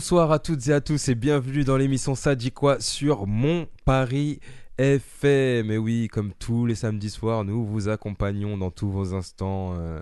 [0.00, 3.66] Bonsoir à toutes et à tous et bienvenue dans l'émission Ça dit quoi sur Mon
[3.84, 4.40] Paris
[4.78, 5.70] FM.
[5.70, 10.00] Et oui, comme tous les samedis soirs, nous vous accompagnons dans tous vos instants euh,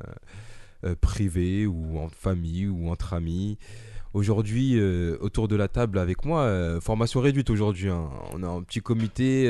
[0.85, 3.59] euh, privés ou en famille ou entre amis.
[4.15, 7.89] Aujourd'hui, euh, autour de la table avec moi, formation réduite aujourd'hui.
[7.89, 8.09] hein.
[8.33, 9.49] On a un petit comité.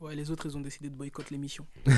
[0.00, 1.66] Ouais, les autres, ils ont décidé de boycotter l'émission.
[1.86, 1.90] Et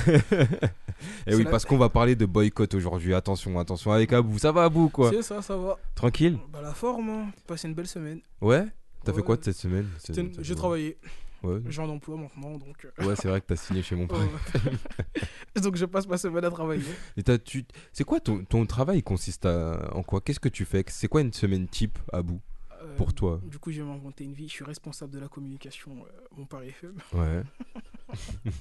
[1.29, 3.15] C'est oui, la- parce qu'on va parler de boycott aujourd'hui.
[3.15, 4.39] Attention, attention avec Abou.
[4.39, 5.79] Ça va Abou quoi C'est ça, ça va.
[5.95, 7.27] Tranquille Bah, la forme, hein.
[7.47, 8.21] Passé une belle semaine.
[8.41, 8.65] Ouais
[9.05, 10.97] T'as fait quoi de cette semaine une- J'ai travaillé.
[11.43, 12.85] Ouais, J'ai un emploi maintenant, donc.
[13.01, 14.17] euh, ouais c'est vrai que t'as signé chez mon père.
[14.19, 15.61] ouais.
[15.61, 16.85] donc, je passe ma semaine à travailler.
[17.17, 17.65] Et t'as- tu...
[17.93, 19.91] C'est quoi ton, ton travail consiste à...
[19.93, 20.21] en quoi?
[20.21, 20.85] Qu'est-ce que tu fais?
[20.89, 22.41] C'est quoi une semaine type à bout
[22.97, 23.41] Pour toi.
[23.45, 24.49] Du coup, je vais m'inventer une vie.
[24.49, 26.97] Je suis responsable de la communication, euh, mon Paris FM.
[27.15, 27.43] Ouais.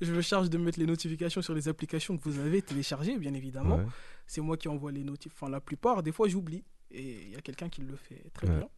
[0.00, 3.34] Je me charge de mettre les notifications sur les applications que vous avez téléchargées, bien
[3.34, 3.76] évidemment.
[3.76, 3.86] ouais.
[4.26, 5.32] C'est moi qui envoie les notifs.
[5.34, 6.64] Enfin, la plupart, des fois, j'oublie.
[6.90, 8.56] Et il y a quelqu'un qui le fait très Ouais.
[8.58, 8.68] bien.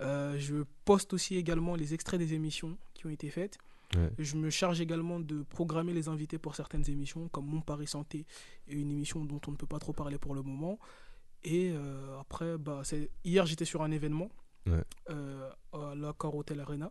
[0.00, 3.58] Euh, je poste aussi également les extraits des émissions qui ont été faites.
[3.96, 4.10] Ouais.
[4.18, 8.26] Je me charge également de programmer les invités pour certaines émissions, comme Mon Paris Santé
[8.68, 10.78] et une émission dont on ne peut pas trop parler pour le moment.
[11.44, 14.28] Et euh, après, bah, c'est- hier, j'étais sur un événement
[14.66, 14.82] Ouais.
[15.10, 16.90] euh, à la Car Hotel Arena.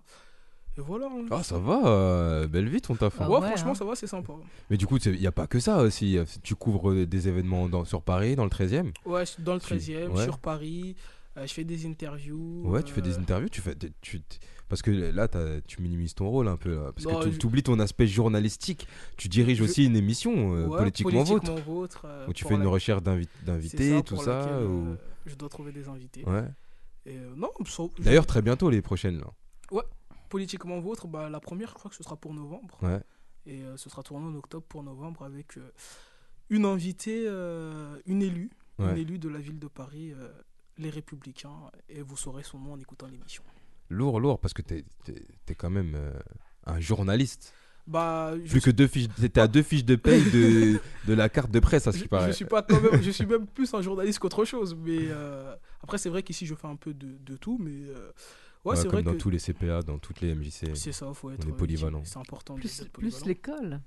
[0.78, 1.08] Et voilà.
[1.08, 1.26] hein.
[1.32, 3.20] Ah, ça va, euh, belle vie ton taf.
[3.20, 3.24] hein.
[3.26, 3.76] Ah ouais, ouais, franchement, hein.
[3.76, 4.34] ça va, c'est sympa.
[4.70, 6.18] Mais du coup, il n'y a pas que ça aussi.
[6.44, 10.12] Tu couvres des événements dans- sur Paris, dans le 13e Ouais, dans le Tu- 13e,
[10.12, 10.24] ouais.
[10.24, 10.96] sur Paris.
[11.38, 12.64] Euh, je fais des interviews.
[12.66, 14.22] Ouais, tu fais des euh, interviews, tu fais, tu,
[14.70, 15.28] parce que là,
[15.68, 18.08] tu minimises ton rôle un peu, là, parce Non, que je- tu oublies ton aspect
[18.08, 18.88] journalistique.
[19.16, 22.56] Tu diriges Je- aussi une émission euh, ouais, politiquement, vôtre, vôtre, euh, où tu fais
[22.56, 24.40] une la- recherche d'invités, tout pour ça.
[24.40, 26.24] laquelle, ou- euh, je dois trouver des invités.
[26.26, 26.44] Ouais.
[27.38, 29.20] Non, je- D'ailleurs, très bientôt les prochaines.
[29.20, 29.82] Là.
[30.30, 32.78] politiquement vôtre, bah, la première, je crois que ce sera pour novembre.
[32.82, 33.00] Ouais.
[33.46, 35.58] Et ce sera tourné en octobre pour novembre avec
[36.50, 37.28] une invitée,
[38.06, 39.00] une élue, une Ouais.
[39.00, 40.14] élue de la ville de Paris,
[40.78, 41.72] les Républicains.
[41.90, 43.44] Et vous saurez son nom en écoutant l'émission.
[43.90, 46.12] Lourd, lourd, parce que t'es es, quand même euh,
[46.66, 47.54] un journaliste.
[47.88, 50.78] Bah, je Plus que deux fiches, t'es à deux fiches de paye de,
[51.08, 52.28] de la carte de presse, à ce qui paraît.
[52.28, 54.76] je suis pas quand même, je suis même plus un journaliste qu'autre chose.
[54.76, 57.58] Mais euh, après, c'est vrai qu'ici, je fais un peu de, de tout.
[57.62, 58.12] Mais euh,
[58.66, 60.76] ouais, Ouais, c'est comme vrai dans que tous les CPA, dans toutes les MJC.
[60.76, 62.02] c'est ça, faut être est polyvalent.
[62.04, 62.56] C'est important.
[62.56, 63.80] Plus, l'école.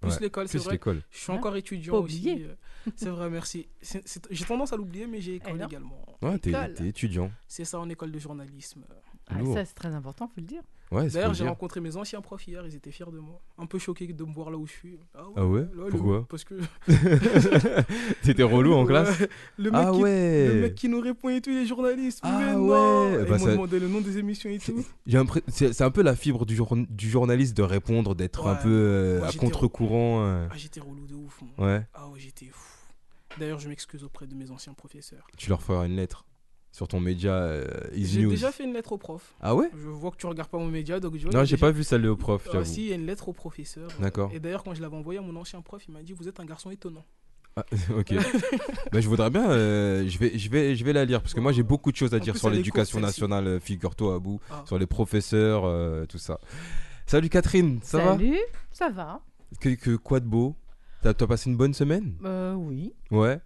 [0.00, 0.72] Plus Ouais, l'école, c'est Plus vrai.
[0.74, 1.02] l'école.
[1.10, 2.42] Je suis encore étudiant Pas aussi.
[2.44, 2.54] euh,
[2.96, 3.68] C'est vrai, merci.
[3.82, 6.04] C'est- c'est- J'ai tendance à l'oublier, mais j'ai école également.
[6.22, 6.74] Ouais, t'es École.
[6.74, 7.30] t'es étudiant.
[7.46, 8.82] C'est ça en école de journalisme.
[9.28, 10.62] Ah, ça, c'est très important, faut le dire.
[10.92, 13.40] Ouais, D'ailleurs, j'ai rencontré mes anciens profs hier, ils étaient fiers de moi.
[13.58, 14.98] Un peu choqués de me voir là où je suis.
[15.14, 16.54] Ah Ah ouais là, le- Pourquoi Parce que.
[18.22, 19.20] T'étais relou en classe
[19.56, 22.20] le, mec Ah qui, le mec qui nous répond et tout, les journalistes.
[22.22, 23.18] Ah mais ouais.
[23.18, 24.84] Bah, Ils m'ont ça- demandé le nom des émissions et tout.
[25.48, 29.22] C'est un peu la fibre du, jour- du journaliste de répondre, d'être un peu euh,
[29.24, 30.22] à contre-courant.
[30.24, 30.48] euh.
[30.50, 31.40] Ah, j'étais relou de ouf.
[31.56, 31.66] moi.
[31.68, 32.66] Ouais, Ah ouais, j'étais fou.
[33.38, 35.24] D'ailleurs, je m'excuse auprès de mes anciens professeurs.
[35.36, 36.24] tu leur feras une lettre
[36.72, 39.34] sur ton média euh, J'ai déjà fait une lettre au prof.
[39.40, 39.70] Ah ouais?
[39.74, 41.82] Je vois que tu regardes pas mon média, donc je Non, j'ai déjà- pas vu
[41.84, 43.88] celle au prof, Ah, si, il y a une lettre au professeur.
[43.90, 44.30] euh, D'accord.
[44.32, 46.38] Et d'ailleurs, quand je l'avais envoyé à mon ancien prof, il m'a dit Vous êtes
[46.40, 47.04] un garçon étonnant.
[47.56, 47.64] Ah,
[47.98, 48.14] ok.
[48.92, 51.40] bah, je voudrais bien, euh, je, vais, je, vais, je vais la lire, parce que
[51.40, 54.18] moi j'ai beaucoup de choses à En dire plus, sur l'éducation nationale, euh, figure-toi à
[54.20, 54.62] bout, Ah.
[54.66, 56.38] sur les professeurs, euh, tout ça.
[57.06, 58.38] Salut Catherine, ça Salut,
[58.70, 59.22] ça va va
[59.60, 60.54] que, que quoi de beau?
[61.02, 62.14] T'as t'as passé une bonne semaine?
[62.24, 63.40] Euh, Oui, Ouais?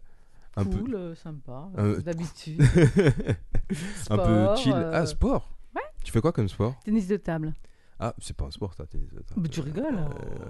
[0.56, 2.58] Un cool, euh, sympa, Euh, euh, d'habitude.
[2.58, 3.74] peu,
[4.10, 4.72] un peu chill.
[4.72, 5.82] euh, Ah, sport ouais.
[6.04, 6.74] Tu fais quoi comme sport?
[6.84, 7.54] Tennis de table.
[7.98, 8.86] Ah, c'est pas un sport, ça.
[8.86, 9.98] t'es- t'es- Mais tu rigoles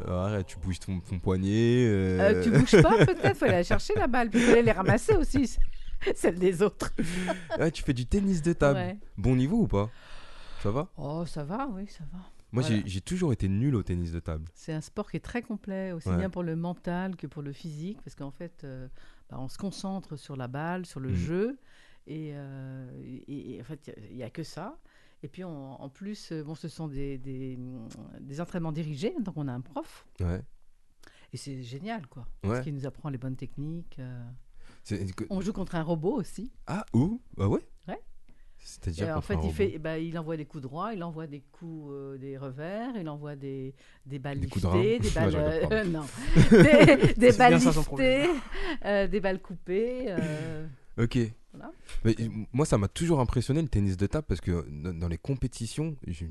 [0.09, 1.87] Euh, arrête, tu bouges ton, ton poignet.
[1.87, 4.63] euh, Euh, Tu bouges pas peut-être Faut aller la chercher la balle, puis faut aller
[4.63, 5.57] les ramasser aussi,
[6.15, 6.93] celle des autres.
[7.59, 8.79] Ouais, tu fais du tennis de table.
[8.79, 8.99] Ouais.
[9.19, 9.91] Bon niveau ou pas?
[10.63, 10.89] Ça va?
[10.97, 12.19] Oh, ça va, oui, ça va.
[12.51, 12.83] Moi, Voilà.
[12.87, 14.45] j'ai- toujours été nul au tennis de table.
[14.55, 16.17] C'est un sport qui est très complet, aussi Ouais.
[16.17, 18.93] bien pour le mental que pour le physique, parce qu'en fait, euh, bah,
[19.39, 21.15] on se concentre sur la balle, sur le Mhm.
[21.17, 21.59] jeu,
[22.07, 24.79] et, euh, et- et en fait, il n'y a, que ça.
[25.23, 27.59] Et puis, on- en plus, euh, bon, ce sont des, des,
[28.21, 30.43] des entraînements dirigés, donc on a un prof, Ouais.
[31.33, 32.23] et c'est génial, quoi.
[32.43, 32.51] Ouais.
[32.51, 33.99] Parce qu'il nous apprend les bonnes techniques.
[33.99, 34.23] euh.
[35.31, 36.53] On joue contre un robot aussi.
[36.67, 37.23] Ah, où?
[37.39, 37.61] Bah Ouais.
[38.67, 42.17] C'est-à-dire en fait, il, bah, il envoie des coups droits, il envoie des coups, euh,
[42.17, 43.75] des revers, il envoie des,
[44.07, 46.05] des balles Des coups liftées, des balles, euh, non,
[46.51, 48.27] des, des balles ça, liftées,
[48.87, 50.15] euh, des balles coupées.
[50.99, 51.19] Ok.
[51.53, 51.73] Voilà.
[52.05, 52.17] Mais,
[52.53, 55.97] moi, ça m'a toujours impressionné le tennis de table parce que dans, dans les compétitions,
[56.07, 56.25] je-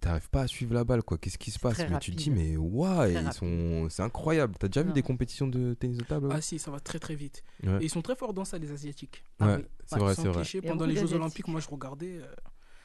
[0.00, 1.18] t'arrives pas à suivre la balle, quoi.
[1.18, 4.54] Qu'est-ce qui se passe Mais tu te dis, mais waouh, ils sont, c'est incroyable.
[4.58, 6.98] T'as déjà vu des compétitions de tennis de table ouais Ah si, ça va très
[6.98, 7.42] très vite.
[7.62, 7.78] Ouais.
[7.80, 9.24] Et ils sont très forts dans ça, les Asiatiques.
[9.40, 9.64] Ah Ouais, oui.
[9.86, 10.68] c'est Ouais, vrai, c'est vrai.
[10.68, 11.14] pendant les Jeux.
[11.14, 12.18] Olympiques, moi je regardais.
[12.20, 12.26] euh,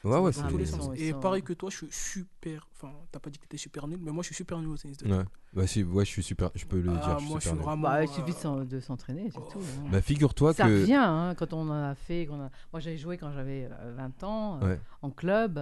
[0.04, 0.90] Ouais, ouais, dans tous les sens.
[0.96, 2.68] Et pareil que toi, je suis super.
[2.72, 4.76] Enfin, t'as pas dit que t'étais super nul, mais moi je suis super nul au
[4.76, 5.16] tennis de Ouais.
[5.18, 5.28] table.
[5.54, 7.14] Bah, si, ouais, je suis super, je peux le Ah, dire.
[7.18, 7.64] Je suis moi je suis super nul.
[7.64, 7.82] vraiment.
[7.88, 9.48] Bah, il euh, suffit de de s'entraîner, c'est oh.
[9.52, 9.58] tout.
[9.58, 9.88] hein.
[9.90, 10.68] Bah, figure-toi ça que.
[10.82, 12.28] revient hein, quand on en a fait.
[12.28, 12.48] Moi,
[12.80, 14.80] j'avais joué quand j'avais euh, 20 ans euh, Ouais.
[15.02, 15.58] en club.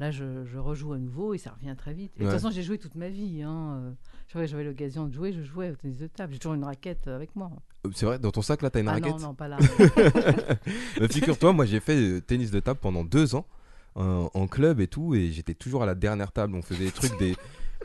[0.00, 2.12] Euh, Là, je, je rejoue à nouveau et ça revient très vite.
[2.16, 3.42] Et de toute façon, j'ai joué toute ma vie.
[3.42, 3.94] Hein.
[4.34, 6.32] euh, j'avais l'occasion de jouer, je jouais au tennis de table.
[6.32, 7.50] J'ai toujours une raquette euh, avec moi.
[7.94, 9.12] C'est vrai, dans ton sac là, t'as une ah raquette?
[9.12, 9.58] non, non, pas là.
[11.10, 13.46] Figure-toi, moi j'ai fait euh, tennis de table pendant deux ans
[13.94, 16.54] en, en club et tout, et j'étais toujours à la dernière table.
[16.56, 17.36] On faisait des trucs, des.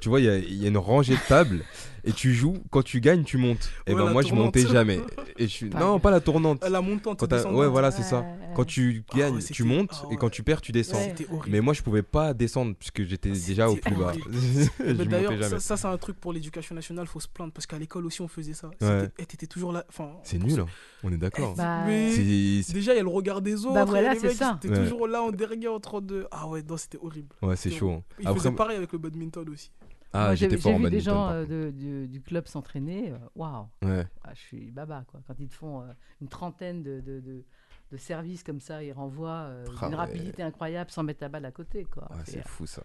[0.01, 1.63] Tu vois, il y y a une rangée de tables,
[2.03, 3.69] et tu joues, quand tu gagnes, tu montes.
[3.87, 4.99] Et Ouais, ben moi je montais jamais.
[5.37, 5.69] Et je suis...
[5.69, 6.63] Pas Non, pas la tournante.
[6.67, 7.21] La montante.
[7.51, 8.19] Ouais, voilà, c'est ça.
[8.21, 8.25] Ouais,
[8.55, 10.97] Quand tu Ah gagnes, tu montes, ah et quand tu perds, tu descends.
[10.97, 11.13] Ouais.
[11.17, 11.49] C'était horrible.
[11.51, 14.13] Mais moi je pouvais pas descendre, puisque j'étais C'était déjà au plus bas.
[15.05, 18.05] D'ailleurs, ça, ça, c'est un truc pour l'éducation nationale, faut se plaindre parce qu'à l'école
[18.05, 18.69] aussi on faisait ça.
[19.17, 19.85] Et t'étais toujours là.
[19.89, 20.65] Enfin, C'est nul, hein.
[21.03, 21.55] on est d'accord.
[21.55, 23.73] Bah, C'est- c'est- Déjà, il y a le regard des autres.
[23.73, 24.57] Bah et voilà, c'est ça.
[24.61, 24.83] C'était Ouais.
[24.83, 26.27] toujours là en dernier en train de.
[26.31, 27.29] Ah ouais, non, c'était horrible.
[27.41, 27.91] Ouais, c'est chaud.
[27.91, 28.03] hein.
[28.19, 29.71] Il faisait pareil avec le badminton aussi.
[30.13, 31.13] Ah, moi, j'ai j'étais j'ai fort en vu des badminton.
[31.13, 33.11] gens euh, de- du, du club s'entraîner.
[33.11, 34.05] euh, Waouh, Ouais.
[34.23, 35.03] Ah, je suis baba.
[35.07, 35.21] Quoi.
[35.27, 35.85] Quand ils te font euh,
[36.21, 37.43] une trentaine de, de, de-
[37.91, 39.95] de services comme ça, ils renvoient euh, Ah ouais.
[39.95, 41.85] rapidité incroyable sans mettre la balle à côté.
[41.85, 42.07] quoi.
[42.11, 42.83] Ouais, C'est- fou ça.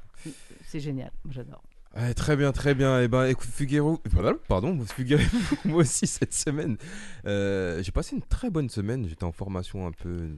[0.65, 1.63] c'est génial, j'adore.
[1.97, 3.01] Ouais, très bien, très bien.
[3.03, 5.23] Et ben, écoute, Fugero, voilà, pardon, Fugero,
[5.65, 6.77] moi aussi cette semaine,
[7.25, 9.07] euh, j'ai passé une très bonne semaine.
[9.09, 10.37] J'étais en formation un peu.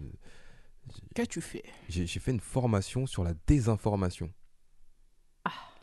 [1.14, 1.64] Qu'as-tu fait?
[1.88, 4.30] j'ai fait une formation sur la désinformation.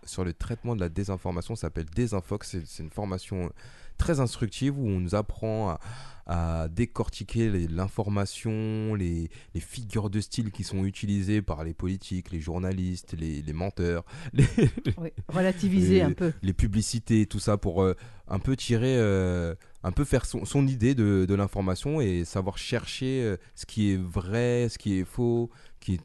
[0.06, 2.58] Sur le traitement de la désinformation, ça s'appelle Désinfox.
[2.66, 3.52] C'est une formation
[3.98, 5.80] très instructive où on nous apprend à,
[6.26, 12.40] à décortiquer l'information, les, les figures de style qui sont utilisées par les politiques, les
[12.40, 14.04] journalistes, les, les menteurs,
[14.98, 16.34] Oui, relativiser un peu.
[16.42, 17.96] les publicités, tout ça, pour euh,
[18.28, 19.54] un peu tirer, euh,
[19.84, 23.92] un peu faire son, son idée de, de l'information et savoir chercher euh, ce qui
[23.92, 25.50] est vrai, ce qui est faux,
[25.80, 26.02] qui est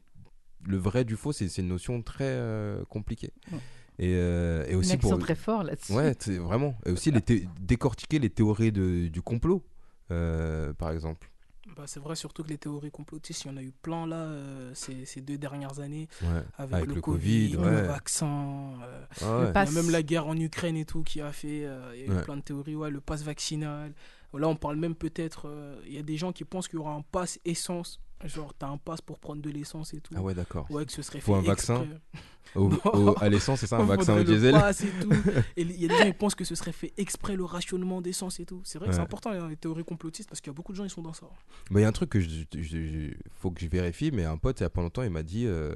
[0.65, 3.31] le vrai du faux, c'est c'est une notion très euh, compliquée.
[3.51, 3.59] Ouais.
[3.99, 5.91] Et, euh, et Il y en aussi pour très forts là-dessus.
[5.93, 9.61] ouais, c'est vraiment et aussi les thé- décortiquer les théories de, du complot,
[10.09, 11.29] euh, par exemple.
[11.75, 14.15] bah, C'est vrai, surtout que les théories complotistes, il y en a eu plein là
[14.15, 16.41] euh, ces, ces deux dernières années Ouais.
[16.57, 18.79] avec, Avec le, le Covid, Covid, le vaccin.
[18.83, 19.71] euh, Ah ouais.
[19.71, 21.65] même la guerre en Ukraine et tout qui a fait.
[21.65, 22.23] euh, il y a eu Ouais.
[22.23, 23.93] plein de théories, ouais, le pass vaccinal.
[24.33, 25.47] Là, on parle même peut-être.
[25.49, 27.99] euh, Il y a des gens qui pensent qu'il y aura un pass essence.
[28.25, 30.13] Genre, t'as un pass pour prendre de l'essence et tout.
[30.17, 30.69] Ah ouais, d'accord.
[30.69, 31.85] Ouais, que ce serait Faut fait un vaccin.
[32.55, 34.55] Au- à l'essence, c'est ça, un vaccin au diesel.
[34.55, 35.09] et tout.
[35.55, 38.01] Et il y a des gens qui pensent que ce serait fait exprès le rationnement
[38.01, 38.61] d'essence et tout.
[38.63, 40.83] C'est vrai que c'est important les théories complotistes parce qu'il y a beaucoup de gens
[40.83, 41.27] qui sont dans ça.
[41.69, 44.25] Mais il y a un truc que je, je- je- faut que je vérifie, mais
[44.25, 45.75] un pote, il y a pas longtemps, il m'a dit euh,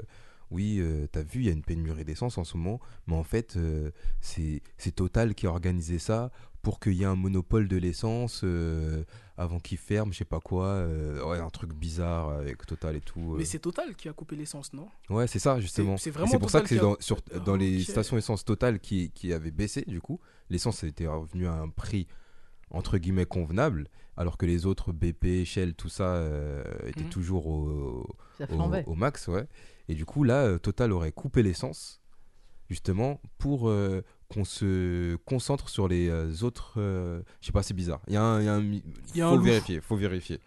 [0.49, 3.23] Oui, euh, t'as vu, il y a une pénurie d'essence en ce moment, mais en
[3.23, 4.61] fait, euh, c'est
[4.95, 6.31] Total qui a organisé ça
[6.63, 9.03] pour qu'il y ait un monopole de l'essence euh,
[9.37, 10.65] avant qu'il ferme, je sais pas quoi.
[10.65, 13.33] euh, ouais, un truc bizarre avec Total et tout.
[13.33, 13.37] euh.
[13.37, 14.87] Mais c'est Total qui a coupé l'essence, non?
[15.09, 15.97] Ouais, c'est ça, justement.
[15.97, 17.87] c'est vraiment C'est pour ça Total que c'est qui a- dans, sur- dans les Ok.
[17.89, 20.19] stations essence Total qui, qui avaient baissé, du coup.
[20.49, 22.07] L'essence était revenue à un prix
[22.71, 23.87] entre guillemets convenable,
[24.17, 27.09] alors que les autres BP, Shell, tout ça euh, étaient Mhm.
[27.09, 28.07] toujours au,
[28.39, 28.83] Ça au, flambait.
[28.87, 29.47] au max, ouais.
[29.89, 32.01] Et du coup, là, euh, Total aurait coupé l'essence,
[32.69, 34.01] justement, pour euh,
[34.33, 36.75] qu'on se concentre sur les euh, autres.
[36.77, 38.01] euh, je sais pas, c'est bizarre.
[38.07, 38.39] Il y a un.
[38.41, 38.63] il y a un
[39.15, 40.39] y a faut vérifier, faut vérifier.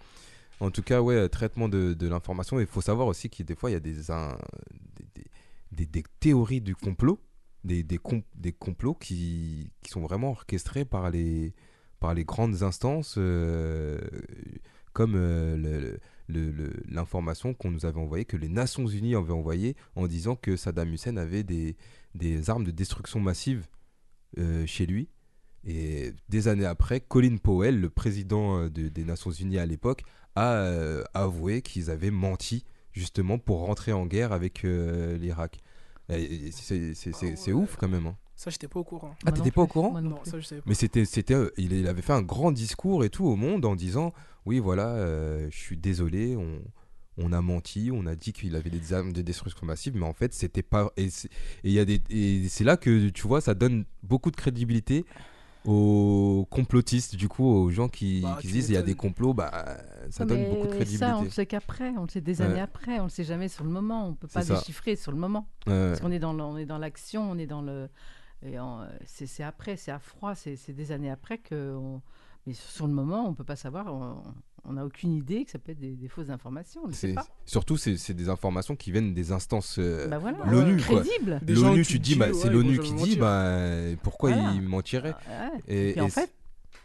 [0.61, 2.59] En tout cas, ouais, traitement de, de l'information.
[2.59, 4.39] Il faut savoir aussi que des fois, il y a des, un-
[4.97, 5.31] des, des-
[5.73, 7.21] des- des théories du complot,
[7.65, 11.53] des, des, com- des complots qui, qui sont vraiment orchestrés par les,
[12.01, 13.99] par les grandes instances, euh,
[14.95, 19.33] comme euh, le- le- le- l'information qu'on nous avait envoyée, que les Nations Unies avaient
[19.33, 21.77] envoyée en disant que Saddam Hussein avait des,
[22.15, 23.67] des armes de destruction massive
[24.39, 25.09] euh, chez lui.
[25.69, 30.03] Et des années après, Colin Powell, le président euh, de- des Nations Unies à l'époque,
[30.37, 35.61] a euh, avoué qu'ils avaient menti justement pour rentrer en guerre avec euh, l'Irak.
[36.09, 38.07] C'est c'est- c'est- c'est ouf quand même.
[38.07, 38.17] hein.
[38.37, 39.15] Ça, j'étais pas au courant.
[39.25, 40.67] Ah, t'étais pas au courant Moi non ça, je savais pas.
[40.69, 43.65] Mais c'était, c'était, euh, il, il avait fait un grand discours et tout au monde
[43.65, 44.13] en disant,
[44.45, 46.61] oui voilà, euh, je suis désolé, on,
[47.19, 50.13] on a menti, on a dit qu'il avait des armes de destruction massive, mais en
[50.13, 50.91] fait c'était pas.
[50.97, 53.85] Et c'est, et il y a des, et c'est là que tu vois, ça donne
[54.03, 55.05] beaucoup de crédibilité
[55.65, 59.35] aux complotistes, du coup, aux gens qui, Bah, qui disent il y a des complots,
[59.35, 59.79] bah
[60.11, 61.25] ça donne beaucoup de Ça, on crédibilité.
[61.25, 62.47] le sait qu'après, on le sait des Ouais.
[62.47, 65.19] années après, on le sait jamais sur le moment, on peut pas déchiffrer sur le
[65.19, 65.49] moment.
[65.67, 67.89] Ouais, Parce qu'on est dans le- on est dans l'action, on est dans le.
[69.07, 71.77] C'est après, c'est à froid, c'est c'est des années après que.
[72.47, 73.93] Mais sur le moment, on peut pas savoir.
[73.93, 74.23] on-
[74.73, 76.81] n'a aucune idée que ça peut être des, des fausses informations.
[76.85, 77.25] On ne sait C'est- pas.
[77.45, 79.77] Surtout, c'est des informations qui viennent des instances.
[79.79, 81.03] euh, Bah voilà, l'ONU, quoi.
[81.03, 81.39] crédible.
[81.43, 83.49] Des gens L'ONU, tu dis, bah, c'est l'ONU qui jamais dit, bah,
[84.03, 84.51] pourquoi Voilà.
[84.55, 85.93] il mentirait Ah, ouais.
[85.97, 86.33] Et, en fait,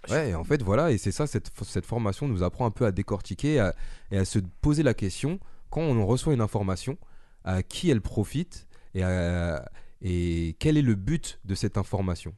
[0.10, 2.86] Ouais, et en fait, voilà, et c'est ça, cette, cette formation nous apprend un peu
[2.86, 3.74] à décortiquer à-
[4.12, 5.40] et à se poser la question,
[5.72, 6.98] quand on reçoit une information,
[7.44, 9.68] à qui elle profite et, à-
[10.04, 12.34] et quel est le but de cette information?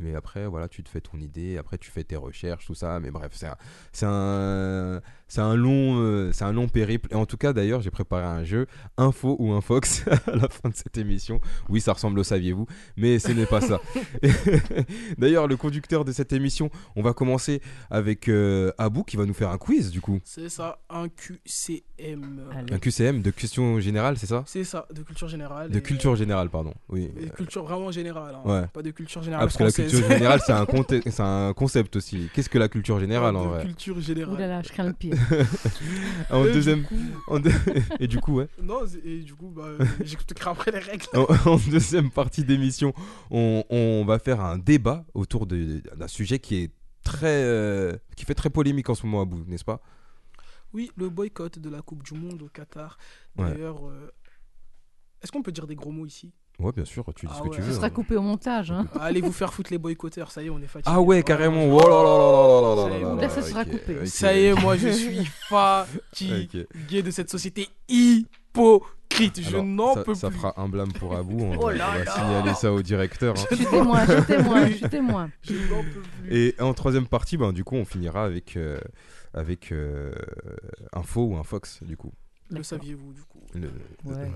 [0.00, 3.00] Mais après, voilà, tu te fais ton idée, après tu fais tes recherches, tout ça,
[3.00, 3.56] mais bref, c'est un,
[3.92, 7.08] c'est un, c'est un, long, euh, c'est un long périple.
[7.12, 10.68] Et en tout cas, d'ailleurs, j'ai préparé un jeu, Info ou Infox, à la fin
[10.68, 11.40] de cette émission.
[11.68, 13.80] Oui, ça ressemble au saviez-vous, mais ce n'est pas ça.
[15.18, 19.34] D'ailleurs, le conducteur de cette émission, on va commencer avec euh, Abou qui va nous
[19.34, 20.20] faire un quiz du coup.
[20.24, 22.40] C'est ça, un QCM.
[22.54, 22.72] Allez.
[22.72, 24.44] Un QCM de questions générales, c'est ça?
[24.46, 25.70] C'est ça, de culture générale.
[25.70, 26.74] De et- culture générale, pardon.
[26.88, 27.10] Oui.
[27.20, 28.36] et culture vraiment générale.
[28.36, 28.42] hein.
[28.62, 28.66] Ouais.
[28.72, 29.46] Pas de culture Ah, générale.
[29.46, 29.87] parce que la.
[29.90, 30.66] Culture générale, c'est un,
[31.10, 32.28] c'est un concept aussi.
[32.32, 34.34] Qu'est-ce que la culture générale en vrai culture générale.
[34.34, 35.14] Ouh là là, je crains le pire.
[36.30, 36.84] En Et du deuxième.
[36.84, 36.94] coup-
[37.26, 37.50] en deux-
[38.00, 38.48] Et du coup, ouais.
[38.62, 39.68] Non, et du coup, bah,
[40.04, 41.06] j'expliquerai après les règles.
[41.14, 42.92] En, en deuxième partie d'émission,
[43.30, 46.70] on, on va faire un débat autour d'un sujet qui est
[47.02, 47.42] très.
[47.44, 49.80] euh, qui fait très polémique en ce moment à bout, n'est-ce pas?
[50.74, 52.98] Oui, le boycott de la Coupe du Monde au Qatar.
[53.38, 53.46] Ouais.
[53.52, 54.12] D'ailleurs, euh,
[55.22, 56.32] est-ce qu'on peut dire des gros mots ici?
[56.58, 57.70] Ouais, bien sûr, tu dis ah ce que tu veux.
[57.70, 57.90] Ce sera hein.
[57.90, 58.72] coupé au montage.
[58.72, 58.88] Hein.
[58.94, 60.92] Ah, allez vous faire foutre les boycotteurs, ça y est, on est fatigué.
[60.92, 61.66] Ah ouais, carrément.
[61.66, 64.06] Oh là ça sera coupé.
[64.06, 67.02] Ça y est, moi, je suis fatigué okay.
[67.02, 69.40] de cette société hypocrite.
[69.40, 70.36] Je n'en peux ça plus.
[70.36, 71.44] Ça fera un blâme pour Abou.
[71.44, 71.56] Hein.
[71.60, 73.36] On, oh on va signaler ça au directeur.
[73.38, 73.44] Hein.
[73.50, 75.30] Je suis témoin, je témoin, je témoin.
[75.42, 76.36] Je n'en peux plus.
[76.36, 78.80] Et en troisième partie, ben, du coup, on finira avec, euh,
[79.32, 80.10] avec euh,
[80.92, 82.12] un faux ou un fox, du coup.
[82.50, 83.70] Le saviez-vous, du coup le,
[84.04, 84.30] ouais.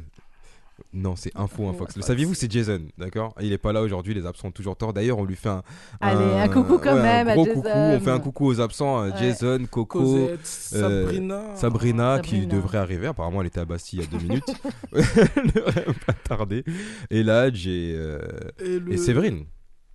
[0.93, 1.97] Non, c'est info, un Info, fox.
[1.97, 3.35] un Le saviez-vous, c'est Jason, d'accord?
[3.41, 4.93] Il est pas là aujourd'hui, les absents ont toujours tort.
[4.93, 5.63] D'ailleurs, on lui fait un.
[6.01, 7.61] Allez, un coucou quand ouais, même Un à gros Jason.
[7.63, 9.03] coucou, on fait un coucou aux absents.
[9.03, 9.19] euh, Ouais.
[9.19, 11.43] Jason, Coco, Cosette, Sabrina.
[11.57, 12.55] Sabrina, qui Sabrina.
[12.55, 13.07] devrait arriver.
[13.09, 14.55] Apparemment, elle était à Bastille il y a deux minutes.
[15.37, 16.65] elle devrait pas tarder.
[17.11, 18.19] Et Ladj et, euh,
[18.65, 19.45] Et, le- et Séverine.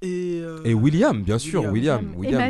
[0.03, 2.13] Et, euh, Et William, bien sûr, William.
[2.15, 2.15] William.
[2.15, 2.41] Et William,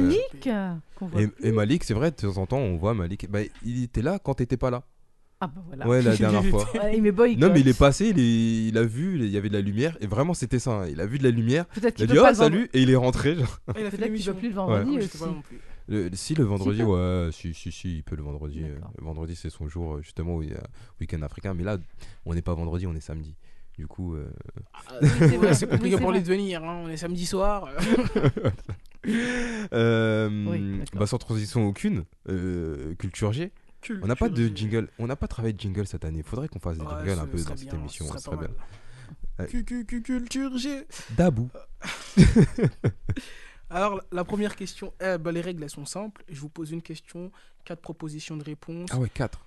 [0.48, 3.29] euh, Malik et Malik, c'est vrai, de temps en temps, on voit Malik.
[3.32, 4.84] Bah, il était là quand t'étais pas là.
[5.39, 5.88] Ah bah voilà.
[5.88, 6.65] Ouais, la dernière fois.
[6.74, 7.39] Ouais, boycotte.
[7.41, 9.62] Non, mais il est passé, il, est- il a vu, il y avait de la
[9.62, 10.72] lumière, et vraiment c'était ça.
[10.82, 10.88] hein.
[10.89, 12.96] Il a vu de la lumière, Peut-être il a dit oh salut, et il est
[12.96, 13.36] rentré.
[13.36, 13.60] genre.
[13.77, 15.17] Il a fait Peut-être qu'il peut plus le vendredi aussi.
[15.89, 18.62] Le- si, le vendredi, Si, ouais, si, si, si, il peut le vendredi.
[18.63, 18.75] euh.
[18.98, 20.63] Le vendredi, c'est son jour, euh, justement, où il y a
[21.00, 21.53] week-end africain.
[21.53, 21.77] Mais là,
[22.25, 23.36] on n'est pas vendredi, on est samedi.
[23.77, 24.25] Du coup, euh,
[24.74, 24.96] Ah,
[25.53, 26.27] c'est compliqué Oui, pour lui vrai.
[26.27, 26.63] de venir.
[26.63, 26.82] hein.
[26.84, 27.70] On est samedi soir.
[29.74, 33.51] euh, Oui, bah, sans transition aucune, euh, Culture G.
[34.01, 36.24] On n'a pas de jingle, on n'a pas travaillé de jingle cette année.
[36.24, 38.05] Faudrait qu'on fasse des Ouais, jingles un peu dans cette bien, émission.
[38.12, 38.50] ce serait bien.
[39.46, 40.86] Culture G.
[41.12, 41.50] Dabou.
[43.69, 46.24] Alors, la première question, eh, bah, les règles elles sont simples.
[46.29, 47.31] Je vous pose une question,
[47.65, 48.89] quatre propositions de réponse.
[48.93, 49.43] Ah ouais, 4.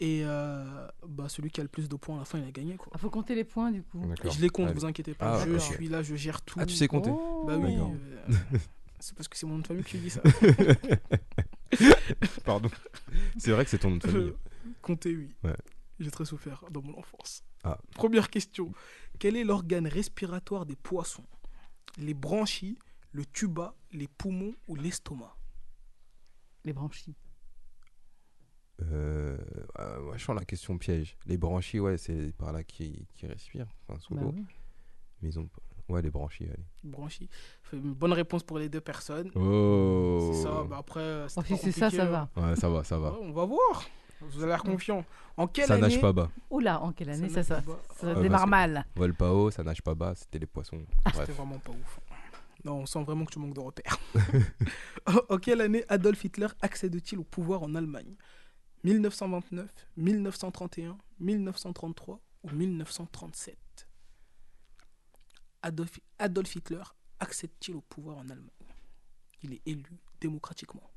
[0.00, 2.50] Et euh, bah, celui qui a le plus de points à la fin, il a
[2.50, 2.76] gagné.
[2.76, 2.88] Quoi.
[2.94, 4.02] Ah, faut compter les points du coup.
[4.24, 4.74] Je les compte, Allez.
[4.78, 5.40] vous inquiétez pas.
[5.40, 6.58] Ah, je suis là, je gère tout.
[6.60, 7.44] Ah, tu sais compter Oh.
[7.46, 8.34] Bah oui, euh,
[9.00, 10.20] c'est parce que c'est mon nom de famille que tu dis ça.
[12.44, 12.68] Pardon.
[13.38, 14.32] C'est vrai que c'est ton nom de famille.
[14.82, 15.34] Compter, oui.
[15.42, 15.56] Ouais.
[16.00, 17.42] J'ai très souffert dans mon enfance.
[17.62, 17.78] Ah.
[17.94, 18.72] Première question.
[19.18, 21.24] Quel est l'organe respiratoire des poissons?
[21.98, 22.78] Les branchies,
[23.12, 25.36] le tuba, les poumons ou l'estomac?
[26.64, 27.14] Les branchies.
[28.82, 29.38] Euh,
[29.78, 31.16] euh, ouais, je sens la question piège.
[31.26, 33.68] Les branchies, ouais, c'est par là qui, qui respirent.
[33.86, 34.32] Enfin, sous Bah l'eau.
[34.34, 34.44] oui.
[35.22, 36.64] Mais ils ont pas- Ouais, les branchies, allez.
[36.82, 37.28] Branchies.
[37.72, 39.30] Bonne réponse pour les deux personnes.
[39.34, 40.64] Oh C'est ça.
[40.68, 42.28] Bah après, Oh, si c'est ça, ça hein.
[42.34, 42.48] va.
[42.48, 43.12] Ouais, ça va, ça va.
[43.12, 43.84] Ouais, on va voir.
[44.20, 45.04] Vous avez l'air confiant.
[45.36, 46.30] En quelle ça année nage pas bas.
[46.50, 47.78] Oula, en quelle année ça, ça, bas.
[47.96, 50.82] ça Ah, démarre mal Vole pas haut, ça nage pas bas, c'était les poissons.
[51.04, 51.16] Bref.
[51.20, 52.00] C'était vraiment pas ouf.
[52.64, 53.98] Non, on sent vraiment que tu manques de repères.
[55.28, 58.14] en quelle année Adolf Hitler accède-t-il au pouvoir en Allemagne?
[58.84, 59.66] 1929,
[59.98, 63.58] 1931, 1933 ou 1937
[65.64, 66.82] Adolf, Adolf Hitler
[67.20, 68.50] accède-t-il au pouvoir en Allemagne?
[69.42, 69.82] Il est élu
[70.20, 70.90] démocratiquement.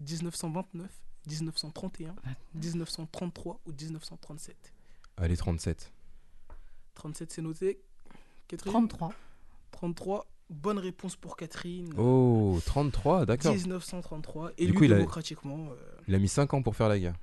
[0.00, 0.90] 1929,
[1.26, 2.14] 1931,
[2.54, 4.72] 1933 ou 1937
[5.16, 5.92] Allez, 37.
[6.94, 7.80] 37 c'est noté.
[8.48, 8.72] Catherine?
[8.72, 9.12] 33.
[9.70, 11.92] 33, bonne réponse pour Catherine.
[11.98, 13.54] Oh, 33, d'accord.
[13.54, 15.70] 1933, élu coup, il a- démocratiquement.
[15.72, 17.16] euh, Il a mis 5 ans pour faire la guerre.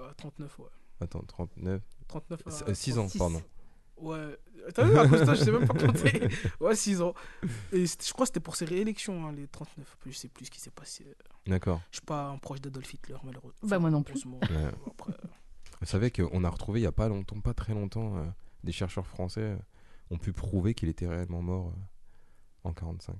[0.00, 0.66] euh, 39, ouais.
[1.00, 1.82] Attends, 39.
[2.08, 3.18] 39 à 6 ans, 36.
[3.18, 3.42] pardon.
[3.96, 4.36] Ouais.
[4.74, 6.28] T'as vu, à cause de toi, je sais même pas compter.
[6.60, 7.14] Ouais, 6 ans.
[7.72, 9.96] Et je crois que c'était pour ses réélections, hein, les 39.
[10.06, 11.06] Je sais plus ce qui s'est passé.
[11.46, 11.80] D'accord.
[11.90, 13.68] Je suis pas un proche d'Adolf Hitler, malheureusement.
[13.68, 14.24] Bah, moi non plus.
[14.24, 14.40] Ouais.
[14.86, 15.12] Après,
[15.80, 18.24] Vous savez qu'on a retrouvé il y a pas longtemps, pas très longtemps, euh,
[18.62, 19.56] des chercheurs français euh,
[20.10, 23.16] ont pu prouver qu'il était réellement mort euh, en 45.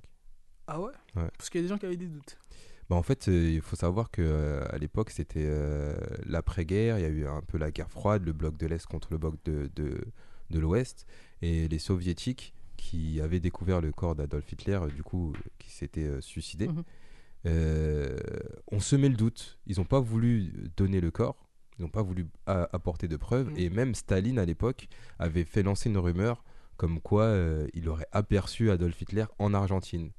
[0.67, 1.29] Ah ouais, Ouais.
[1.37, 2.37] Parce qu'il y a des gens qui avaient des doutes.
[2.89, 6.99] Bah, en fait, euh, il faut savoir que euh, à l'époque, c'était euh, l'après-guerre.
[6.99, 9.17] Il y a eu un peu la guerre froide, le bloc de l'Est contre le
[9.17, 10.05] bloc de, de,
[10.49, 11.05] de l'Ouest.
[11.41, 15.71] Et les Soviétiques, qui avaient découvert le corps d'Adolf Hitler, euh, du coup, euh, qui
[15.71, 16.83] s'était euh, suicidé, Mhm.
[17.47, 18.17] euh,
[18.71, 19.59] ont semé le doute.
[19.67, 21.47] Ils n'ont pas voulu donner le corps.
[21.77, 23.49] Ils n'ont pas voulu apporter de preuves.
[23.51, 23.57] Mhm.
[23.57, 24.87] Et même Staline, à l'époque,
[25.19, 26.43] avait fait lancer une rumeur
[26.77, 30.11] comme quoi euh, il aurait aperçu Adolf Hitler en Argentine.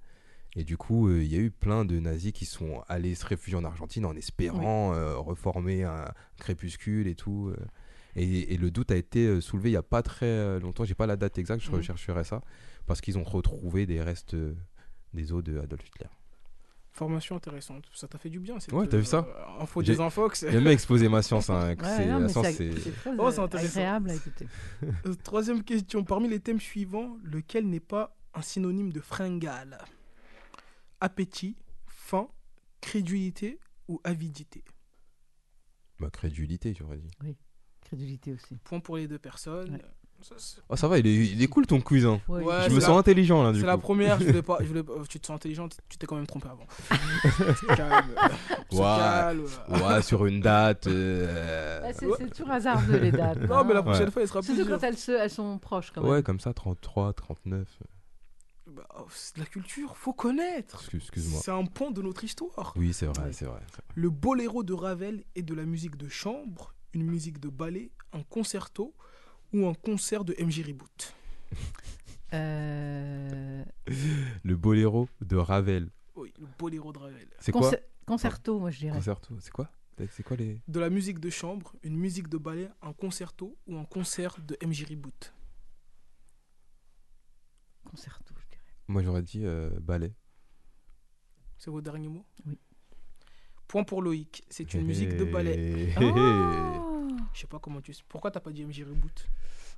[0.55, 3.27] Et du coup, euh, il y a eu plein de nazis qui sont allés se
[3.27, 6.07] réfugier en Argentine en espérant euh, reformer un
[6.39, 7.53] crépuscule et tout.
[8.17, 10.85] Et, et le doute a été euh, soulevé il n'y a pas très euh, longtemps.
[10.85, 11.77] J'ai pas la date exacte, je Mhm.
[11.77, 12.41] rechercherai ça.
[12.87, 14.55] Parce qu'ils ont retrouvé des restes euh,
[15.13, 16.09] des os de Adolf Hitler.
[16.93, 17.85] Formation intéressante.
[17.93, 18.59] Ça t'a fait du bien.
[18.59, 20.47] cette, Ouais, t'as vu ça euh, Info J'ai- des infox.
[20.51, 21.51] J'aime bien exposer ma science.
[21.51, 22.81] hein, Ouais, c'est-
[23.19, 24.47] Oh, agréable à écouter.
[25.23, 26.03] Troisième question.
[26.05, 29.77] Parmi les thèmes suivants, lequel n'est pas un synonyme de fringale?
[31.01, 31.57] Appétit,
[31.87, 32.29] faim,
[32.81, 34.65] crédulité ou avidité?
[35.99, 37.11] Ma crédulité, j'aurais dit.
[37.87, 38.57] Crédulité aussi.
[38.65, 39.73] Point pour les deux personnes.
[39.75, 39.83] Ouais.
[40.23, 40.35] Ça,
[40.71, 42.07] Oh, ça va, il est, il est cool ton quiz.
[42.07, 42.21] hein.
[42.27, 44.65] Ouais, Ouais, je me la- sens intelligent là, C'est la première, je voulais pas, je
[44.69, 46.67] voulais pas- tu te sens intelligente, tu t'es quand même trompé avant.
[47.77, 48.15] calme,
[48.71, 48.83] se Ouais.
[48.83, 49.45] calme.
[49.69, 50.87] Ouais, sur une date.
[50.87, 53.41] euh, Ouais, c'est c'est toujours hasardeux les dates.
[53.43, 54.11] Non, mais la prochaine Ouais.
[54.11, 56.11] fois, il sera plus Surtout quand elles, se, elles sont proches quand même.
[56.11, 57.69] Ouais, comme ça, 33, 39.
[58.69, 60.77] Bah, oh, c'est de la culture, faut connaître.
[60.81, 61.41] Excuse- Excuse-moi.
[61.45, 62.73] C'est un point de notre histoire.
[62.77, 63.33] Oui, c'est vrai, Oui.
[63.33, 63.61] c'est vrai.
[63.71, 63.85] c'est vrai.
[63.95, 68.23] Le boléro de Ravel est de la musique de chambre, une musique de ballet, un
[68.23, 68.95] concerto
[69.53, 71.15] ou un concert de MJ Reboot.
[72.33, 73.65] Euh,
[74.43, 75.91] Le boléro de Ravel.
[76.17, 77.29] Oui, le boléro de Ravel.
[77.39, 77.71] C'est quoi
[78.05, 78.97] Concerto, moi je dirais.
[78.97, 79.39] Concerto.
[79.39, 79.71] C'est quoi?
[80.11, 80.61] C'est quoi les.
[80.67, 84.57] De la musique de chambre, une musique de ballet, un concerto ou un concert de
[84.61, 85.33] MJ Reboot.
[87.85, 88.65] Concerto, je dirais.
[88.89, 90.13] Moi, j'aurais dit euh, ballet.
[91.59, 92.27] C'est vos derniers mots?
[92.45, 92.59] Oui.
[93.69, 95.57] Point pour Loïc, c'est une musique de ballet.
[95.57, 96.03] Hé, hé, hé.
[96.03, 96.83] Oh
[97.33, 97.93] Je sais pas comment tu.
[98.09, 99.29] Pourquoi t'as pas dit MJ Reboot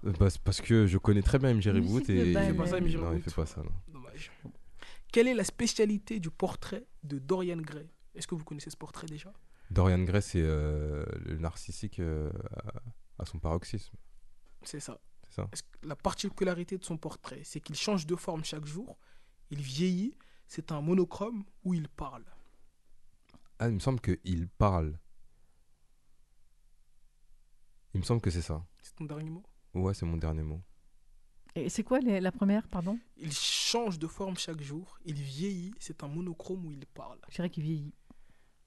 [0.06, 2.32] Euh, bah, parce que je connais très bien MJ Reboot et.
[2.32, 2.46] ballet.
[2.48, 3.22] Il fait pas ça, MJ Non, il Reboot.
[3.24, 3.72] fait pas ça, non.
[3.88, 4.30] Dommage.
[5.12, 7.88] Quelle est la spécialité du portrait de Dorian Gray?
[8.14, 9.32] Est-ce que vous connaissez ce portrait déjà?
[9.70, 12.30] Dorian Gray, c'est euh, le narcissique euh,
[13.18, 13.94] à, à son paroxysme.
[14.62, 14.98] C'est ça.
[15.30, 15.48] C'est ça
[15.82, 18.98] La particularité de son portrait, c'est qu'il change de forme chaque jour,
[19.50, 20.14] il vieillit,
[20.46, 22.24] c'est un monochrome où il parle?
[23.58, 24.98] Ah, il me semble qu'il parle.
[27.98, 28.64] Il me semble que c'est ça.
[28.80, 29.42] C'est ton dernier mot
[29.74, 30.60] Ouais, c'est mon dernier mot.
[31.56, 32.96] Et c'est quoi les- la première, pardon?
[33.16, 37.18] Il change de forme chaque jour, il vieillit, c'est un monochrome où il parle.
[37.28, 37.92] Je dirais qu'il vieillit.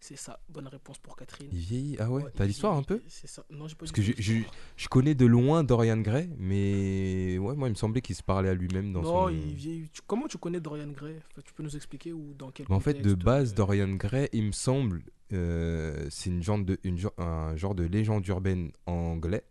[0.01, 1.47] C'est ça, bonne réponse pour Catherine.
[1.53, 3.01] Il vieillit Ah ouais, Ouais, T'as l'histoire un peu?
[3.07, 3.45] C'est ça.
[3.49, 4.33] Non, j'ai pas Parce que je, je,
[4.75, 8.49] je connais de loin Dorian Gray, mais ouais, moi il me semblait qu'il se parlait
[8.49, 9.29] à lui-même dans Non, son.
[9.29, 9.89] il vieillit.
[10.07, 11.15] Comment tu connais Dorian Gray?
[11.31, 13.55] Enfin, Tu peux nous expliquer ou dans quel Mais en fait, de contexte, base, euh,
[13.55, 18.25] Dorian Gray, il me semble, euh, c'est une genre de, une, un genre de légende
[18.27, 19.43] urbaine anglais,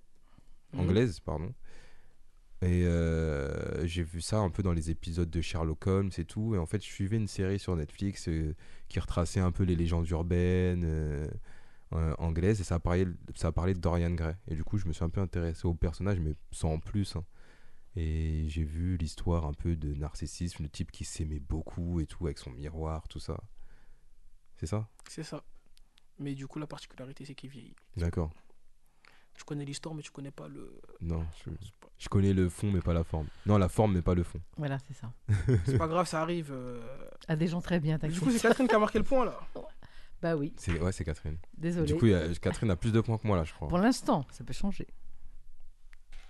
[0.72, 0.80] mhm.
[0.80, 1.52] anglaise, pardon.
[2.62, 6.54] Et euh, j'ai vu ça un peu dans les épisodes de Sherlock Holmes et tout.
[6.54, 8.54] Et en fait, je suivais une série sur Netflix euh,
[8.88, 11.30] qui retraçait un peu les légendes urbaines
[12.18, 12.60] anglaises.
[12.60, 14.34] Et ça parlait, ça parlait de Dorian Gray.
[14.48, 17.16] Et du coup, je me suis un peu intéressé au personnage, mais sans plus.
[17.16, 17.24] hein.
[17.96, 22.26] Et j'ai vu l'histoire un peu de narcissisme, le type qui s'aimait beaucoup et tout,
[22.26, 23.40] avec son miroir, tout ça.
[24.56, 24.88] C'est ça?
[25.08, 25.42] C'est ça.
[26.20, 27.74] Mais du coup, la particularité, c'est qu'il vieillit.
[27.96, 28.30] D'accord.
[29.34, 30.78] Tu connais l'histoire, mais tu connais pas le.
[31.00, 33.26] Non, je, pas, je connais le fond, mais pas la forme.
[33.46, 34.40] Non, la forme, mais pas le fond.
[34.58, 35.12] Voilà, c'est ça.
[35.64, 36.50] c'est pas grave, ça arrive.
[36.52, 36.78] euh.
[37.26, 39.40] À des gens très bien, Du coup, c'est Catherine qui a marqué le point là.
[40.22, 41.38] Bah oui, C'est ouais, c'est Catherine.
[41.56, 41.86] désolé.
[41.90, 43.68] Du coup, il y a- Catherine a plus de points que moi là, je crois.
[43.68, 44.86] Pour l'instant, ça peut changer.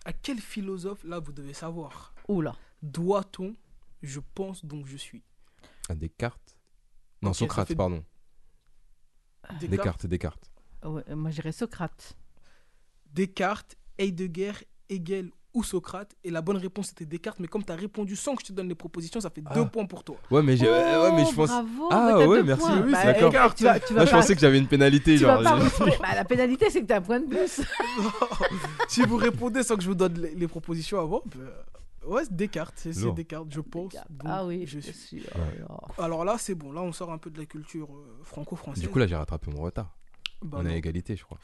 [0.05, 2.55] À quel philosophe, là, vous devez savoir, Oula.
[2.83, 3.57] doit-on
[4.03, 5.25] Je pense donc je suis
[5.89, 6.57] À Descartes?
[7.21, 8.05] Non, Socrate, fait- pardon.
[9.59, 10.51] Descartes, Descartes, Descartes.
[10.85, 12.17] Ouais, euh, moi, j'irais Socrate.
[13.13, 14.53] Descartes, Heidegger,
[14.89, 16.15] Hegel ou Socrate.
[16.23, 17.41] Et la bonne réponse était Descartes.
[17.41, 19.55] Mais comme tu as répondu sans que je te donne les propositions, ça fait Ah.
[19.55, 20.17] deux points pour toi.
[20.31, 21.49] Ouais, mais, j'ai- ouais, mais je Oh, pense.
[21.51, 22.65] Bravo, Ah, bah, ouais, deux merci.
[22.85, 23.55] Oui, Bah, d'accord.
[23.55, 25.17] Tu vas, tu vas Là, je pensais que j'avais une pénalité.
[25.19, 27.61] tu vas Genre, pas Bah, la pénalité, c'est que t'as un point de plus.
[28.89, 31.41] si vous répondez sans que je vous donne les, les propositions avant, ben,
[32.07, 32.75] ouais, c'est Descartes.
[32.77, 33.13] C'est.
[33.15, 33.93] Descartes, je pense.
[33.93, 34.93] donc ah oui, je suis.
[34.93, 35.21] suis.
[35.23, 35.65] Ouais.
[35.99, 36.73] Alors là, c'est bon.
[36.73, 38.83] Là, on sort un peu de la culture euh, franco-française.
[38.83, 39.97] Du coup, là, j'ai rattrapé mon retard.
[40.43, 40.75] Bah On est non.
[40.75, 41.39] à égalité, je crois.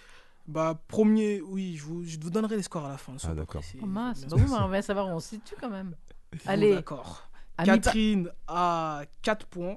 [0.49, 3.15] Bah, premier, oui, je vous, je vous donnerai les scores à la fin.
[3.25, 3.63] Ah, d'accord.
[3.83, 5.95] Oh mince, bah oui, on va savoir où on se situe quand même.
[6.33, 7.29] Bon, Allez, D'accord.
[7.59, 9.77] à mi-pa- Catherine a 4 points.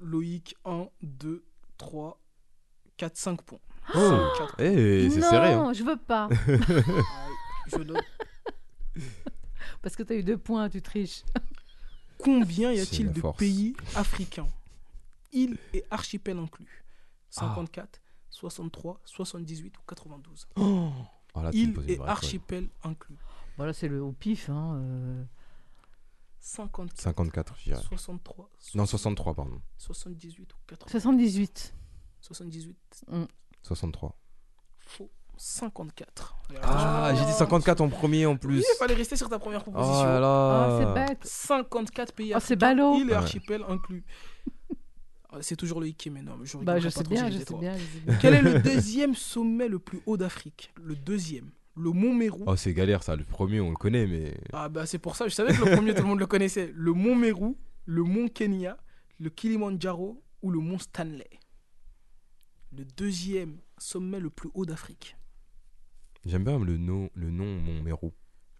[0.00, 1.44] Loïc 1, 2,
[1.78, 2.20] 3,
[2.96, 3.58] 4, 5 points.
[3.94, 4.60] Oh Quatre.
[4.60, 5.52] Eh, c'est non, serré.
[5.52, 5.72] Hein.
[5.72, 6.28] je veux pas.
[6.48, 6.58] Aïe,
[7.68, 8.04] je note.
[9.82, 11.24] Parce que t'as eu deux points, tu triches.
[12.18, 13.38] Combien y a-t-il de force.
[13.38, 14.48] pays africains?
[15.32, 16.84] Îles et archipels inclus
[17.30, 20.46] 54, 63, 78 ou 92
[21.34, 23.16] Ah, là, tu me Îles et archipels inclus.
[23.56, 24.48] Voilà, c'est le au pif.
[24.50, 25.24] Hein, euh.
[26.38, 27.82] 54, 54, je dirais.
[27.82, 29.60] 63, Non, 63, pardon.
[29.78, 30.90] 78 ou 80.
[30.90, 31.74] 78.
[32.20, 32.76] 78,
[33.62, 34.18] 63.
[34.78, 35.10] faux.
[35.36, 36.36] 54.
[36.50, 38.58] Allez, Ah, j'ai dit 54 en premier en Oui, plus.
[38.60, 40.04] il fallait rester sur ta première Oh proposition.
[40.20, 41.24] là Ah, c'est bête.
[41.24, 42.94] 54 pays Oh, c'est africains, ballot.
[42.96, 43.14] îles et Ouais.
[43.14, 44.04] archipels inclus.
[45.30, 45.86] Ah, C'est toujours le
[46.22, 47.74] non, mais je Bah, je pas sais trop bien, je sais bien.
[48.06, 48.12] je.
[48.20, 50.70] Quel est le deuxième sommet le plus haut d'Afrique?
[50.82, 51.50] Le deuxième.
[51.74, 52.44] Le Mont Mérou.
[52.46, 53.16] Oh, c'est galère ça.
[53.16, 54.36] Le premier, on le connaît, mais.
[54.52, 56.70] Ah bah c'est pour ça, je savais que le premier tout le monde le connaissait.
[56.74, 58.76] Le Mont Mérou, le Mont Kenya,
[59.18, 61.30] le Kilimandjaro ou le Mont Stanley.
[62.76, 65.16] Le deuxième sommet le plus haut d'Afrique.
[66.24, 68.12] J'aime bien le nom, le nom Montmérou.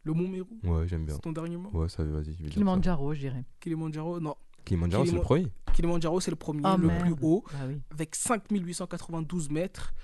[0.05, 1.15] Le Mont Mérou Ouais, j'aime bien.
[1.15, 2.25] C'est ton dernier mot Ouais, ça vas-y.
[2.25, 2.51] je vais dire ça.
[2.55, 3.45] Kilimanjaro, je dirais.
[3.61, 4.35] Kilimandjaro, non.
[4.65, 5.47] Kilimanjaro, c'est le premier.
[5.73, 7.03] Kilimandjaro c'est le premier, Oh, le merde.
[7.03, 7.81] plus haut, Bah oui.
[7.93, 9.95] avec 5892 mètres.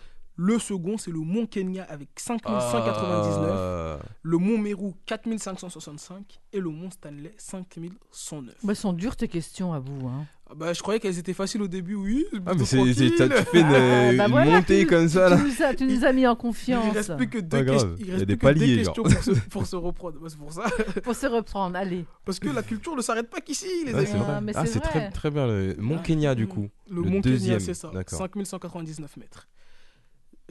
[0.40, 3.50] Le second c'est le Mont Kenya avec 5199.
[3.52, 3.98] Ah.
[4.22, 8.54] Le Mont Mérou 4565 et le Mont Stanley 5109.
[8.62, 10.06] Bah, elles sont dures tes questions à vous.
[10.06, 10.26] Hein.
[10.50, 12.24] Ah Bah, je croyais qu'elles étaient faciles au début, oui.
[12.46, 13.44] Ah, mais c'est, c'est- t'as- tranquille.
[13.44, 15.42] tu fais une, Ah, bah une voilà, montée tu- comme ça Tu là.
[15.42, 16.94] nous as, tu nous as mis en Il confiance.
[16.94, 19.12] reste plus que deux, questions- il il reste des plus que deux paliers, questions pour
[19.12, 20.18] se, pour se reprendre.
[20.20, 20.62] Bah, c'est pour ça.
[21.02, 22.04] Pour se reprendre, allez.
[22.24, 24.08] Parce que la culture ne s'arrête pas qu'ici, les Ouais, amis.
[24.10, 24.80] c'est Ah, Ah, c'est
[25.10, 25.46] très, bien.
[25.46, 26.02] Le Mont Ah.
[26.02, 26.68] Kenya, du coup.
[26.88, 27.90] Le, Le Mont deuxième, Kenya, c'est ça.
[27.92, 28.18] d'accord.
[28.18, 29.48] 5199 mètres.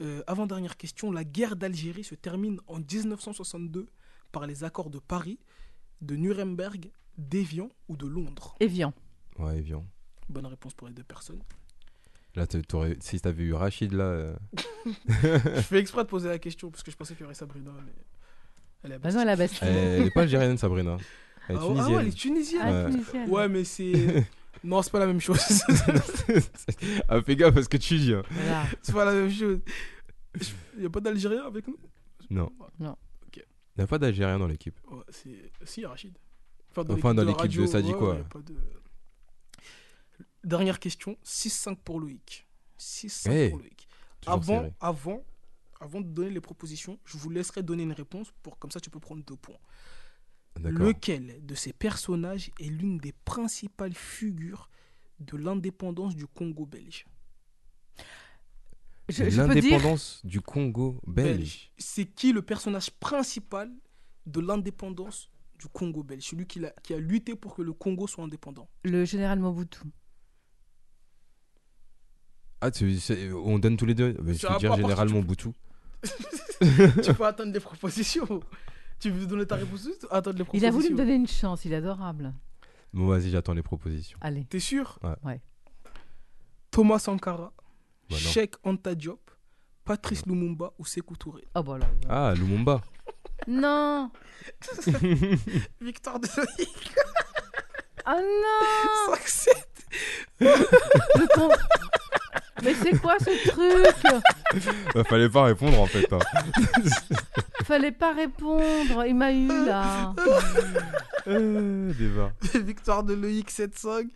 [0.00, 1.10] Euh, Avant-dernière question.
[1.10, 3.86] La guerre d'Algérie se termine en 1962
[4.30, 5.40] par les accords de Paris,
[6.02, 8.54] de Nuremberg, d'Évian ou de Londres?
[8.60, 8.92] Evian.
[9.38, 9.84] Ouais, Evian.
[10.28, 11.40] Bonne réponse pour les deux personnes.
[12.34, 14.04] Là, t'a- t'aurais- si t'avais eu Rachid là.
[14.04, 14.36] euh,
[15.08, 17.70] je fais exprès de poser la question parce que je pensais qu'il y aurait Sabrina.
[17.84, 17.92] Mais...
[18.84, 19.66] Elle est à Bah non, la Bastille.
[19.68, 20.96] Elle est pas algérienne, Sabrina.
[21.48, 22.60] Elle est Ah, ouais, ah ouais, elle est tunisienne.
[22.60, 22.62] tunisienne.
[22.64, 22.90] Ah, Ouais.
[22.90, 23.30] tunisienne.
[23.30, 24.26] Ouais, mais c'est.
[24.64, 25.40] non, c'est pas la même chose.
[27.08, 28.14] ah, fais gaffe à ce que tu dis.
[28.14, 28.22] hein.
[28.30, 28.64] Voilà.
[28.82, 29.60] c'est pas la même chose.
[30.74, 31.78] Il n'y a pas d'Algérien avec nous?
[32.30, 32.50] Non.
[32.78, 32.96] Non.
[33.26, 33.36] Ok.
[33.38, 34.78] Il n'y a pas d'Algérien dans l'équipe.
[34.90, 35.50] Ouais, c'est...
[35.64, 36.12] Si, Rachid.
[36.70, 38.54] Enfin, Enfin, dans l'équipe de radio, ça dit quoi ouais, y a pas de-
[40.44, 42.46] Dernière question 6-5 pour Loïc.
[42.78, 43.88] 6-5 Hey, pour Loïc.
[44.26, 44.72] Avant, serré.
[44.80, 45.24] avant,
[45.80, 48.90] avant de donner les propositions, je vous laisserai donner une réponse pour comme ça tu
[48.90, 49.58] peux prendre deux points.
[50.60, 54.68] Lequel de ces personnages est l'une des principales figures
[55.20, 57.06] de l'indépendance du Congo belge?
[59.08, 59.30] Dire.
[59.36, 61.72] L'indépendance du Congo belge.
[61.78, 63.70] C'est qui le personnage principal
[64.26, 66.24] de l'indépendance du Congo belge?
[66.24, 68.68] Celui qui a, qui a lutté pour que le Congo soit indépendant?
[68.84, 69.80] Le général Mobutu.
[72.60, 74.14] Ah, tu- c'est- on donne tous les deux.
[74.18, 75.52] Je vais va dire généralement parce Boutou.
[77.04, 78.40] tu peux attendre des propositions.
[79.00, 81.28] Tu veux donner ta réponse ou attendre les Il propositions a voulu me donner une
[81.28, 82.34] chance, il est adorable.
[82.92, 84.18] Bon, vas-y, j'attends les propositions.
[84.20, 84.44] Allez.
[84.44, 84.98] T'es sûr?
[85.02, 85.14] Ouais.
[85.24, 85.40] Ouais.
[86.70, 87.52] Thomas Sankara,
[88.10, 88.16] Bah.
[88.16, 89.30] Cheikh Anta Diop,
[89.84, 91.44] Patrice Lumumba ou Sékou Touré?
[91.54, 91.86] Oh, bah là.
[92.08, 92.80] Ah, Lumumba.
[93.46, 94.10] Non
[95.80, 96.26] Victoire de
[98.10, 99.54] Oh non 5-7.
[100.40, 101.56] Le con- Mais
[102.90, 104.22] c'est quoi ce truc
[104.94, 106.06] bah, fallait pas répondre en fait.
[106.12, 106.18] hein.
[107.64, 110.14] Fallait pas répondre, il m'a eu là.
[111.26, 112.32] Euh, débat.
[112.64, 114.08] Victoire de Loïc 7-5.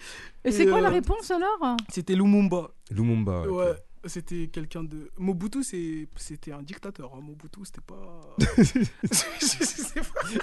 [0.44, 1.76] Et c'est Et, quoi la euh, réponse alors?
[1.90, 2.70] C'était Lumumba.
[2.90, 3.42] Lumumba.
[3.42, 3.74] ouais.
[4.04, 5.10] C'était quelqu'un de.
[5.16, 7.12] Mobutu, c'est- c'était un dictateur.
[7.14, 7.20] hein.
[7.22, 8.20] Mobutu, c'était pas.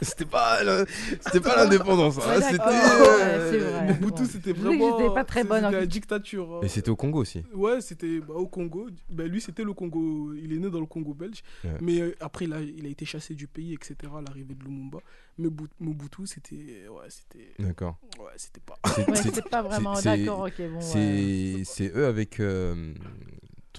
[0.01, 0.85] C'était pas, le-
[1.21, 2.17] c'était pas l'indépendance.
[2.19, 2.41] hein.
[2.41, 2.61] C'était.
[2.63, 3.87] euh, Ouais.
[3.99, 5.11] Mobutu, c'était vraiment.
[5.13, 6.55] pas très bonne en C'était la dictature.
[6.55, 6.59] hein.
[6.63, 7.43] Et c'était au Congo aussi.
[7.53, 8.87] Ouais, c'était bah, au Congo.
[9.09, 10.33] Bah, lui, c'était le Congo.
[10.33, 11.41] Il est né dans le Congo belge.
[11.63, 11.71] Ouais.
[11.81, 13.95] Mais euh, après, il a, il a été chassé du pays, etc.
[14.17, 14.99] à l'arrivée de Lumumba.
[15.37, 16.87] Mais Mobutu, c'était.
[16.89, 17.51] Ouais, c'était.
[17.59, 17.97] D'accord.
[18.19, 18.77] Ouais, c'était pas.
[18.97, 20.81] Ouais, c'est pas vraiment d'accord, ok, bon.
[20.81, 22.93] c'est eux avec euh,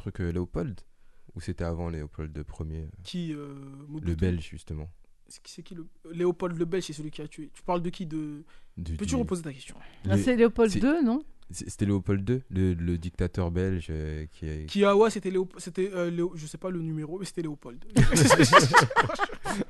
[0.00, 0.80] truc euh, Léopold
[1.34, 3.54] ou c'était avant Léopold Ier, Qui euh,
[3.88, 4.08] Mobutu?
[4.10, 4.90] le Belge justement.
[5.28, 5.86] C'est qui, qui le.
[6.10, 7.50] Léopold le Belge, c'est celui qui a tué.
[7.52, 8.06] Tu parles de qui?
[8.06, 8.42] De...
[8.98, 9.76] Peux-tu reposer ta question?
[10.08, 11.22] Ah, c'est Léopold II, non?
[11.52, 14.66] C'était Léopold II, le, le dictateur belge euh, qui est.
[14.66, 14.94] Qui a.
[14.96, 15.48] Ouais, c'était Léo...
[15.58, 15.90] C'était.
[15.92, 17.84] euh, Léo- Je sais pas le numéro, mais c'était Léopold.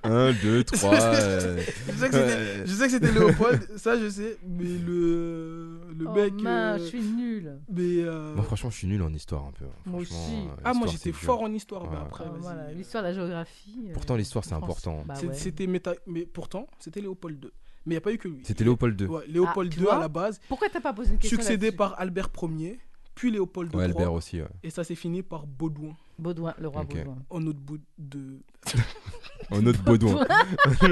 [0.03, 0.95] 1, 2, 3.
[0.95, 5.81] euh, je sais que c'était- Léopold, ça je sais, mais le.
[5.99, 6.33] Le Oh mec.
[6.35, 7.59] mince, euh, je suis nul.
[7.71, 8.03] Mais.
[8.03, 9.65] euh, Moi franchement je suis nul en histoire un peu.
[9.65, 9.73] hein.
[9.87, 10.15] Moi aussi.
[10.65, 12.25] Ah, moi j'étais fort en histoire, mais après.
[12.27, 13.89] Ah, voilà, l'histoire de la géographie.
[13.93, 15.03] Pourtant, l'histoire, c'est important.
[15.07, 15.35] Bah ouais.
[15.35, 15.95] C'était méta...
[16.07, 17.51] Mais pourtant, c'était Léopold II.
[17.87, 18.41] Mais il n'y a pas eu que lui.
[18.45, 19.07] C'était Léopold II.
[19.07, 21.99] Ouais, Léopold Ah, II à la base, Pourquoi t'as pas posé une question succédé par
[21.99, 22.79] Albert Ier,
[23.15, 24.41] puis Léopold Ouais, III, Albert aussi.
[24.41, 24.49] ouais.
[24.63, 26.95] et ça s'est fini par Baudouin, Baudouin, le roi Ok.
[26.97, 27.17] Baudouin.
[27.31, 28.41] en autre bout de.
[29.53, 30.25] En autre Baudouin.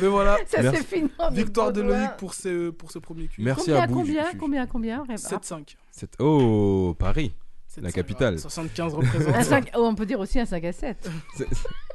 [0.00, 1.10] Mais voilà, Ça c'est fini.
[1.18, 1.82] en victoire de.
[1.82, 3.42] Loïc pour ce, pour ce premier cul.
[3.42, 3.94] Merci Combien, à vous.
[3.94, 5.76] combien, combien, combien, Ré- 7-5.
[5.90, 7.34] c'est- Oh, Paris.
[7.76, 8.38] 7-5, La capitale.
[8.38, 9.42] 75 Un représente.
[9.44, 11.10] cinq- oh, on peut dire aussi un 5 à 7.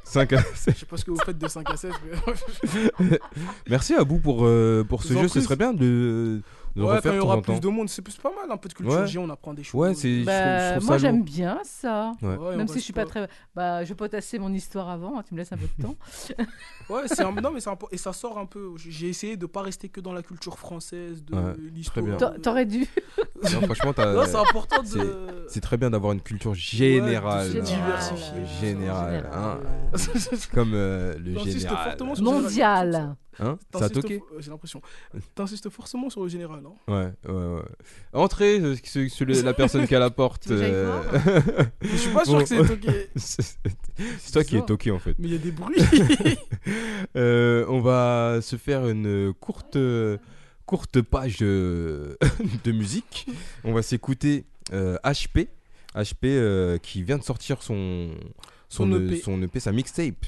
[0.04, 1.92] 5 à Je sais pas ce que vous faites de 5 à 16,
[3.00, 3.18] mais.
[3.68, 5.28] Merci à vous pour, euh, pour ce jeu.
[5.28, 6.40] Ce serait bien de,
[6.76, 7.42] de ouais, refaire quand il y aura temps.
[7.42, 8.50] plus de monde, c'est plus pas mal.
[8.50, 9.16] Un peu de culture Ouais.
[9.18, 9.80] On apprend des choses.
[9.80, 10.22] Ouais, c'est.
[10.22, 12.12] Bah, moi j'aime bien ça.
[12.22, 12.28] Ouais.
[12.28, 13.28] Ouais, on Même si je suis pas très.
[13.54, 15.96] Bah, je potassais mon histoire avant, hein, tu me laisses un peu de temps.
[16.88, 17.32] Ouais, c'est un...
[17.32, 17.76] non, mais c'est un...
[17.92, 18.70] Et ça sort un peu.
[18.78, 22.32] J'ai essayé de pas rester que dans la culture française, de Ouais, l'histoire.
[22.42, 22.86] T'aurais dû.
[23.52, 25.44] Non, franchement, c'est important de.
[25.48, 27.46] c'est- très bien d'avoir une culture générale.
[27.48, 28.46] de se diversifier.
[28.60, 29.30] Générale.
[29.32, 29.58] hein.
[29.94, 30.38] Général.
[30.54, 31.96] Comme euh, le général.
[32.20, 33.16] Mondial.
[33.40, 34.80] Hein Ça a toqué fo- J'ai l'impression.
[35.34, 36.62] T'insistes forcément sur le général.
[36.66, 36.72] Hein.
[37.26, 37.62] Ouais, ouais, ouais.
[38.12, 40.42] Entrez, euh, ce- ce- le- la personne qui est à la porte.
[40.42, 42.40] Tu veux que j'aille euh, Je suis pas sûr Bon.
[42.40, 43.10] que c'est toqué.
[43.16, 44.66] C'est toi qui es bizarre.
[44.66, 45.14] toqué en fait.
[45.18, 45.76] Mais il y a des bruits.
[47.16, 49.76] Euh, on va se faire une courte,
[50.66, 52.16] courte page euh,
[52.64, 53.26] de musique.
[53.64, 55.48] On va s'écouter euh, HP.
[55.94, 58.10] HP euh, qui vient de sortir son,
[58.68, 59.20] son, Son euh, EP.
[59.20, 60.26] son EP, sa mixtape.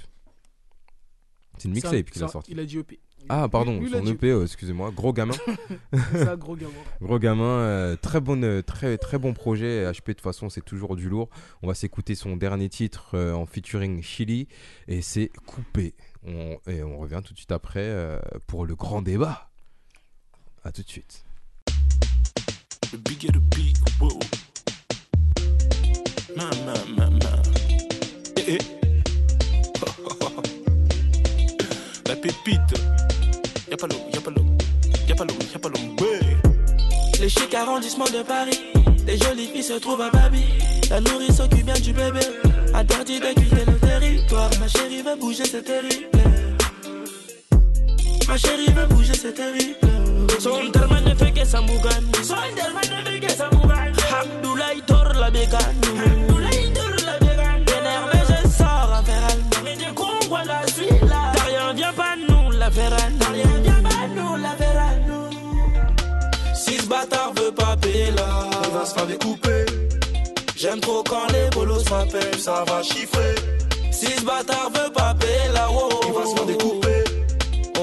[1.60, 2.52] C'est une mixtape qu'il a Ça, sorti.
[2.52, 2.98] Il a dit EP.
[3.28, 4.90] Ah, pardon, Lui- lui, son EP, euh, excusez-moi.
[4.96, 5.34] Gros gamin.
[6.38, 6.72] Gros gamin.
[7.02, 9.84] Gros gamin, euh, très, bon, euh, très, très bon projet.
[9.92, 11.28] HP, de toute façon, c'est toujours du lourd.
[11.62, 14.48] On va s'écouter son dernier titre euh, en featuring Chili
[14.88, 15.94] et c'est Coupé.
[16.26, 19.50] On, et on revient tout de suite après euh, pour le grand débat.
[20.64, 21.24] A tout de suite.
[22.90, 24.18] The bigger the whoa.
[28.36, 28.79] Eh, eh.
[32.20, 32.60] Pépite.
[33.70, 34.44] Y'a pas l'eau, y'a pas l'eau.
[35.08, 35.80] Y'a pas l'eau, y'a pas l'eau,
[37.56, 38.60] arrondissements de Paris,
[39.06, 40.44] les jolies filles se trouvent à Babi.
[40.90, 42.20] La nourrice s'occupe bien du bébé,
[42.74, 44.50] interdit de quitter le territoire.
[44.60, 46.08] Ma chérie veut bouger, c'est terrible.
[48.28, 49.76] Ma chérie veut bouger, c'est terrible.
[50.38, 52.10] Son terme ne fait que ça mougane.
[52.22, 53.92] Son terme ne fait que ça mougane.
[54.20, 56.29] Abdoulaye tord la bégane.
[62.76, 62.96] La
[63.32, 63.60] rien,
[64.74, 64.90] la.
[66.54, 68.28] Si ce bâtard veut pas payer là,
[68.66, 69.64] On va se faire découper.
[70.56, 72.38] j'aime trop quand les bolos m'appellent.
[72.38, 73.34] Ça va chiffrer.
[73.90, 77.04] Si ce bâtard veut pas payer là, oh, Il va se faire découper.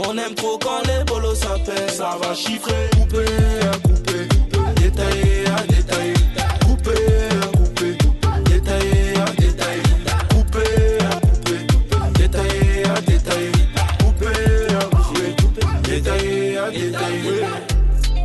[0.08, 1.90] on aime trop quand les bolos s'appellent.
[1.90, 2.90] Ça va chiffrer.
[2.96, 3.26] Couper,
[3.62, 4.28] à couper.
[4.82, 6.17] Détailler, à détailler.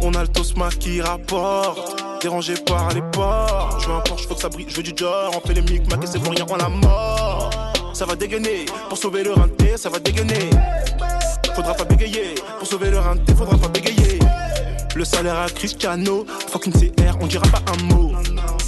[0.03, 2.03] On a le Tosma qui rapporte.
[2.21, 3.79] Dérangé par les ports.
[3.81, 4.67] Je veux un Porsche, faut que ça brille.
[4.69, 5.33] Je veux du Dior.
[5.37, 7.51] On fait les mic, et c'est pour rien, on la mort.
[7.93, 8.67] Ça va dégainer.
[8.89, 10.51] Pour sauver le rinté, ça va dégainer.
[11.55, 12.35] Faudra pas bégayer.
[12.59, 14.19] Pour sauver le rinté, faudra pas bégayer.
[14.95, 18.13] Le salaire à Cristiano, fuck une CR, on dira pas un mot.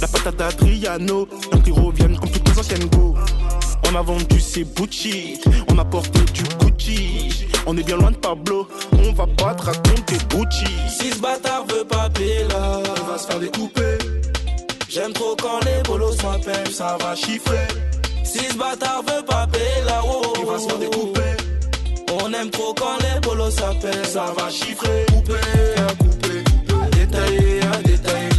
[0.01, 3.15] La patate d'Adriano, un qui reviennent comme toutes les anciennes go.
[3.87, 7.45] On a vendu ses Gucci, on a porté du Gucci.
[7.67, 10.65] On est bien loin de Pablo, on va pas te raconter Gucci.
[10.89, 13.97] Si ce bâtard veut pas payer là, On va se faire découper,
[14.89, 16.71] j'aime trop quand les bolos m'appellent.
[16.71, 17.67] ça va chiffrer.
[18.23, 21.21] Si ce bâtard veut pas payer là, oh, On va se faire découper,
[22.21, 24.05] on aime trop quand les bolos s'appellent.
[24.05, 25.05] ça va chiffrer.
[25.07, 25.33] Couper
[25.77, 26.43] à couper,
[26.97, 28.34] détailler à détailler.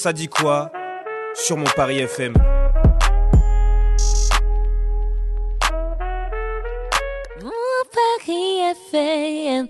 [0.00, 0.70] Ça dit quoi
[1.34, 2.32] sur mon Paris FM.
[7.42, 7.50] Mon
[7.90, 8.60] Paris
[8.92, 9.66] FM.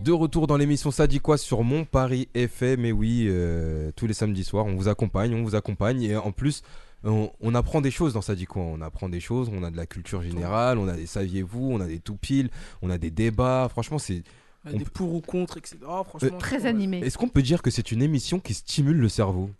[0.00, 2.80] De retour dans l'émission Ça dit quoi sur Mon Paris FM.
[2.80, 6.02] Mais oui, euh, tous les samedis soirs, on vous accompagne, on vous accompagne.
[6.02, 6.62] Et en plus,
[7.04, 8.62] on, on apprend des choses dans Ça dit quoi.
[8.62, 11.80] On apprend des choses, on a de la culture générale, on a des saviez-vous, on
[11.82, 12.48] a des tout piles,
[12.80, 13.68] on a des débats.
[13.68, 14.22] Franchement, c'est.
[14.64, 15.76] Il y a On des peut- pour ou contre, etc.
[16.04, 16.98] Franchement, Très animé.
[16.98, 19.50] Est-ce qu'on peut dire que c'est une émission qui stimule le cerveau?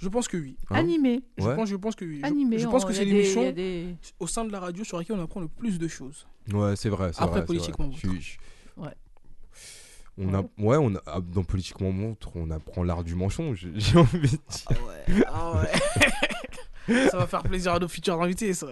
[0.00, 0.56] Je pense que oui.
[0.70, 0.76] Hein?
[0.76, 1.22] Animé.
[1.38, 1.56] Je, Ouais.
[1.56, 2.18] pense, je pense que oui.
[2.20, 2.58] Je- Animé.
[2.58, 5.40] je, pense que c'est l'émission des- au sein de la radio sur laquelle on apprend
[5.40, 6.26] le plus de choses.
[6.52, 7.12] Ouais, c'est vrai.
[7.12, 7.96] c'est Après, vrai, politiquement vrai.
[8.02, 8.20] Je suis-
[8.76, 8.94] je- Ouais.
[10.18, 13.98] On a, ouais, on a, ah, dans Politiquement Montre, on apprend l'art du mensonge, j'ai
[13.98, 14.38] envie de dire.
[14.66, 15.24] Ah ouais.
[15.26, 15.60] Ah
[16.88, 17.08] ouais.
[17.10, 18.66] ça va faire plaisir à nos futurs invités, ça.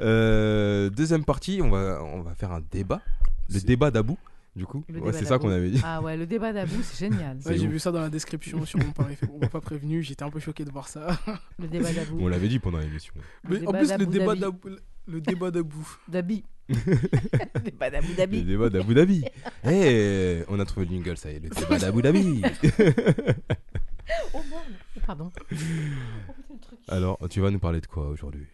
[0.00, 3.00] Euh, deuxième partie, on va, on va faire un débat.
[3.48, 4.18] Le débat d'Abou,
[4.54, 4.84] du coup.
[4.88, 5.80] Le Ouais, c'est ça qu'on avait dit.
[5.84, 7.38] Ah ouais, le débat d'Abou, c'est génial.
[7.46, 9.16] Ouais, j'ai vu ça dans la description sur mon pari.
[9.32, 11.18] On m'a pas prévenu, j'étais un peu choqué de voir ça.
[11.58, 12.18] Le débat d'Abou.
[12.20, 13.14] On l'avait dit pendant l'émission.
[13.48, 14.40] Le Mais en plus, le débat Dhabi.
[14.40, 14.68] d'Abou.
[15.06, 15.88] Le débat d'Abou.
[16.08, 16.44] D'abi.
[16.68, 18.42] le débat d'Abu Le Dhabi.
[18.44, 19.24] débat d'Abu Dhabi.
[19.64, 22.42] Eh, on a trouvé le jingle, ça y est, le débat d'Abu Dhabi.
[24.34, 24.40] Oh.
[25.06, 25.30] Pardon.
[26.88, 28.46] Alors, tu vas nous parler de quoi aujourd'hui?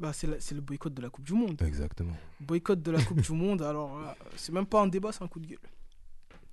[0.00, 1.60] Bah, c'est le boycott de la Coupe du Monde.
[1.64, 2.12] Exactement.
[2.40, 5.28] Boycott de la Coupe du Monde, alors là, c'est même pas un débat, c'est un
[5.28, 5.58] coup de gueule.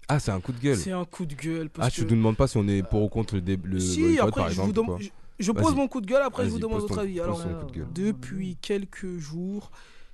[0.08, 0.78] Ah, c'est un coup de gueule.
[0.78, 1.70] C'est un coup de gueule.
[1.70, 2.10] Parce Ah, tu que...
[2.10, 4.50] nous demandes pas si on est pour ou contre le, le si, boycott, après, par
[4.50, 6.96] je, exemple vous je, je pose mon coup de gueule, après, je vous demande votre
[6.96, 7.20] ton- avis.
[7.20, 7.88] Alors, gueule.
[7.94, 9.72] Depuis quelques jours,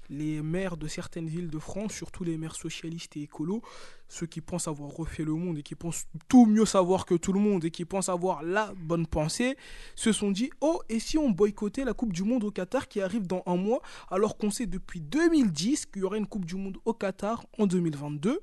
[0.10, 3.62] les maires de certaines villes de France, surtout les maires socialistes et écolos,
[4.08, 7.34] ceux qui pensent avoir refait le monde et qui pensent tout mieux savoir que tout
[7.34, 9.58] le monde et qui pensent avoir la bonne pensée,
[9.96, 13.02] se sont dit Oh, et si on boycottait la Coupe du Monde au Qatar qui
[13.02, 16.56] arrive dans un mois, alors qu'on sait depuis 2010 qu'il y aura une Coupe du
[16.56, 18.42] Monde au Qatar en 2022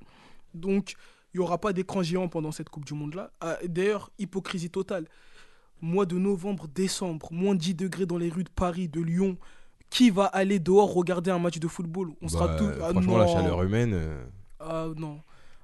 [0.55, 0.97] Donc,
[1.33, 3.33] il n'y aura pas d'écran géant pendant cette Coupe du Monde-là.
[3.41, 5.09] Ah, D'ailleurs, hypocrisie totale.
[5.81, 9.37] Mois de novembre, décembre, moins 10 degrés dans les rues de Paris, de Lyon.
[9.91, 12.71] Qui va aller dehors regarder un match de football On sera Bah, tous.
[12.83, 13.33] Ah Franchement, la non.
[13.33, 13.93] chaleur humaine.
[13.95, 14.25] euh,
[14.61, 15.21] Ah non.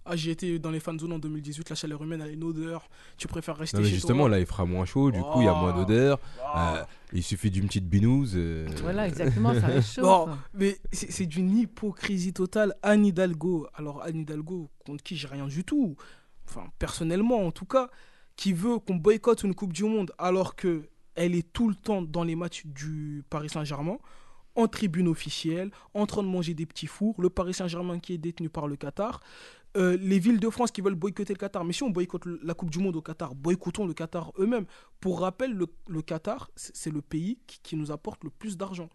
[0.06, 2.88] Ah, j'ai été dans les fan zones en 2018, la chaleur humaine a une odeur.
[3.18, 4.30] Tu préfères rester Non, mais chez justement, toi.
[4.30, 5.80] là, il fera moins chaud, du coup, il y a moins Oh.
[5.80, 6.18] d'odeur.
[6.42, 6.76] Ah.
[6.78, 8.32] Euh, il suffit d'une petite binouse.
[8.34, 9.98] euh, Voilà, exactement, ça réchauffe.
[10.04, 12.74] Non, mais c'est c'est d'une hypocrisie totale.
[12.82, 15.96] Anne Hidalgo, alors Anne Hidalgo, contre qui j'ai rien du tout,
[16.48, 17.90] enfin personnellement en tout cas,
[18.36, 20.88] qui veut qu'on boycotte une Coupe du Monde alors que
[21.24, 23.98] elle est tout le temps dans les matchs du Paris Saint-Germain,
[24.56, 28.18] en tribune officielle, en train de manger des petits fours, le Paris Saint-Germain qui est
[28.18, 29.20] détenu par le Qatar.
[29.76, 31.64] euh, les villes de France qui veulent boycotter le Qatar.
[31.64, 34.64] Mais si on boycotte la Coupe du Monde au Qatar, boycottons le Qatar eux-mêmes.
[34.98, 38.88] Pour rappel, le, le Qatar, c'est le pays qui, qui nous apporte le plus d'argent.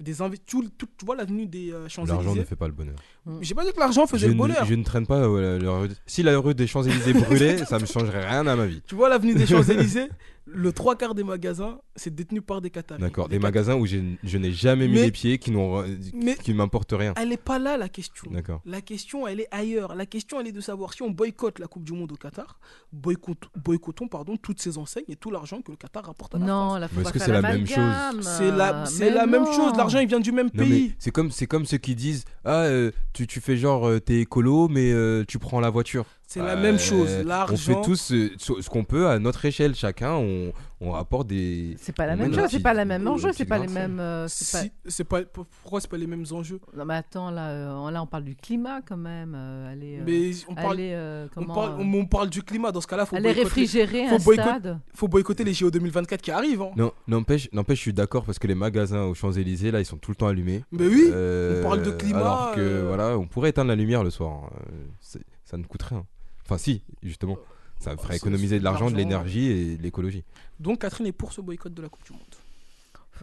[0.00, 2.72] Des inve- tout, tout- tu vois l'avenue des euh, L'argent ne Champs-Élysées fait pas le
[2.72, 2.96] bonheur.
[3.42, 4.64] J'ai pas dit que l'argent faisait je, le ne, bonheur.
[4.64, 5.18] je ne traîne pas.
[5.18, 8.64] euh, la rue- Si la rue des Champs-Élysées brûlait, ça me changerait rien à ma
[8.66, 8.80] vie.
[8.88, 10.08] Tu vois l'avenue des Champs-Élysées?
[10.44, 13.00] Le trois quarts des magasins, c'est détenu par des Qataris.
[13.00, 13.28] D'accord.
[13.28, 13.96] Les Des magasins où je
[14.38, 17.14] n'ai jamais mis Mais- les pieds, qui n'ont, Mais qui ne m'importent rien.
[17.16, 18.28] elle n'est pas là la question.
[18.30, 18.60] D'accord.
[18.66, 19.94] La question, elle est ailleurs.
[19.94, 22.58] La question, elle est de savoir si on boycotte la Coupe du Monde au Qatar,
[22.92, 26.46] boycotte- boycottons pardon, toutes ces enseignes et tout l'argent que le Qatar rapporte à la
[26.46, 26.90] Non, France.
[26.94, 29.52] pas est-ce que c'est la même l'amalgame, C'est la, c'est la même non.
[29.52, 29.76] chose.
[29.76, 30.94] L'argent, il vient du même Non, mais pays.
[30.98, 34.18] c'est comme, c'est comme ceux qui disent Ah, euh, tu, tu fais genre, euh, t'es
[34.20, 36.04] écolo, mais euh, tu prends la voiture.
[36.32, 37.08] C'est la Euh, même chose.
[37.10, 37.82] On fait L'argent.
[37.82, 39.74] tous euh, ce ce qu'on peut à notre échelle.
[39.74, 41.76] Chacun, on, on apporte des.
[41.78, 44.00] C'est pas la on même chose, c'est pas la même enjeu, c'est pas les mêmes.
[44.00, 45.20] euh, c'est pas- Si- c'est pas...
[45.22, 46.58] Pourquoi c'est pas les mêmes enjeux?
[46.74, 49.34] Non, mais attends, là, euh, là, on parle du climat quand même.
[49.36, 52.42] euh, allez, euh, Mais on parle, allez, euh, on, parle, euh, on, on parle du
[52.42, 52.72] climat.
[52.72, 54.78] Dans ce cas-là, faut allez boycotter, réfrigérer faut un boycotter- stade.
[54.94, 56.62] faut boycotter les JO 2024 qui arrivent.
[56.62, 56.70] hein.
[56.76, 59.98] Non, n'empêche, n'empêche, je suis d'accord parce que les magasins aux Champs-Élysées, là, ils sont
[59.98, 60.64] tout le temps allumés.
[60.72, 62.84] Mais oui, Euh, on parle de climat, Alors que, euh.
[62.88, 64.44] voilà, on pourrait éteindre la lumière le soir.
[64.46, 64.50] hein.
[64.72, 66.06] Euh, ça ne coûte rien.
[66.52, 67.38] Enfin, si, justement.
[67.78, 70.22] Ça ferait c'est- économiser de l'argent, de l'énergie et de l'écologie.
[70.60, 72.20] Donc Catherine est pour ce boycott de la Coupe du Monde.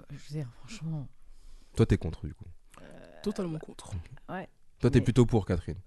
[0.10, 1.08] Je veux dire, franchement.
[1.76, 2.46] Toi, t'es contre, du coup.
[3.24, 3.92] Totalement contre.
[4.28, 5.78] Toi, t'es Mais- plutôt pour, Catherine.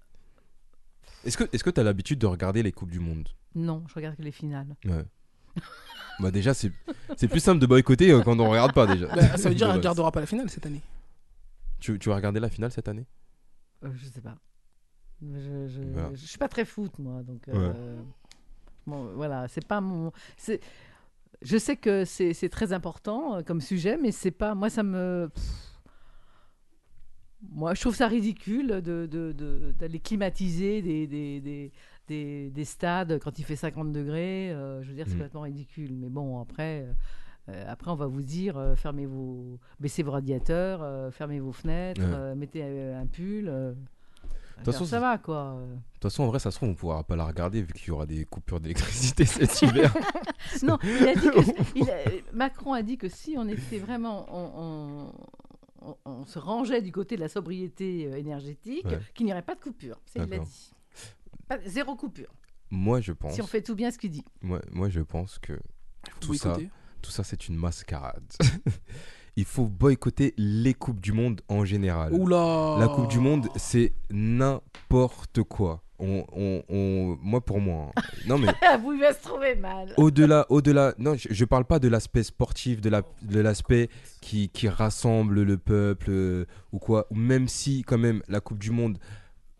[1.23, 3.29] Est-ce que est-ce que t'as l'habitude de regarder les Coupes du Monde?
[3.55, 4.75] Non, je regarde que les finales.
[4.85, 5.05] Ouais.
[6.19, 6.71] bah, déjà, c'est
[7.15, 9.07] c'est plus simple de boycotter euh, quand on regarde pas, déjà.
[9.15, 9.77] Bah, ça veut dire De qu'elle ne base.
[9.77, 10.81] regardera pas la finale cette année.
[11.79, 13.05] Tu, tu vas regarder la finale cette année?
[13.83, 14.35] Euh, je sais pas.
[15.35, 16.09] Je, je, Voilà.
[16.13, 17.23] je suis pas très foot, moi.
[17.23, 17.95] Donc, euh,
[18.85, 20.11] bon, voilà, c'est pas mon.
[21.41, 24.55] Je sais que c'est très important euh, comme sujet, mais c'est pas.
[24.55, 25.29] Moi, ça me.
[25.33, 25.43] pff,
[27.51, 31.71] Moi, je trouve ça ridicule de- de- de- d'aller climatiser des, des, des,
[32.07, 34.51] des- des stades quand il fait 50 degrés.
[34.51, 35.17] euh, je veux dire, c'est Mm.
[35.17, 35.93] complètement ridicule.
[35.93, 36.87] Mais bon, après.
[37.49, 41.51] euh, après, on va vous dire, euh, fermez vos, baissez vos radiateurs, euh, fermez vos
[41.51, 42.35] fenêtres, Ouais.
[42.35, 43.51] mettez un pull.
[44.59, 45.57] Euh, toute façon, ça va, quoi.
[45.67, 47.87] De toute façon, en vrai, ça se trouve, on pourra pas la regarder vu qu'il
[47.89, 49.93] y aura des coupures d'électricité cet hiver.
[50.63, 54.25] Non, il a dit que, il a- Macron a dit que si on était vraiment,
[54.29, 55.11] on,
[55.81, 58.99] on- on- on se rangeait du côté de la sobriété euh, énergétique, Ouais.
[59.13, 59.99] qu'il n'y aurait pas de coupure.
[60.05, 60.45] Ça, il l'a D'accord.
[60.45, 60.71] dit.
[61.47, 62.33] Pas- zéro coupure.
[62.71, 63.33] moi, je pense.
[63.35, 64.23] Si on fait tout bien ce qu'il dit.
[64.41, 65.59] Moi, moi, je pense que
[66.19, 66.57] tout ça,
[67.01, 68.31] tout ça, c'est une mascarade.
[69.35, 72.13] Il faut boycotter les coupes du monde en général.
[72.13, 75.81] Oula La Coupe du Monde, c'est n'importe quoi.
[75.99, 77.91] On, on- on- moi, pour moi.
[77.95, 78.01] hein.
[78.27, 78.47] Non, mais
[78.81, 79.93] Vous va se trouver mal.
[79.97, 80.93] au-delà, au-delà.
[80.97, 83.89] Non, je, je parle pas de l'aspect sportif, de la- de l'aspect
[84.21, 87.07] qui, qui rassemble le peuple euh, ou quoi.
[87.11, 88.97] Même si, quand même, la Coupe du Monde,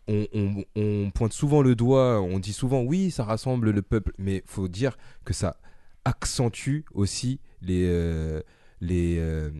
[0.06, 4.12] on, on- on pointe souvent le doigt, on dit souvent oui, ça rassemble le peuple,
[4.18, 5.56] mais faut dire que ça
[6.04, 8.42] accentue aussi les, euh,
[8.84, 9.50] les, euh,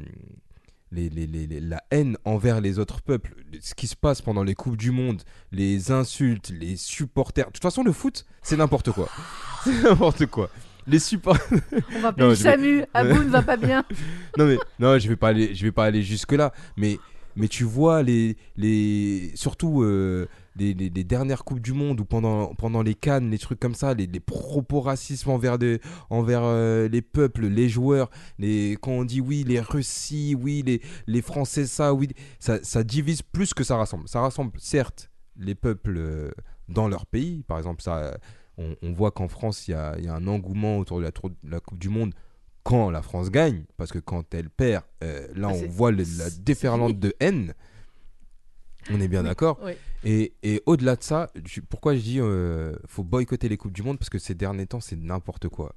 [0.92, 3.34] les, les- les- les- la haine envers les autres peuples.
[3.60, 5.22] Ce qui se passe pendant les Coupes du Monde,
[5.52, 7.46] les insultes, les supporters.
[7.46, 9.08] De toute façon, le foot, c'est n'importe quoi.
[9.64, 10.50] C'est n'importe quoi.
[10.86, 11.58] Les supporters.
[11.96, 12.84] On va appeler Non, le je vais- Samu.
[12.92, 13.82] Abou ne va pas bien.
[14.38, 16.52] non mais non, je vais pas aller, je vais pas aller jusque là.
[16.76, 16.98] Mais
[17.34, 22.05] mais tu vois les les surtout euh, les, les- les dernières coupes du monde ou
[22.05, 25.80] pendant pendant les cannes, les trucs comme ça, les, les propos racistes envers des
[26.11, 30.80] envers euh, les peuples, les joueurs, les quand on dit oui les Russies, oui les
[31.07, 34.09] les Français ça, oui ça ça divise plus que ça rassemble.
[34.09, 36.30] Ça rassemble certes les peuples euh,
[36.68, 38.16] dans leur pays, par exemple ça.
[38.57, 41.11] On, on voit qu'en France, il y a, y a un engouement autour de la,
[41.11, 42.14] tour- de la Coupe du Monde
[42.62, 46.05] quand la France gagne, parce que quand elle perd, euh, là Ah, on voit le-
[46.18, 47.55] la déferlante de haine.
[48.93, 49.59] On est bien d'accord.
[49.64, 49.72] Oui.
[50.05, 53.82] Et, et au-delà de ça, je- pourquoi je dis euh, faut boycotter les coupes du
[53.82, 53.99] monde?
[53.99, 55.74] Parce que ces derniers temps c'est n'importe quoi.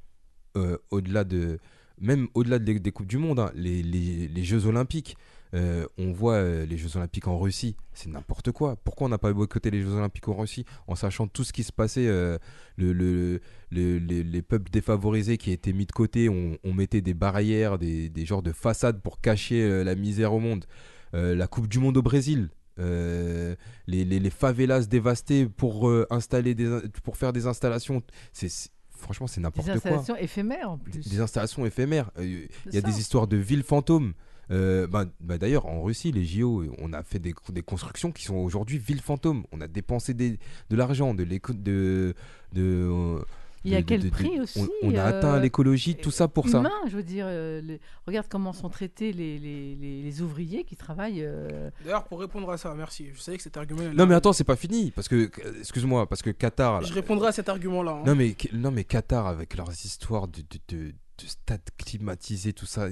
[0.58, 1.60] Euh, au-delà de
[2.00, 5.18] même au-delà des, des coupes du monde, hein, les, les- les Jeux Olympiques,
[5.54, 8.76] euh, on voit euh, les Jeux Olympiques en Russie, c'est n'importe quoi.
[8.76, 10.66] Pourquoi on n'a pas boycotté les Jeux Olympiques en Russie?
[10.88, 12.40] En sachant tout ce qui se passait, le,
[12.76, 13.40] le-
[13.72, 17.80] le- les, les peuples défavorisés qui étaient mis de côté, on, on mettait des barrières,
[17.80, 20.66] des, des genres de façades pour cacher la misère au monde.
[21.14, 22.50] Euh, la Coupe du Monde au Brésil,
[22.80, 23.56] euh,
[23.88, 28.02] les, les, les favelas dévastées pour euh, installer des, pour faire des installations,
[28.34, 28.50] c'est
[28.90, 29.76] franchement c'est Des n'importe quoi.
[29.76, 31.10] installations éphémères en Des, plus.
[31.10, 32.12] des installations éphémères.
[32.18, 32.88] Euh, Il C'est y a ça.
[32.88, 34.14] des histoires de villes fantômes.
[34.50, 38.24] Euh, bah, bah, D'ailleurs, en Russie, les JO, on a fait des, des constructions qui
[38.24, 39.44] sont aujourd'hui villes fantômes.
[39.52, 42.14] On a dépensé des, de l'argent, de de,
[42.54, 43.20] de, euh,
[43.68, 46.48] Il y a quel prix aussi On, on a euh, atteint l'écologie, tout ça pour
[46.50, 46.60] ça.
[46.60, 50.64] humain, je veux dire, euh, les- regarde comment sont traités les, les, les, les ouvriers
[50.64, 51.22] qui travaillent.
[51.24, 53.08] euh, D'ailleurs, pour répondre à ça, merci.
[53.14, 53.82] Je savais que cet argument.
[53.94, 55.16] Non mais attends, c'est pas fini parce que
[55.46, 56.82] euh, excuse-moi parce que Qatar.
[56.82, 57.92] là- Je répondrai à cet argument-là.
[57.92, 58.04] hein.
[58.06, 62.66] Non mais non mais Qatar avec leurs histoires de de, de, de stades climatisés tout
[62.66, 62.88] ça.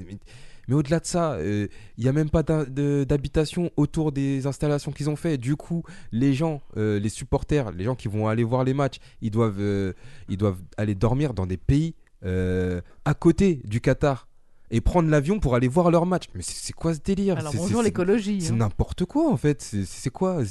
[0.67, 5.09] Mais, au-delà de ça, euh, il y a même pas d'habitation autour des installations qu'ils
[5.09, 5.37] ont fait.
[5.37, 8.97] Du coup, les gens, euh, les supporters, les gens qui vont aller voir les matchs,
[9.21, 9.93] ils doivent euh,
[10.29, 14.27] ils doivent aller dormir dans des pays euh, à côté du Qatar
[14.71, 16.25] et prendre l'avion pour aller voir leur match.
[16.33, 17.37] Mais c'est quoi ce délire?
[17.37, 18.41] Alors C'est- bonjour l'écologie.
[18.41, 18.57] c'est hein.
[18.57, 19.61] n'importe quoi en fait.
[19.61, 20.41] C'est quoi?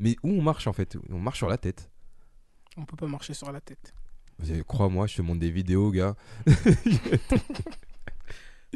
[0.00, 0.96] Mais où on marche en fait?
[1.10, 1.90] On marche sur la tête.
[2.76, 3.92] On peut pas marcher sur la tête.
[4.66, 6.14] Crois-moi, je te montre des vidéos, gars.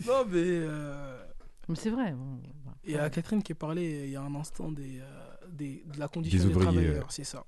[0.06, 0.38] Non, mais.
[0.44, 1.22] euh,
[1.68, 2.12] Mais c'est vrai.
[2.12, 5.04] bon, bah, Il y a Catherine qui parlait il y a un instant des, euh,
[5.50, 7.44] des- de la condition Des des, ouvriers, travailleurs, c'est ça.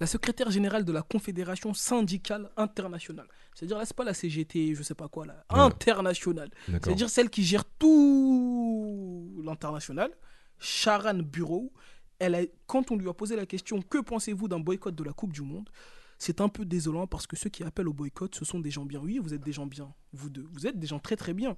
[0.00, 3.28] La secrétaire générale de la Confédération syndicale internationale.
[3.54, 5.44] C'est-à-dire, là, c'est pas la CGT, je sais pas quoi, là.
[5.52, 5.60] Ouais.
[5.60, 6.50] Internationale.
[6.66, 10.10] C'est-à-dire celle qui gère tout l'international.
[10.58, 11.72] Sharon Bureau.
[12.18, 15.12] Elle a, quand on lui a posé la question Que pensez-vous d'un boycott de la
[15.12, 15.68] Coupe du Monde?
[16.22, 18.84] C'est un peu désolant parce que ceux qui appellent au boycott, ce sont des gens
[18.84, 19.00] bien.
[19.00, 20.46] Oui, vous êtes des gens bien, vous deux.
[20.52, 21.56] Vous êtes des gens très très bien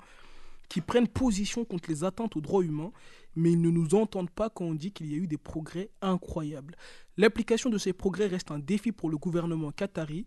[0.71, 2.91] qui prennent position contre les atteintes aux droits humains,
[3.37, 5.91] mais ils ne nous entendent pas quand on dit qu'il y a eu des progrès
[6.01, 6.77] incroyables.
[7.19, 10.25] L'application de ces progrès reste un défi pour le gouvernement qatari,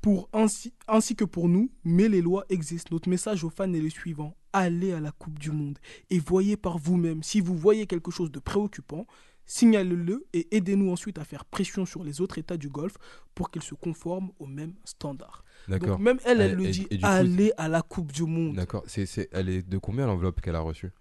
[0.00, 2.88] pour ainsi, ainsi que pour nous, mais les lois existent.
[2.90, 4.36] Notre message aux fans est le suivant.
[4.52, 5.78] Allez à la Coupe du Monde
[6.10, 7.22] et voyez par vous-même.
[7.22, 9.06] Si vous voyez quelque chose de préoccupant,
[9.46, 12.96] signalez-le et aidez-nous ensuite à faire pression sur les autres États du Golfe
[13.34, 15.44] pour qu'ils se conforment aux mêmes standards.
[15.68, 15.90] D'accord.
[15.90, 18.56] Donc même elle, elle le dit, allez à la Coupe du Monde.
[18.56, 18.84] D'accord.
[18.86, 20.92] C'est, c'est, elle est de combien l'enveloppe qu'elle a reçue?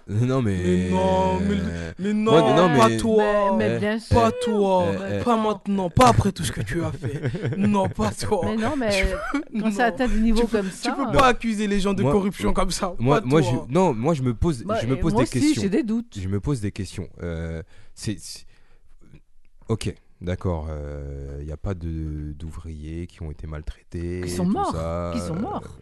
[0.08, 0.56] Non mais.
[0.58, 1.56] Mais non, mais,
[1.98, 3.56] mais non, Ouais, non, pas mais- toi.
[3.56, 4.16] Mais, mais bien sûr.
[4.20, 5.24] Pas toi, Eh, eh.
[5.24, 7.56] pas maintenant, pas après tout ce que tu as fait.
[7.56, 8.40] Non, pas toi.
[8.44, 8.90] Mais non, mais
[9.32, 9.70] quand Non.
[9.70, 10.92] ça atteint des niveaux tu peux, comme tu ça.
[10.92, 12.94] peux pas accuser les gens de Moi- corruption comme ça.
[12.98, 13.66] Moi, pas moi, toi.
[13.68, 15.62] je, non, moi je me pose, bah, je me pose moi des aussi, questions.
[15.62, 16.18] j'ai des doutes.
[16.20, 17.08] Je me pose des questions.
[17.22, 17.62] Euh,
[17.94, 18.44] c'est, c'est-
[19.68, 20.68] ok, d'accord.
[21.40, 24.20] Il n'y a pas de d'ouvriers qui ont été maltraités.
[24.24, 24.72] Qui sont morts,
[25.14, 25.78] qui sont euh, morts.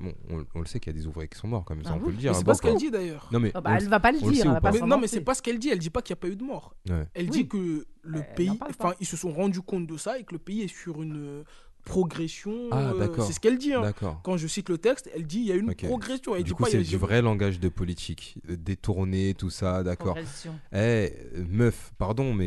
[0.00, 1.90] Bon, on, on le sait qu'il y a des ouvriers qui sont morts, comme ça,
[1.92, 2.32] Ah on peut le dire.
[2.32, 3.28] Mais hein, c'est pas ce qu'elle dit d'ailleurs.
[3.32, 4.86] Non mais Ah bah, elle le- va pas le dire, elle va pas pas Mais
[4.86, 5.68] non, mais c'est pas ce qu'elle dit.
[5.70, 6.74] Elle dit pas qu'il n'y a pas eu de mort.
[6.88, 7.06] Ouais.
[7.14, 7.30] Elle Oui.
[7.30, 10.32] dit que le Elle pays, enfin, ils se sont rendus compte de ça et que
[10.32, 11.42] le pays est sur une euh,
[11.84, 12.68] progression.
[12.70, 13.72] Ah, euh, c'est ce qu'elle dit.
[13.72, 13.80] hein.
[13.82, 14.20] D'accord.
[14.22, 16.36] Quand je cite le texte, elle dit il y a une progression.
[16.36, 19.82] Elle Du dit coup, c'est a- du vrai langage de politique, euh, détourné, tout ça,
[19.82, 20.16] d'accord.
[20.18, 21.08] Eh, euh,
[21.48, 22.46] meuf, pardon, mais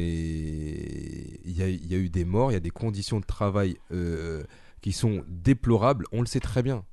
[1.46, 3.26] il y a, il y a eu des morts, il y a des conditions de
[3.26, 4.44] travail euh,
[4.82, 6.84] qui sont déplorables, on le sait très bien.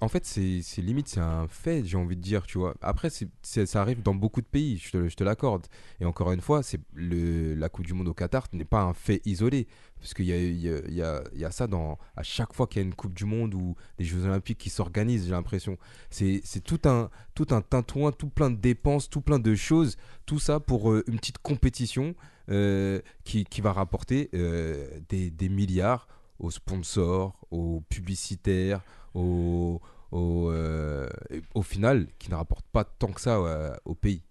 [0.00, 2.74] En fait, c'est limite, c'est un fait, j'ai envie de dire, tu vois.
[2.82, 5.66] Après, ça arrive dans beaucoup de pays, je te, l'accorde.
[6.00, 6.60] Et encore une fois,
[6.94, 9.68] la Coupe du Monde au Qatar n'est pas un fait isolé.
[10.00, 11.68] Parce qu'il y a, ça
[12.16, 14.70] à chaque fois qu'il y a une Coupe du Monde ou des Jeux Olympiques qui
[14.70, 15.78] s'organisent, j'ai l'impression.
[16.10, 17.10] C'est tout un,
[17.62, 19.96] tintouin, tout plein de dépenses, tout plein de choses.
[20.26, 22.14] Tout ça pour euh, une petite compétition
[22.50, 26.08] euh, qui, va rapporter euh, des milliards
[26.38, 28.80] aux sponsors, aux publicitaires,
[29.14, 29.80] aux,
[30.10, 31.08] aux, euh,
[31.54, 34.22] au final, qui ne rapportent pas tant que ça euh, au pays.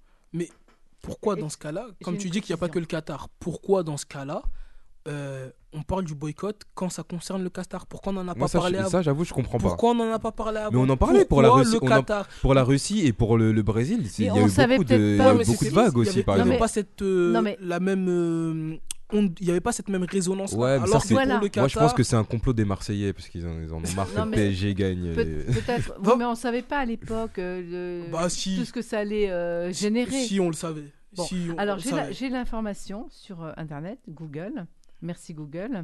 [1.01, 3.27] Pourquoi Et- dans ce cas-là, comme tu dis qu'il n'y a pas que le Qatar,
[3.39, 4.43] pourquoi dans ce cas-là,
[5.07, 7.87] euh, on parle du boycott quand ça concerne le Qatar?
[7.87, 9.69] Pourquoi on n'en a Moi, pas ça, parlé je- avant ça, j'avoue, je comprends pas.
[9.69, 11.83] Pourquoi on n'en a pas parlé avant on en parlait pour la Pourquoi Russie, le
[11.83, 12.27] on en- Qatar?
[12.41, 14.83] Pour la Russie et pour le, le Brésil, c'est- il y Mais a eu beaucoup
[14.83, 16.59] de, pas, a eu mais beaucoup c'est- de vagues aussi, par Il n'y avait exemple.
[16.59, 18.77] pas cette, euh, Non, mais- la même, euh,
[19.13, 20.53] il y avait pas cette même résonance.
[20.53, 21.39] Ouais, mais ça, alors c'est- que pour Voilà.
[21.39, 23.71] le Qatar, Moi, je pense que c'est un complot des Marseillais parce qu'ils en, ils
[23.73, 25.13] en ont marre que le PSG gagne.
[25.13, 25.93] Peut- les- Peut-être.
[26.03, 28.57] Oui, mais on savait pas à l'époque euh, le- Bah, si.
[28.57, 30.11] tout ce que ça allait euh, générer.
[30.23, 30.85] Si on le savait.
[31.15, 32.13] Bon, Si on Alors j'ai la- savait.
[32.13, 34.65] j'ai l'information sur euh, Internet, Google.
[35.01, 35.83] Merci Google.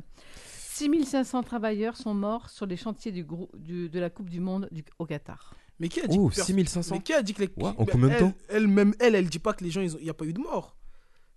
[0.51, 4.67] 6500 travailleurs sont morts sur les chantiers du grou- du- de la Coupe du Monde
[4.71, 5.53] du- au Qatar.
[5.79, 7.49] Mais qui a dit Oh, que pers- 6500 Mais qui a dit que les.
[7.57, 9.81] Ouais, en combien de elle- temps Elle même elle, elle dit pas que les gens,
[9.81, 10.75] il n'y a pas eu de mort.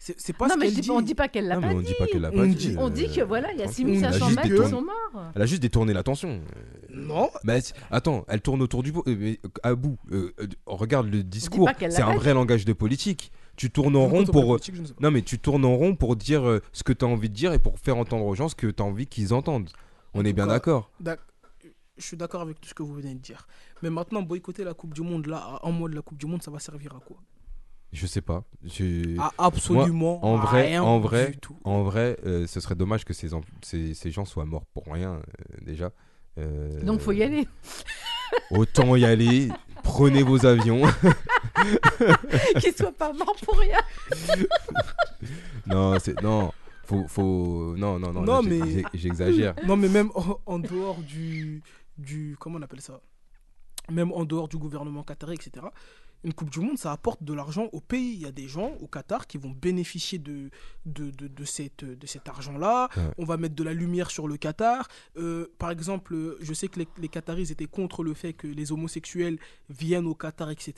[0.03, 0.91] C'est pas non, ce mais dit.
[0.91, 1.93] on dit pas qu'elle l'a pas on dit.
[1.99, 2.77] pas qu'elle l'a On pas dit- dit.
[2.79, 3.87] On dit que euh, voilà, il y a tranquille.
[4.01, 5.25] 6500 Elle a mecs juste qui détourné- sont morts.
[5.35, 6.41] Elle a juste détourné l'attention.
[6.89, 7.29] Non.
[7.45, 7.55] Bah,
[7.91, 9.05] attends, elle tourne autour du pot.
[9.07, 11.67] euh, mais, à bout, euh, euh, regarde le discours.
[11.67, 13.31] pas C'est un pas vrai langage de politique.
[13.57, 14.57] Tu tournes en rond pour.
[14.57, 14.65] pas.
[15.01, 17.35] Non, mais tu tournes en rond pour dire euh, ce que tu as envie de
[17.35, 19.69] dire et pour faire entendre aux gens ce que tu as envie qu'ils entendent.
[20.15, 20.91] On En est bien d'accord.
[20.99, 21.21] D'ac-
[21.99, 23.47] Je suis d'accord avec tout ce que vous venez de dire.
[23.83, 26.43] Mais maintenant, boycotter la Coupe du Monde, là, un mois de la Coupe du Monde,
[26.43, 27.19] ça va servir à quoi?
[27.93, 28.45] Je sais pas.
[28.65, 31.57] Je- À absolument en vrai, rien en vrai, du tout.
[31.65, 33.31] En vrai, euh, ce serait dommage que ces,
[33.63, 35.21] ces, ces gens soient morts pour rien, euh,
[35.63, 35.91] déjà.
[36.39, 37.49] Euh, Donc faut y aller.
[38.53, 39.49] Autant y aller.
[39.83, 40.83] Prenez vos avions.
[42.61, 43.81] Qu'ils soient pas morts pour rien.
[45.67, 46.53] non, c'est non.
[46.85, 48.23] Faut, faut, non, non, non.
[48.23, 49.55] Non, mais- j'exagère.
[49.67, 50.11] Non, mais même
[50.47, 51.63] en, dehors du,
[51.99, 52.37] du.
[52.39, 53.01] Comment on appelle ça?
[53.91, 55.67] Même en dehors du gouvernement qatarais, etc.
[56.25, 58.13] Une Coupe du Monde, ça apporte de l'argent au pays.
[58.15, 60.51] Il y a des gens au Qatar qui vont bénéficier de,
[60.87, 62.89] de, de, de cette, de cet argent-là.
[62.97, 63.03] Ouais.
[63.19, 64.87] On va mettre de la lumière sur le Qatar.
[65.17, 68.71] Euh, par exemple, je sais que les, les Qataris étaient contre le fait que les
[68.73, 69.39] homosexuels
[69.71, 70.75] viennent au Qatar, etc.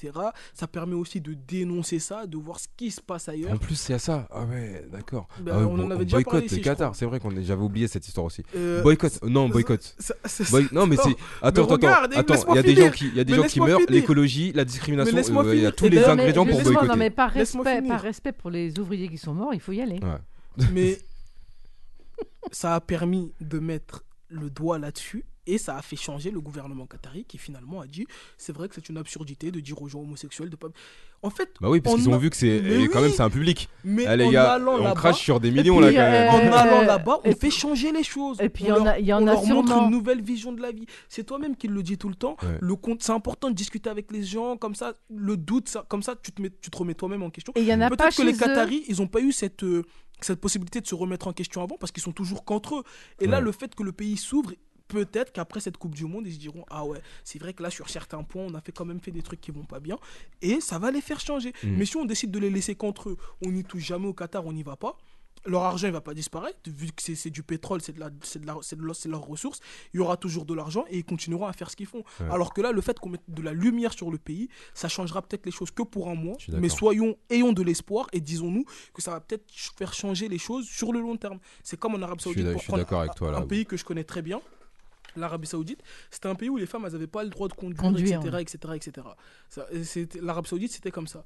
[0.55, 3.53] Ça permet aussi de dénoncer ça, de voir ce qui se passe ailleurs.
[3.53, 4.29] En plus, c'est à ça.
[4.31, 5.27] Ah ouais, d'accord.
[5.41, 6.95] Ben, Ah on en avait déjà boycott parlé ici, Qatar.
[6.95, 8.43] C'est vrai qu'on j'avais oublié cette histoire aussi.
[8.55, 9.19] Euh, boycott.
[9.25, 9.95] Non, boycott.
[9.99, 11.17] ça- ça- Boy- Non, mais c'est.
[11.43, 12.35] Attends, attends, regarde, attends.
[12.51, 13.81] Il y a des gens qui, y a des gens qui meurent.
[13.89, 15.32] L'écologie, la discrimination.
[15.33, 16.87] Laisse-moi euh, Il y a tous Et les d'ailleurs, mais ingrédients pour boycotter.
[16.89, 19.81] non, mais par respect, par respect pour les ouvriers qui sont morts, il faut y
[19.81, 20.01] aller.
[20.03, 20.67] Ouais.
[20.73, 20.99] Mais
[22.53, 26.87] ça a permis de mettre le doigt là-dessus et ça a fait changer le gouvernement
[26.87, 28.07] qatari qui finalement a dit
[28.39, 30.69] c'est vrai que c'est une absurdité de dire aux gens homosexuels de pas.
[31.25, 32.61] En fait, Bah oui, parce On qu'ils ont vu que c'est.
[32.63, 33.05] Mais et Quand oui.
[33.07, 33.69] même, c'est un public.
[33.85, 36.49] mais Eh les en gars, allant on crache sur des millions puis, là quand même.
[36.49, 38.41] euh, en allant là-bas, on et fait changer les choses.
[38.41, 39.85] et puis, on il y en leur, a- y en on a leur montre sûrement.
[39.87, 40.87] une nouvelle vision de la vie.
[41.09, 42.37] C'est toi-même qui le dis tout le temps.
[42.43, 42.59] Ouais.
[42.61, 44.95] Le compte, c'est important de discuter avec les gens comme ça.
[45.15, 47.53] Le doute, ça, comme ça, tu te mets, tu te remets toi-même en question.
[47.55, 48.39] Et il y en a pas Peut-être que les eux.
[48.39, 49.85] Qataris, ils n'ont pas eu cette, euh,
[50.21, 52.83] cette possibilité de se remettre en question avant parce qu'ils sont toujours qu'entre eux.
[53.21, 54.53] Et là, le fait que le pays s'ouvre,
[54.93, 57.71] peut-être qu'après cette Coupe du Monde, ils se diront Ah ouais, c'est vrai que là,
[57.71, 59.99] sur certains points, on a fait quand même fait des trucs qui vont pas bien.
[60.43, 61.53] Et ça va les faire changer.
[61.65, 61.77] Mm.
[61.77, 64.45] Mais si on décide de les laisser qu'entre eux, on n'y touche jamais au Qatar,
[64.47, 64.97] on n'y va pas.
[65.45, 68.11] Leur argent il va pas disparaître, vu que c'est c'est du pétrole, c'est de, la,
[68.23, 69.59] c'est de, la, c'est de, leur- ressource.
[69.93, 72.05] Il y aura toujours de l'argent et ils continueront à faire ce qu'ils font.
[72.21, 72.27] Ouais.
[72.31, 75.21] Alors que là, le fait qu'on mette de la lumière sur le pays, ça changera
[75.21, 76.37] peut-être les choses que pour un mois.
[76.39, 78.65] Je Mais soyons, ayons de l'espoir et disons-nous
[78.95, 79.45] que ça va peut-être
[79.77, 81.41] faire changer les choses sur le long terme.
[81.65, 82.59] C'est comme en Arabie Je suis Saoudite.
[82.59, 83.49] je suis un- avec toi, là, Un oui.
[83.49, 84.41] pays que je connais très bien.
[85.17, 87.81] L'Arabie Saoudite, c'était un pays où les femmes elles n'avaient pas le droit de conduire,
[87.81, 88.77] Conduire, etc., ouais.
[88.77, 89.07] etc.,
[89.67, 90.19] etc.
[90.21, 91.25] L'Arabie Saoudite, c'était comme ça.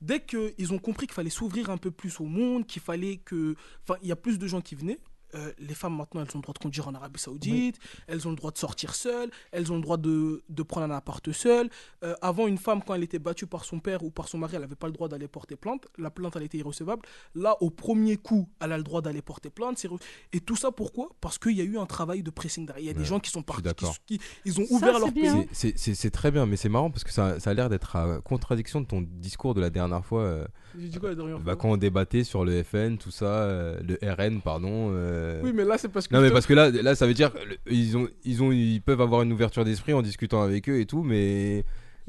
[0.00, 3.56] Dès qu'ils ont compris qu'il fallait s'ouvrir un peu plus au monde, qu'il fallait que.
[3.82, 5.00] Enfin, il y a plus de gens qui venaient.
[5.34, 8.30] Euh, les femmes maintenant, elles ont le droit de conduire en Arabie Saoudite, elles ont
[8.30, 11.68] le droit de sortir seules, elles ont le droit de, de prendre un appart seule.
[12.04, 14.54] Euh, avant, une femme, quand elle était battue par son père ou par son mari,
[14.56, 15.86] elle n'avait pas le droit d'aller porter plainte.
[15.98, 17.02] La plainte, elle était irrecevable.
[17.34, 19.84] Là, au premier coup, elle a le droit d'aller porter plainte.
[20.32, 21.08] Et tout ça, pourquoi?
[21.20, 22.84] Parce qu'il y a eu un travail de pressing derrière.
[22.84, 23.62] Il y a des gens qui sont partis,
[24.06, 25.34] qui, ils ont Ça, ouvert c'est leur bien.
[25.36, 25.48] pays.
[25.52, 27.68] C'est- C'est c'est- c'est très bien, mais c'est marrant parce que ça, ça a l'air
[27.68, 30.22] d'être à contradiction de ton discours de la dernière fois.
[30.22, 30.46] euh,
[30.78, 31.56] J'ai dit quoi la dernière bah, fois?
[31.56, 34.90] quand on débattait sur le FN, tout ça, euh, le RN, pardon.
[35.18, 36.14] Euh, Oui, mais là, c'est parce que.
[36.14, 37.30] Non mais te- parce que là, là ça veut dire
[37.70, 40.86] ils ont, ils ont, ils peuvent avoir une ouverture d'esprit en discutant avec eux et
[40.86, 41.64] tout, mais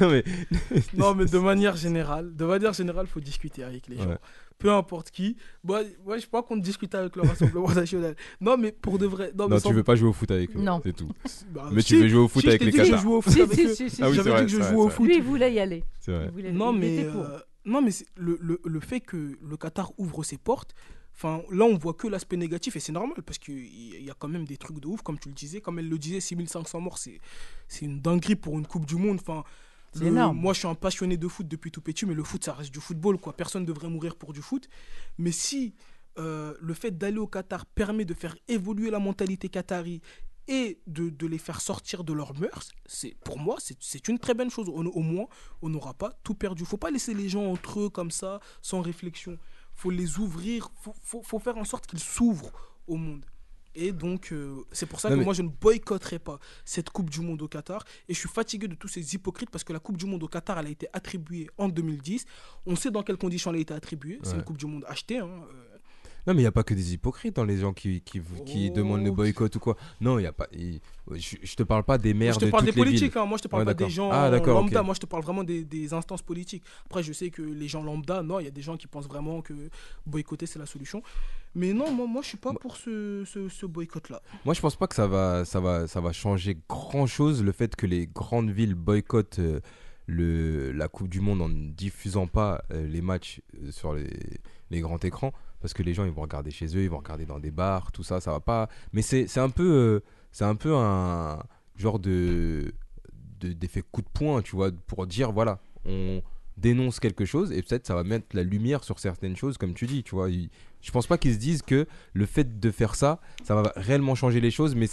[0.00, 0.24] non, mais.
[0.96, 4.08] Non, mais de manière générale, de manière générale, faut discuter avec les gens.
[4.08, 4.18] Ouais.
[4.58, 5.36] Peu importe qui.
[5.64, 8.14] Moi, moi je pas qu'on discute avec le Rassemblement national.
[8.40, 9.32] Non, mais pour de vrai.
[9.36, 10.60] Non, mais Non, sans- tu veux pas jouer au foot avec eux.
[10.60, 10.80] Non.
[10.84, 11.10] C'est tout.
[11.52, 13.02] Bah, Mais si, tu veux jouer au foot si, avec les Qatars.
[13.04, 13.90] Ah oui, si.
[13.90, 15.06] c'est J'avais vrai, dit que je jouais au foot.
[15.06, 15.84] Lui, il voulait y aller.
[16.00, 16.26] C'est vrai.
[16.26, 19.92] Il voulait- Non, mais, euh, non, mais c'est le, le, le fait que le Qatar
[19.98, 20.74] ouvre ses portes,
[21.14, 24.28] enfin, là, on voit que l'aspect négatif et c'est normal parce qu'il y a quand
[24.28, 25.60] même des trucs de ouf, comme tu le disais.
[25.60, 27.20] Comme elle le disait, 6500 morts, c'est
[27.68, 29.18] c'est une dinguerie pour une Coupe du Monde.
[29.20, 29.44] Enfin,
[29.94, 30.38] le- énorme.
[30.38, 32.72] Moi, je suis un passionné de foot depuis tout petit, mais le foot, ça reste
[32.72, 33.34] du football, quoi.
[33.34, 34.68] Personne ne devrait mourir pour du foot.
[35.18, 35.74] Mais si
[36.18, 40.02] euh, le fait d'aller au Qatar permet de faire évoluer la mentalité qatari
[40.48, 44.18] et de, de les faire sortir de leurs mœurs, c'est pour moi, c'est- c'est une
[44.18, 44.68] très bonne chose.
[44.68, 45.26] On- au moins,
[45.62, 46.64] on n'aura pas tout perdu.
[46.66, 49.38] faut pas laisser les gens entre eux comme ça, sans réflexion.
[49.74, 52.52] Faut les ouvrir, faut, faut, faut faire en sorte qu'ils s'ouvrent
[52.86, 53.24] au monde.
[53.74, 56.90] Et donc, euh, c'est pour ça Non, que mais- moi, je ne boycotterai pas cette
[56.90, 57.82] Coupe du Monde au Qatar.
[58.06, 60.28] Et je suis fatigué de tous ces hypocrites parce que la Coupe du Monde au
[60.28, 62.26] Qatar, elle a été attribuée en 2010.
[62.66, 64.18] On sait dans quelles conditions elle a été attribuée.
[64.24, 65.18] C'est une Coupe du Monde achetée.
[65.20, 65.71] hein, euh,
[66.26, 68.68] Non, mais il n'y a pas que des hypocrites dans les gens qui, qui, qui
[68.70, 68.76] Oh.
[68.76, 69.76] demandent le boycott ou quoi.
[70.00, 70.46] Non, il y a pas.
[71.10, 72.94] Je, je te parle pas des maires je te de parle toutes des les villes.
[73.00, 73.26] politiques, hein.
[73.26, 75.42] moi je te parle Ouais, pas des gens Ah, lambda, moi je te parle vraiment
[75.42, 76.62] des, des instances politiques.
[76.86, 79.08] Après, je sais que les gens lambda, non, il y a des gens qui pensent
[79.08, 79.52] vraiment que
[80.06, 81.02] boycotter c'est la solution.
[81.56, 84.22] Mais non, moi, moi je suis pas pour ce, ce, ce boycott-là.
[84.44, 87.52] Moi, je pense pas que ça va, ça va, ça va changer grand chose le
[87.52, 89.60] fait que les grandes villes boycottent euh,
[90.06, 94.08] le, la Coupe du Monde en ne diffusant pas euh, les matchs euh, sur les,
[94.70, 97.24] les grands écrans parce que les gens ils vont regarder chez eux, ils vont regarder
[97.24, 98.68] dans des bars, tout ça, ça va pas.
[98.92, 100.00] Mais c'est un peu, euh,
[100.32, 101.42] c'est un peu un
[101.76, 102.74] genre de
[103.40, 106.22] de- d'effet coup de poing, tu vois, pour dire voilà, on
[106.58, 109.86] dénonce quelque chose et peut-être ça va mettre la lumière sur certaines choses, comme tu
[109.86, 110.28] dis, tu vois.
[110.30, 114.14] Je pense pas qu'ils se disent que le fait de faire ça, ça va réellement
[114.14, 114.86] changer les choses, mais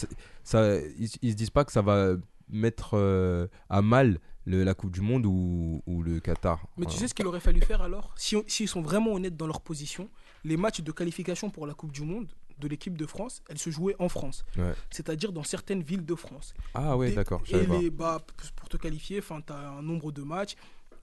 [0.43, 2.13] ça- ils, ils se disent pas que ça va
[2.50, 6.66] mettre euh, à mal le- la Coupe du Monde ou, ou le Qatar.
[6.78, 8.12] Mais tu sais ce qu'il aurait fallu faire alors?
[8.16, 10.10] Si S'ils sont vraiment honnêtes dans leur position,
[10.43, 12.28] les matchs de qualification pour la Coupe du Monde
[12.60, 14.43] de l'équipe de France, elles se jouaient en France.
[14.58, 14.74] Ouais.
[14.89, 16.54] C'est-à-dire dans certaines villes de France.
[16.74, 17.41] Ah ouais, d'accord.
[17.50, 18.20] Et les, bah,
[18.58, 20.56] pour te qualifier, tu as un nombre de matchs.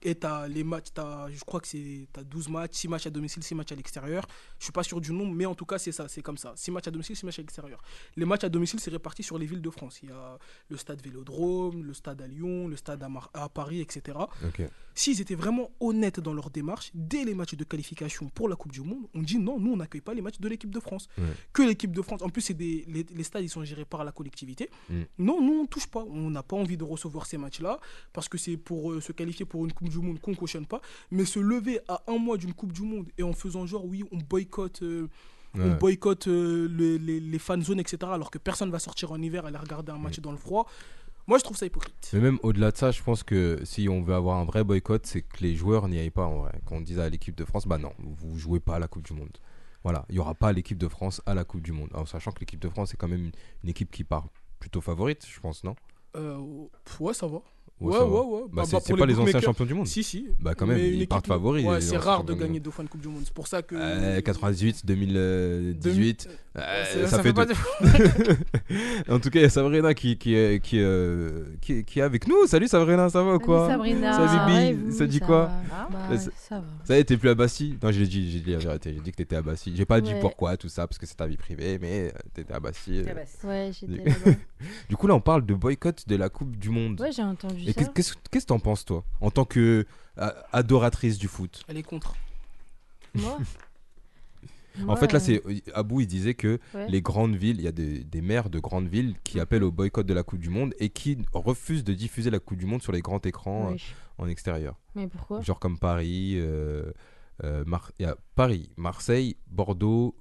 [0.08, 3.06] Et tu as les matchs, t'as- je crois que c'est as 12 matchs, 6 matchs
[3.06, 4.24] à domicile, 6 matchs à l'extérieur.
[4.60, 6.52] Je suis pas sûr du nombre, mais en tout cas, c'est ça, c'est comme ça.
[6.54, 7.82] 6 matchs à domicile, 6 matchs à l'extérieur.
[8.16, 9.98] Les matchs à domicile, c'est réparti sur les villes de France.
[10.04, 10.38] Il y a
[10.68, 14.16] le stade Vélodrome, le stade à Lyon, le stade à, Mar- à Paris, etc.
[14.46, 14.62] Ok.
[14.94, 18.72] S'ils étaient vraiment honnêtes dans leur démarche, dès les matchs de qualification pour la Coupe
[18.72, 21.08] du Monde, on dit non, nous on n'accueille pas les matchs de l'équipe de France.
[21.52, 24.12] Que l'équipe de France, en plus des, les, les stades ils sont gérés par la
[24.12, 24.70] collectivité.
[24.88, 25.02] Mm.
[25.18, 27.78] Non, nous on touche pas, on n'a pas envie de recevoir ces matchs-là
[28.14, 30.80] parce que c'est pour euh, se qualifier pour une Coupe du Monde qu'on cautionne pas.
[31.10, 34.04] Mais se lever à un mois d'une Coupe du Monde et en faisant genre oui
[34.12, 34.82] on boycotte.
[34.82, 35.08] euh,
[35.58, 37.98] on boycotte euh, le- les, les fan zones, etc.
[38.12, 40.66] Alors que personne va sortir en hiver aller regarder un match dans le froid.
[41.26, 42.10] Moi, je trouve ça hypocrite.
[42.12, 45.04] Mais même au-delà de ça, je pense que si on veut avoir un vrai boycott,
[45.06, 46.60] c'est que les joueurs n'y aillent pas en vrai.
[46.66, 49.04] Quand on disait à l'équipe de France, bah non, vous jouez pas à la Coupe
[49.04, 49.36] du Monde.
[49.82, 51.90] Voilà, il y aura pas l'équipe de France à la Coupe du Monde.
[51.94, 53.30] En sachant que l'équipe de France est quand même
[53.64, 54.28] une, équipe qui part
[54.60, 55.74] plutôt favorite, je pense, non?
[56.16, 56.66] Euh,
[57.00, 57.42] ouais, ça va.
[57.78, 58.40] Ouais, Ouais, ouais.
[58.44, 59.86] Bah, Bah, c'est bah, c'est pas les les anciens champions du monde.
[59.86, 60.28] Si, si.
[60.40, 61.64] Bah quand même, ils partent favoris.
[61.66, 63.22] Ouais, c'est rare de gagner deux fois une Coupe du Monde.
[63.24, 63.74] C'est pour ça que.
[63.76, 66.28] Euh, 98, 2018.
[66.58, 67.54] Euh, Ça- fait fait pas deux.
[69.08, 72.02] en tout cas, il y a Sabrina qui, qui, est, qui, euh, qui, qui est
[72.02, 72.46] avec nous.
[72.46, 74.12] Salut Sabrina, ça va ou quoi Sabrina.
[74.12, 74.92] Salut, Ça Bibi.
[74.92, 76.66] ça dit ça quoi va Ah, Bah, Bah, ça va.
[76.84, 78.92] Ça y est, t'es plus à Bassi Non, j'ai dit, j'ai dit la vérité.
[78.94, 79.72] J'ai dit que t'étais à Bassi.
[79.76, 82.54] J'ai pas dit pourquoi, tout ça, parce que c'est ta vie privée, mais euh, t'étais
[82.54, 82.98] à Bassi.
[83.06, 83.14] euh.
[83.44, 84.02] Ouais, j'étais
[84.88, 87.00] Du- coup, là, on parle de boycott de la Coupe du Monde.
[87.00, 87.72] Ouais, j'ai entendu Et ça.
[87.74, 89.84] qu'est- qu'est-ce qu'est-ce que t'en penses, toi, en tant que
[90.18, 91.62] euh, adoratrice du foot?
[91.68, 92.14] Elle est contre.
[93.14, 93.38] Moi?
[94.88, 95.42] En fait, là, c'est
[95.74, 96.88] Abou, il disait que ouais.
[96.88, 99.72] les grandes villes, il y a des, des maires de grandes villes qui appellent au
[99.72, 102.82] boycott de la Coupe du Monde et qui refusent de diffuser la Coupe du Monde
[102.82, 103.76] sur les grands écrans euh,
[104.18, 104.78] en extérieur.
[104.94, 105.40] Mais pourquoi?
[105.42, 106.92] Genre comme Paris, euh,
[107.44, 110.14] euh, Mar- y a Paris, Marseille, Bordeaux,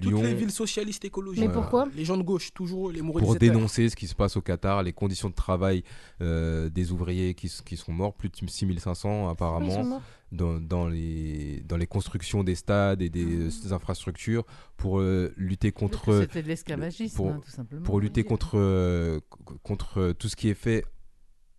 [0.00, 0.22] Toutes Lyon.
[0.22, 1.44] les villes socialistes écologiques.
[1.46, 4.40] Mais pourquoi Les gens de gauche, toujours les pour dénoncer ce qui se passe au
[4.40, 5.82] Qatar, les conditions de travail
[6.20, 10.00] euh, des ouvriers qui, sont morts, plus de 6500 Pourquoi ils apparemment,
[10.32, 13.72] dans, dans les, dans les constructions des stades et des, Ah.
[13.72, 14.44] infrastructures
[14.76, 17.82] pour euh, lutter contre, C'était de l'esclavagisme, hein, tout simplement.
[17.82, 19.20] pour lutter contre, euh,
[19.62, 20.84] contre tout ce qui est fait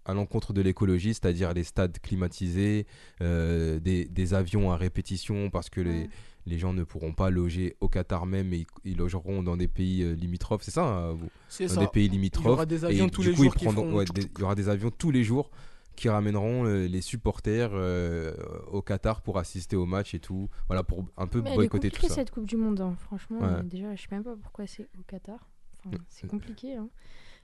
[0.08, 2.88] à l'encontre de l'écologie, c'est-à-dire les stades climatisés,
[3.22, 6.10] euh, des, des avions à répétition parce que les, Ouais.
[6.48, 9.68] les gens ne pourront pas loger au Qatar même et ils, ils logeront dans des
[9.68, 10.64] pays euh, limitrophes.
[10.64, 11.30] C'est ça, hein, vous?
[11.50, 11.80] C'est ça.
[11.82, 12.46] des pays Il y limitrophes.
[12.48, 14.70] aura des avions et tous les coup, jours prendront- ouais, des- il y aura des
[14.70, 15.52] avions tous les jours
[15.98, 18.34] qui ramèneront euh, les supporters euh,
[18.72, 20.48] au Qatar pour assister au match et tout.
[20.68, 22.14] Voilà, pour un peu Mais elle est boycotter tout ça.
[22.16, 22.96] cette Coupe du Monde, hein?
[23.00, 23.40] franchement.
[23.40, 23.64] Ouais.
[23.64, 25.50] Déjà, je sais même pas pourquoi c'est au Qatar.
[25.86, 26.76] Enfin, c'est compliqué.
[26.76, 26.88] hein.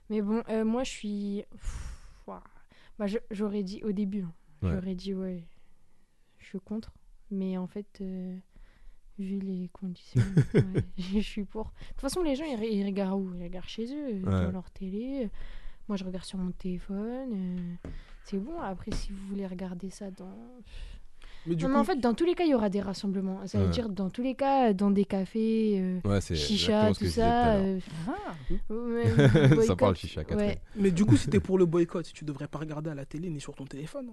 [0.08, 1.44] Mais bon, euh, moi, je suis.
[1.50, 1.90] Pff.
[2.98, 4.32] Bah, j'aurais dit au début, hein,
[4.62, 4.72] Ouais.
[4.74, 5.44] j'aurais dit ouais,
[6.38, 6.92] je suis contre.
[7.30, 8.36] Mais en fait, euh,
[9.18, 10.20] vu les conditions,
[10.54, 11.64] ouais, je suis pour.
[11.64, 13.34] De toute façon, les gens, ils, re- ils regardent où?
[13.34, 14.30] Ils regardent chez eux, Ouais.
[14.30, 15.28] dans leur télé.
[15.88, 17.30] Moi, je regarde sur mon téléphone.
[17.84, 17.88] euh,
[18.24, 18.60] C'est bon.
[18.60, 20.38] Après, si vous voulez regarder ça dans.
[21.46, 22.80] Mais du non, coup, mais en fait, dans tous les cas, il y aura des
[22.80, 23.46] rassemblements.
[23.46, 23.70] Ça veut Ouais.
[23.70, 27.56] dire, dans tous les cas, dans des cafés, euh, Ouais, chicha, tout ça.
[27.56, 27.78] euh,
[28.08, 29.04] Ah, ouais,
[29.66, 30.22] Ça parle chicha,
[30.76, 33.28] mais du coup, si t'es pour le boycott, tu devrais pas regarder à la télé
[33.30, 34.12] ni sur ton téléphone.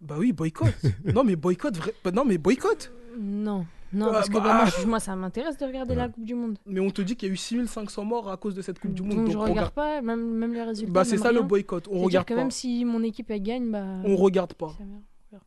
[0.00, 0.72] Bah oui, boycott.
[1.14, 1.92] non, mais boycott, vrai...
[2.02, 2.90] bah non, mais boycott.
[3.18, 4.80] Non, non, parce que bah, bah, moi, ah.
[4.80, 6.08] je- moi, ça m'intéresse de regarder la.
[6.08, 6.56] Coupe du Monde.
[6.64, 8.94] Mais on te dit qu'il y a eu 6500 morts à cause de cette Coupe
[8.94, 9.16] du Monde.
[9.16, 10.92] Donc, donc je on regarde pas, même, même les résultats.
[10.92, 12.40] Bah c'est ça le boycott, on regarde que pas.
[12.40, 13.84] même si mon équipe elle gagne, bah.
[14.04, 14.74] On regarde pas.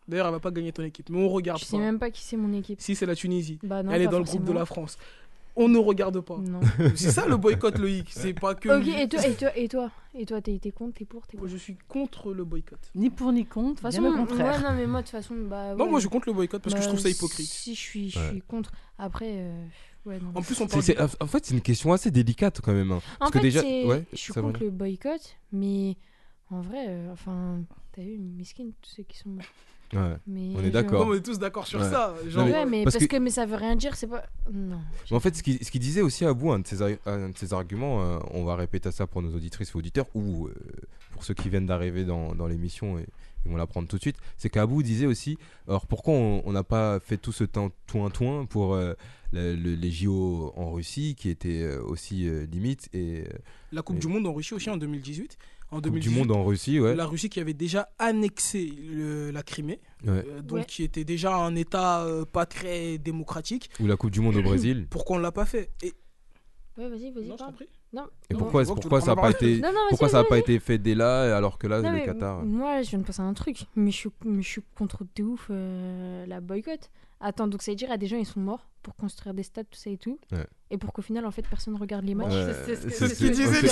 [0.07, 1.71] D'ailleurs, elle va pas gagner ton équipe, mais on regarde Je pas.
[1.71, 2.79] sais même pas qui c'est mon équipe.
[2.81, 4.97] Si c'est la Tunisie, Bah non, elle est dans le groupe de la France.
[5.55, 6.37] On ne regarde pas.
[6.39, 6.61] Non.
[6.95, 9.91] C'est ça le boycott Loïc, c'est pas que Ok, et toi, et toi, et toi,
[10.15, 11.53] et toi, t'es contre, t'es pour, t'es Moi, contre.
[11.55, 12.79] je suis contre le boycott.
[12.95, 14.55] Ni pour ni contre, De toute façon, contraire.
[14.63, 15.75] ouais, non, mais moi, de toute façon, bah.
[15.75, 17.45] Non, moi je suis contre le boycott parce que je Bah, trouve ça hypocrite.
[17.45, 18.41] Si je suis, je Ouais.
[18.47, 18.71] contre.
[18.97, 19.65] Après, euh,
[20.07, 20.31] ouais, non.
[20.33, 20.81] En plus, on parle
[21.21, 22.91] en fait, c'est une question assez délicate quand même.
[22.91, 23.01] hein.
[23.17, 25.97] En Parce que fait, déjà, c'est- ouais, je suis contre le boycott, mais
[26.53, 27.59] en vrai, euh, enfin,
[27.93, 29.45] t'as vu, miskin, tous ceux qui sont morts.
[29.93, 30.15] Ouais.
[30.25, 31.05] Mais On est d'accord.
[31.07, 31.87] On est tous d'accord sur Ouais.
[31.89, 32.15] ça.
[32.23, 33.21] Non, Genre, mais- Ouais, mais parce parce, que- que...
[33.21, 34.23] mais ça veut rien dire, c'est pas.
[34.51, 34.79] Non.
[35.11, 36.97] Mais en fait, ce qu'il ce qu'il disait aussi à bout, un de ses, ar-
[37.05, 40.47] un de ses arguments, euh, on va répéter ça pour nos auditrices et auditeurs, ou
[40.47, 40.53] euh,
[41.11, 43.05] pour ceux qui viennent d'arriver dans, dans l'émission et
[43.45, 45.37] ils vont l'apprendre tout de suite, c'est qu'Abou disait aussi,
[45.67, 48.93] alors pourquoi on on n'a pas fait tout ce temps toin-toin pour euh,
[49.33, 53.37] le- le- les JO en Russie, qui étaient euh, aussi euh, limite, et euh,
[53.71, 55.37] la Coupe Et- du Monde en Russie aussi en 2018.
[55.71, 56.93] En Coupe 2018, du Monde en Russie, ouais.
[56.95, 60.23] la Russie qui avait déjà annexé le- la Crimée, Ouais.
[60.27, 60.65] euh, donc Ouais.
[60.65, 63.71] qui était déjà un État euh, pas très démocratique.
[63.79, 64.85] ou la Coupe du Monde au Brésil.
[64.89, 65.71] Pourquoi on l'a pas fait?
[65.81, 65.93] Et
[66.77, 67.53] Ouais, vas-y, vas-y, non, je t'en parle.
[67.53, 67.67] prie.
[67.93, 68.03] Non.
[68.29, 68.39] Et non.
[68.39, 68.65] pourquoi,
[69.01, 71.35] ça n'a pas été, Non, non, vas-y, pourquoi ça vas-y, pas été fait dès là,
[71.37, 72.43] alors que là, Non, le Qatar.
[72.43, 75.05] Moi, je viens de penser à un truc, mais je suis, mais je suis contre
[75.15, 76.89] de ouf euh, la boycott.
[77.19, 79.33] Attends, donc ça veut dire, il y a des gens, ils sont morts pour construire
[79.33, 80.19] des stades, tout ça et tout.
[80.33, 80.45] Ouais.
[80.71, 82.33] Et pour qu'au final, en fait, personne ne regarde les matchs.
[82.33, 82.75] Ouais, c'est
[83.07, 83.69] ce que- disait,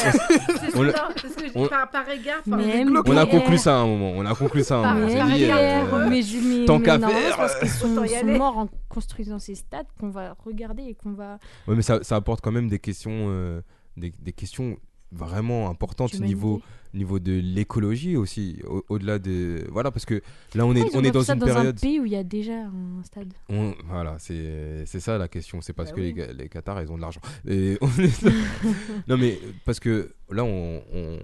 [1.70, 2.42] par, par égard.
[2.44, 2.86] par Mais-.
[2.86, 4.12] On a conclu ça à un moment.
[4.16, 5.08] On a conclu ça à un moment.
[5.14, 8.26] On par égard, euh, mais, je- mais- tant qu'à faire, c'est parce qu'ils sont, sont
[8.26, 11.40] morts en construisant ces stades qu'on va regarder et qu'on va.
[11.68, 13.62] Ouais, mais ça, ça apporte quand même des questions, euh,
[13.98, 14.78] des, des questions
[15.12, 15.70] vraiment
[16.14, 16.36] au d'humanité.
[16.36, 16.62] niveau,
[16.94, 20.22] niveau de l'écologie aussi, au- au-delà de voilà parce que
[20.56, 22.16] là on est on ont est dans une dans période, un pays où il y
[22.16, 23.34] a déjà un stade?
[23.50, 26.14] on- voilà c'est ça la question, c'est parce Bah que oui.
[26.16, 27.22] les, les Qatars ils ont de l'argent.
[27.46, 27.88] On
[29.08, 31.20] non mais parce que là on, on,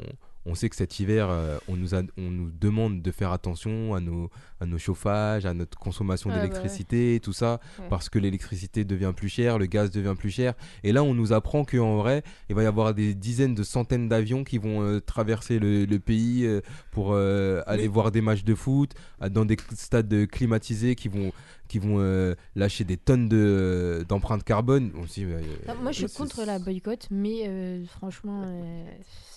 [0.49, 3.93] on sait que cet hiver euh, on nous a, on nous demande de faire attention
[3.93, 4.29] à nos
[4.59, 6.47] à nos chauffages, à notre consommation Ah, bah ouais.
[6.47, 7.85] d'électricité, tout ça Ouais.
[7.89, 10.53] parce que l'électricité devient plus chère, le gaz devient plus cher.
[10.83, 14.09] Et là, on nous apprend qu'en vrai, il va y avoir des dizaines de centaines
[14.09, 18.21] d'avions qui vont euh, traverser le, le pays euh, pour euh, aller Mais- voir des
[18.21, 18.93] matchs de foot
[19.29, 21.31] dans des stades climatisés qui vont,
[21.67, 24.91] qui vont euh, lâcher des tonnes de, d'empreintes carbone.
[25.19, 28.85] Euh, Ah, moi, je suis contre la boycott, mais euh, franchement, euh,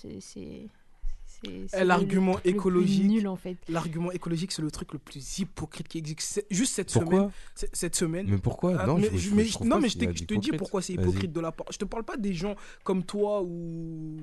[0.01, 0.21] c'est.
[0.21, 0.69] c'est- c'est-
[1.27, 1.30] c'est Eh,
[1.73, 3.05] l'argument le plus écologique.
[3.05, 3.57] Nul en fait.
[3.69, 6.45] L'argument écologique, c'est le truc le plus hypocrite qui existe.
[6.51, 7.71] Juste cette Pourquoi semaine.
[7.73, 8.27] Cette semaine.
[8.29, 9.89] Mais pourquoi Ah, Non, mais je, je- je- mais je je- trouve non, pas mais
[9.89, 11.67] je, qu'il y a t'ai- je te dis pourquoi c'est hypocrite de la part.
[11.71, 14.17] Je te parle pas des gens comme toi ou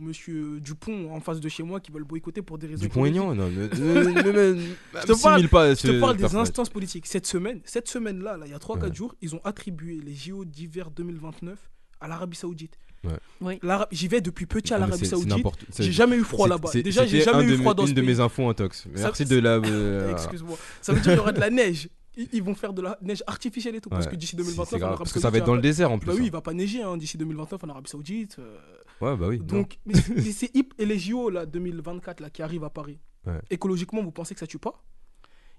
[0.00, 2.84] Monsieur Dupont en face de chez moi qui veulent boycotter pour des raisons.
[2.86, 3.16] Écologiques.
[3.16, 7.06] non, ne- Je te parle- pas Je te parle des instances politiques.
[7.06, 8.94] Cette semaine, cette semaine-là, là, il y a 3-4 Ouais.
[8.94, 11.58] jours, ils ont attribué les JO d'hiver 2029
[12.00, 12.78] à l'Arabie Saoudite.
[13.04, 13.18] Ouais.
[13.40, 13.58] Oui.
[13.62, 15.46] L'Ara- J'y vais depuis petit à l'Arabie Saoudite.
[15.78, 16.70] J'ai jamais eu froid là-bas.
[16.72, 18.86] c'est- Déjà, j'ai jamais eu de froid mes- dans ce une de mes infos intox.
[18.94, 19.56] Merci de la.
[19.56, 20.56] euh, Excuse-moi.
[20.82, 21.88] Ça veut dire qu'il y aura de la neige.
[22.32, 23.88] Ils vont faire de la neige artificielle et tout.
[23.90, 25.56] Parce que d'ici C'est- 2029, c'est en grave, Arabie parce que ça va être dans
[25.56, 26.06] le désert en plus.
[26.06, 26.26] Bah oui, hein.
[26.26, 28.36] il va pas neiger hein, d'ici 2029 en Arabie Saoudite.
[28.38, 28.56] euh.
[29.00, 29.38] Ouais, bah oui.
[29.38, 30.72] Donc, mais, mais c'est hip.
[30.78, 33.40] Et les JO là, 2024 là, qui arrivent à Paris, Ouais.
[33.50, 34.80] écologiquement, vous pensez que ça tue pas?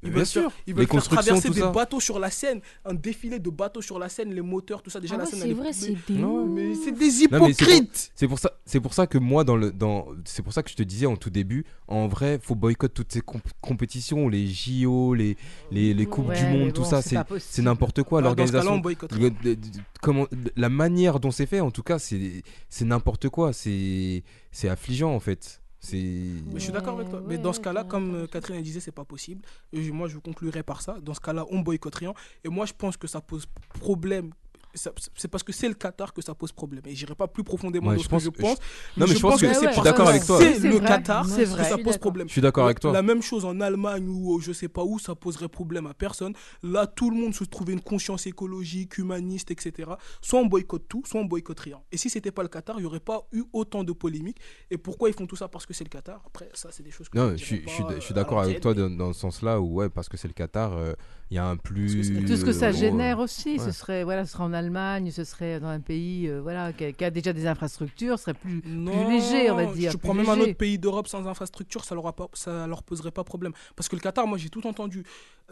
[0.05, 0.41] Ils Bien veulent sûr.
[0.43, 1.71] faire, ils Les veulent faire traverser des ça.
[1.71, 4.99] bateaux sur la Seine, un défilé de bateaux sur la Seine, les moteurs, tout ça.
[4.99, 6.45] Déjà, Ah la ouais, Seine, c'est vrai, c'est des Non.
[6.45, 7.11] Mais c'est des Non,
[7.47, 10.07] mais c'est pour- hypocrites C'est pour ça, c'est pour ça que moi dans le dans,
[10.25, 13.11] c'est pour ça que je te disais en tout début, en vrai, faut boycotter toutes
[13.11, 15.35] ces comp- compétitions, les JO, les
[15.71, 18.21] les, les coupes Ouais, du monde, tout bon, ça, c'est c'est n'importe quoi.
[18.21, 21.99] Bah, Dans ce cas-là, on L'organisation, comment, la manière dont c'est fait, en tout cas,
[21.99, 23.53] c'est c'est n'importe quoi.
[23.53, 25.61] C'est c'est affligeant en fait.
[25.93, 27.19] Mais je suis d'accord avec toi.
[27.19, 28.27] Ouais, Mais dans ce cas-là, comme euh.
[28.27, 29.41] Catherine disait, c'est pas possible.
[29.71, 30.97] Et moi, je conclurai par ça.
[31.01, 32.13] Dans ce cas-là, on boycotte rien.
[32.43, 33.45] Et moi, je pense que ça pose
[33.79, 34.31] problème
[34.75, 36.83] c'est parce que c'est le Qatar que ça pose problème.
[36.85, 38.57] Et j'irai pas plus profondément Ouais, dans je ce pense- que je pense.
[38.97, 40.39] Non, mais je pense que c'est je suis parce d'accord avec toi.
[40.39, 40.87] C'est le vrai.
[40.87, 41.63] Qatar C'est que vrai.
[41.69, 42.27] ça pose problème.
[42.27, 42.91] Je suis d'accord avec toi.
[42.91, 46.33] La même chose en Allemagne ou je sais pas où, ça poserait problème à personne.
[46.63, 49.91] Là, tout le monde se trouvait une conscience écologique, humaniste, etc.
[50.21, 51.79] Soit on boycotte tout, soit on boycotte rien.
[51.91, 54.37] Et si c'était pas le Qatar, il y aurait pas eu autant de polémiques.
[54.71, 55.47] Et pourquoi ils font tout ça?
[55.47, 56.21] Parce que c'est le Qatar?
[56.25, 59.13] Après, ça, c'est des choses que Non, je je suis, d'accord avec toi dans, dans
[59.13, 60.93] ce sens-là où, ouais, parce que c'est le Qatar, euh,
[61.31, 62.09] il y a un plus.
[62.09, 65.11] que Tout ce que ça euh, génère aussi, ce serait voilà, ce serait en Allemagne,
[65.11, 68.25] ce serait dans un pays euh, voilà qui a, qui a déjà des infrastructures, ce
[68.25, 69.91] serait plus, léger, on va dire.
[69.91, 72.67] Tu plus prends même un autre pays d'Europe sans infrastructure, ça leur, a pas, ça
[72.67, 73.53] leur poserait pas problème.
[73.75, 75.03] Parce que le Qatar, moi j'ai tout entendu.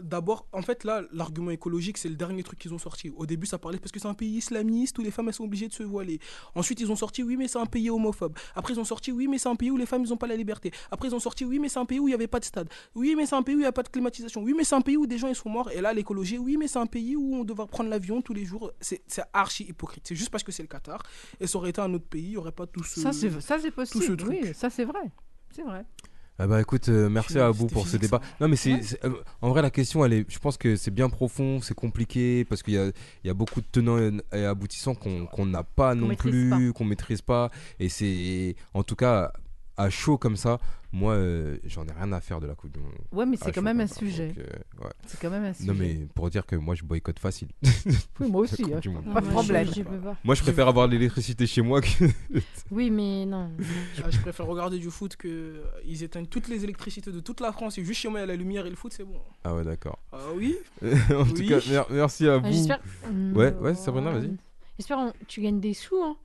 [0.02, 3.12] D'abord, en fait, là, l'argument écologique, c'est le dernier truc qu'ils ont sorti.
[3.16, 5.44] Au début, ça parlait parce que c'est un pays islamiste où les femmes elles sont
[5.44, 6.20] obligées de se voiler.
[6.56, 8.36] Ensuite, ils ont sorti, oui, mais c'est un pays homophobe.
[8.56, 10.26] Après, ils ont sorti, oui, mais c'est un pays où les femmes ils ont pas
[10.26, 10.72] la liberté.
[10.90, 12.46] Après, ils ont sorti, oui, mais c'est un pays où il y avait pas de
[12.46, 12.70] stade.
[12.96, 14.42] Oui, mais c'est un pays où il n'y a pas de climatisation.
[14.42, 15.63] Oui, mais c'est un pays où des gens ils sont morts.
[15.72, 18.46] Et là, l'écologie, oui, mais c'est un pays où on devra prendre l'avion tous les
[18.46, 18.72] jours.
[18.82, 19.02] C'est
[19.34, 20.06] archi hypocrite.
[20.08, 21.02] C'est juste parce que c'est le Qatar.
[21.40, 23.00] Et ça aurait été un autre pays, il n'y aurait pas tout ce.
[23.02, 24.18] Ça c'est possible.
[24.18, 24.40] truc.
[24.44, 25.12] Oui, ça c'est vrai.
[25.52, 25.86] C'est vrai.
[26.40, 28.20] Ah bah écoute, euh, merci à vous pour ce débat.
[28.24, 28.28] ça.
[28.42, 31.08] Non mais c'est, euh, en vrai la question, elle est, je pense que c'est bien
[31.08, 34.96] profond, c'est compliqué parce qu'il y a, il y a beaucoup de tenants et- aboutissants
[34.96, 37.52] qu'on n'a pas non plus, qu'on maîtrise pas.
[37.80, 39.32] Et c'est, en tout cas,
[39.78, 40.60] à chaud comme ça,
[40.92, 42.92] moi, euh, j'en ai rien à faire de la Coupe du Monde.
[43.12, 43.96] Ouais, mais c'est quand chaud même un ça.
[43.96, 44.36] sujet.
[44.38, 44.44] Euh,
[44.84, 44.92] ouais.
[45.08, 45.68] C'est quand même un sujet.
[45.68, 47.48] Non mais pour dire que moi je boycotte facile.
[48.20, 48.64] Oui, moi aussi.
[48.64, 48.80] Hein.
[48.86, 49.68] Non, Pas de je- problème.
[49.76, 50.16] je peux pas.
[50.24, 51.88] Moi je préfère avoir l'électricité chez moi que.
[52.72, 53.50] Oui, mais non.
[54.04, 57.42] Ah, je préfère regarder du foot que euh, ils éteignent toutes les électricités de toute
[57.42, 59.04] la France et juste chez moi il y a la lumière et le foot c'est
[59.04, 59.20] bon.
[59.44, 59.98] Ah ouais d'accord.
[60.12, 60.56] Ah oui?
[60.84, 62.52] en tout cas, mer- merci à Ah, vous.
[62.54, 62.80] J'espère.
[63.34, 64.32] Ouais, ouais, Sabrina, vas-y.
[64.78, 65.98] J'espère on- tu gagnes des sous.
[66.04, 66.16] Hein.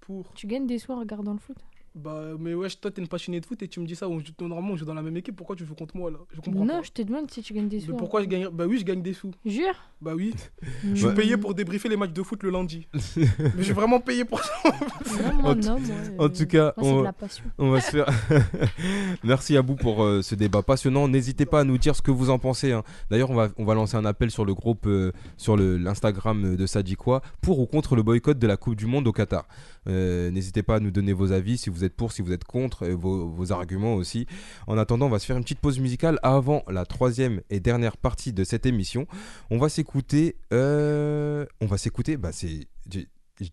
[0.00, 0.26] Pour?
[0.34, 1.56] Tu gagnes des sous en regardant le foot.
[1.94, 4.18] Bah mais wesh toi t'es une passionnée de foot et tu me dis ça on
[4.20, 6.18] joue normalement on joue dans la même équipe pourquoi tu joues contre moi là?
[6.32, 6.82] Je comprends Non, pas.
[6.82, 7.88] je te demande si tu gagnes des sous.
[7.88, 8.48] Mais en- pourquoi je gagne?
[8.52, 9.32] Bah oui je gagne des sous.
[9.44, 9.74] Jure?
[10.00, 10.32] Bah oui.
[10.94, 12.86] Je suis payé pour débriefer les matchs de foot le lundi.
[13.16, 13.26] mais
[13.58, 14.52] je suis vraiment payé pour ça.
[14.64, 17.12] Non, moi, En tout- non, moi, en euh, tout cas, moi, c'est on- de la
[17.12, 17.44] passion.
[17.58, 18.06] On va se faire.
[19.24, 21.08] Merci à vous pour euh, ce débat passionnant.
[21.08, 22.72] N'hésitez pas à nous dire ce que vous en pensez.
[22.72, 22.82] hein.
[23.10, 26.56] D'ailleurs, on va, on va lancer un appel sur le groupe, euh, sur le- l'Instagram
[26.56, 29.46] de Sadikwa, pour ou contre le boycott de la Coupe du Monde au Qatar.
[29.86, 32.44] Euh, N'hésitez pas à nous donner vos avis, si vous êtes pour, si vous êtes
[32.44, 34.26] contre, et vos, vos arguments aussi.
[34.66, 37.96] En attendant, on va se faire une petite pause musicale avant la troisième et dernière
[37.96, 39.06] partie de cette émission.
[39.50, 40.36] On va s'écouter.
[40.52, 42.16] euh, on va s'écouter.
[42.16, 42.66] Bah, c'est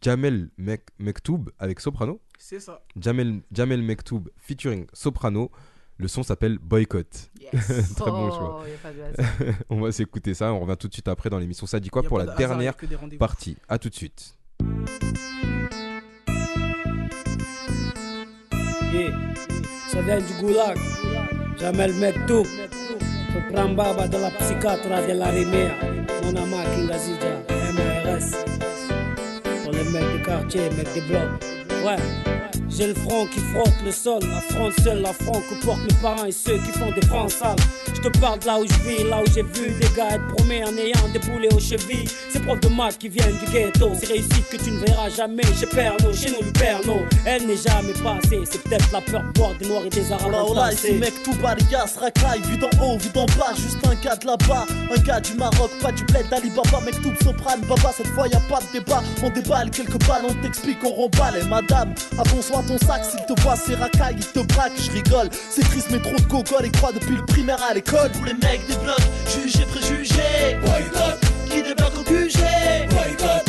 [0.02, 2.20] Jamel Mek- Mektoub avec Soprano.
[2.40, 2.84] C'est ça.
[3.00, 5.52] Jamel, Jamel Mektoub featuring Soprano.
[5.98, 7.32] Le son s'appelle Boycott.
[7.54, 8.64] Très bon choix.
[8.66, 9.56] Oh, hasard.
[9.70, 10.52] On va s'écouter ça.
[10.52, 12.76] On revient tout de suite après dans l'émission Ça dit quoi pour la dernière
[13.18, 13.56] partie.
[13.70, 14.36] À tout de suite.
[18.96, 19.12] Yeah.
[19.92, 20.78] Ça vient du goulag.
[21.60, 22.46] Jamel Mektoub.
[23.34, 25.76] Sopran Baba de la psychiatre de la Rivière.
[26.24, 27.34] Monama Kingazija.
[27.76, 28.32] MRS.
[29.64, 31.44] Pour les mecs du quartier, mecs des blocs.
[31.84, 31.98] Ouais.
[32.78, 36.02] J'ai le front qui frotte le sol, la France seule, la front que portent mes
[36.02, 37.56] parents et ceux qui font des francs sales.
[37.94, 40.28] Je te parle de là où je vis, là où j'ai vu des gars être
[40.36, 42.10] promis en ayant des boulets aux chevilles.
[42.30, 45.44] Ces profs de maths qui viennent du ghetto, c'est réussite que tu ne verras jamais
[45.58, 47.06] chez Pernod, chez nous le Pernod.
[47.26, 50.34] Elle n'est jamais passée, c'est peut-être la peur de boire des noirs et des arabes.
[50.34, 50.98] Oh là, entassés.
[50.98, 54.66] mec tout barigas, racaille, vu d'en haut, vu d'en bas, juste un gars de là-bas,
[54.94, 58.36] un gars du Maroc, pas du bled d'Alibaba, mec tout soprane, baba, cette fois y
[58.36, 62.24] a pas de débat, on déballe quelques balles, on t'explique, on remballe, et madame, à
[62.24, 65.64] bon soin ton sac, s'il te voit, c'est racaille, il te braque, je rigole, c'est
[65.64, 68.12] triste, mais trop de cocole, et croit depuis le primaire à l'école.
[68.12, 68.98] Pour les mecs des blocs,
[69.28, 72.40] jugés, préjugés, boycott, qui débarque au QG,
[72.90, 73.45] boycott,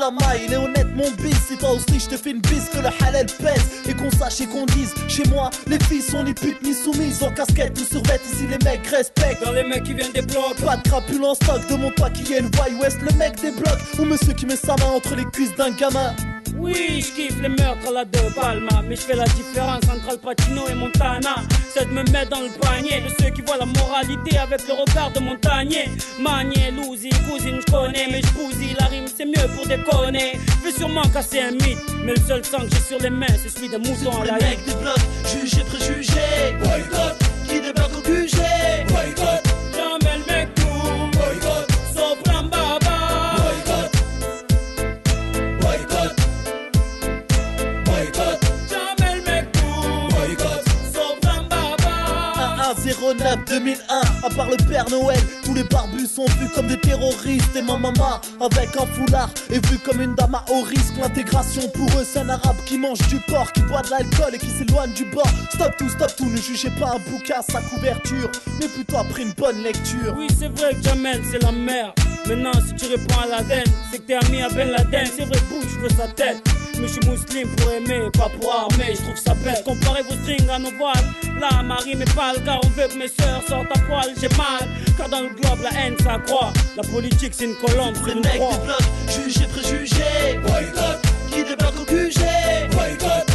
[0.00, 0.40] la maille.
[0.46, 1.36] Il est honnête, mon bis.
[1.48, 3.82] Si toi aussi, je te fais une bise, que le halal pèse.
[3.88, 7.22] Et qu'on sache et qu'on dise, chez moi, les filles sont ni putes ni soumises.
[7.22, 9.44] En casquette ou sur vêt, ici les mecs respectent.
[9.44, 10.56] Dans les mecs qui viennent des blocs.
[10.64, 13.52] Pas de crapule en stock, demande pas qui est le Wild West, le mec des
[13.52, 13.78] blocs.
[13.98, 16.14] Ou monsieur qui met sa main entre les cuisses d'un gamin.
[16.60, 20.10] Oui, je kiffe les meurtres à la De Palma, mais je fais la différence entre
[20.10, 21.36] Al Pacino et Montana.
[21.72, 24.74] C'est de me mettre dans le panier de ceux qui voient la moralité avec le
[24.74, 25.88] regard de montagnier.
[26.20, 30.38] Manier, Louzi, cousine, je connais, mais je la rime, c'est mieux pour déconner.
[30.60, 33.26] Je vais sûrement casser un mythe, mais le seul sang que j'ai sur les mains,
[33.42, 36.56] c'est celui d'un mouton Pour à les la des blocs, jugés, préjugés.
[36.62, 37.16] Boycott,
[37.48, 38.36] qui débarque au QG.
[38.88, 39.49] Boycott,
[53.10, 54.00] 01 09 2001.
[54.24, 57.56] À part le Père Noël, tous les barbus sont vus comme des terroristes.
[57.56, 60.94] Et ma maman, avec un foulard, est vue comme une dame à haut risque.
[61.00, 64.38] L'intégration pour eux, c'est un arabe qui mange du porc, qui boit de l'alcool et
[64.38, 65.30] qui s'éloigne du bord.
[65.54, 68.30] Stop tout, stop tout, ne jugez pas un bouquin à sa couverture,
[68.60, 70.14] mais plutôt après une bonne lecture.
[70.16, 71.92] Oui, c'est vrai que Jamel, c'est la merde.
[72.26, 75.06] Maintenant, si tu réponds à l'Aden, c'est que t'es ami à Ben Laden.
[75.06, 76.42] C'est vrai, bouge, je veux sa tête.
[76.78, 78.94] Mais je suis musulman pour aimer, pas pour armer.
[78.94, 79.64] Je trouve ça bête.
[79.64, 81.29] Comparez vos strings à nos voiles.
[81.40, 84.12] Là, Marie mais pas le car on veut que mes sœurs sortent à poil.
[84.20, 84.68] J'ai mal,
[84.98, 86.52] car dans le globe, la haine s'accroît.
[86.76, 88.60] La politique, c'est une colombe, c'est une croix.
[89.08, 90.38] jugé, préjugé.
[90.42, 92.20] Boycott, qui débarque au QG.
[92.72, 93.29] Boycott,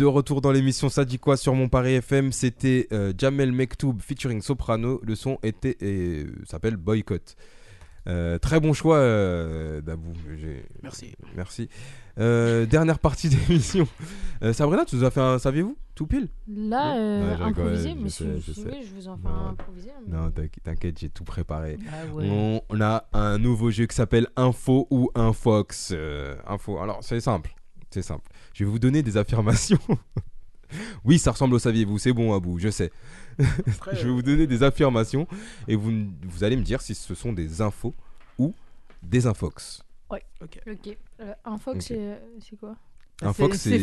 [0.00, 3.98] De retour dans l'émission Ça dit quoi sur mon Paris FM, c'était euh, Jamel Mektoub
[4.00, 4.98] featuring Soprano.
[5.04, 7.36] Le son était et euh, s'appelle Boycott.
[8.08, 10.14] Euh, très bon choix, euh, Dabou.
[10.82, 11.12] Merci.
[11.36, 11.68] Merci.
[12.18, 13.86] Euh, dernière partie d'émission.
[14.42, 15.76] Euh, Sabrina, tu nous as fait un saviez-vous?
[15.94, 16.28] Tout pile?
[16.48, 18.60] Là, euh, Ouais, improvisé, je mais je si sais.
[18.62, 19.34] vous voulez, je vous en fais Non.
[19.34, 19.90] un improvisé.
[20.08, 21.76] mais- Non, t'inqui- t'inquiète, j'ai tout préparé.
[21.92, 22.26] Ah ouais.
[22.26, 25.90] on, on a un nouveau jeu qui s'appelle Info ou Infox.
[25.94, 26.78] Euh, info.
[26.78, 27.54] Alors, c'est simple.
[27.90, 28.30] C'est simple.
[28.54, 29.78] Je vais vous donner des affirmations.
[31.04, 31.98] oui, ça ressemble au saviez-vous.
[31.98, 32.90] C'est bon, Abou, je sais.
[33.66, 35.26] Après, je vais vous donner des affirmations
[35.68, 35.92] et vous,
[36.24, 37.94] vous allez me dire si ce sont des infos
[38.38, 38.54] ou
[39.02, 39.82] des infox.
[40.42, 40.58] Ok.
[40.66, 40.98] Ok.
[41.20, 41.82] Euh, un fox, Ok.
[41.82, 42.74] c'est c'est quoi?
[43.22, 43.78] Infox, c'est-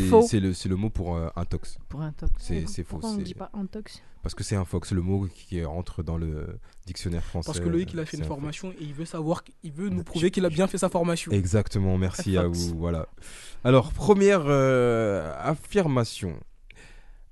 [0.52, 1.78] c'est le, mot pour euh, intox.
[1.88, 2.30] Pour un toc.
[2.38, 2.84] C'est faux.
[2.98, 6.58] Pourquoi on dit pas intox Parce que c'est infox, le mot qui rentre dans le
[6.86, 7.46] dictionnaire français.
[7.46, 10.02] Parce que Loïc, il a fait une formation et il veut savoir, il veut nous
[10.02, 11.30] prouver qu'il a bien fait sa formation.
[11.32, 12.58] Exactement, merci à Fox.
[12.58, 12.78] vous.
[12.78, 13.06] Voilà.
[13.64, 16.34] Alors, première euh, affirmation.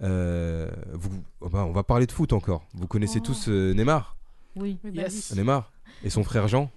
[0.02, 2.66] Euh, vous, oh bah, on va parler de foot encore.
[2.74, 3.26] Vous connaissez Oh.
[3.26, 4.16] tous euh, Neymar?
[4.54, 4.78] Oui.
[4.84, 5.34] Oui, Yes.
[5.34, 5.72] Neymar
[6.04, 6.70] Et son frère Jean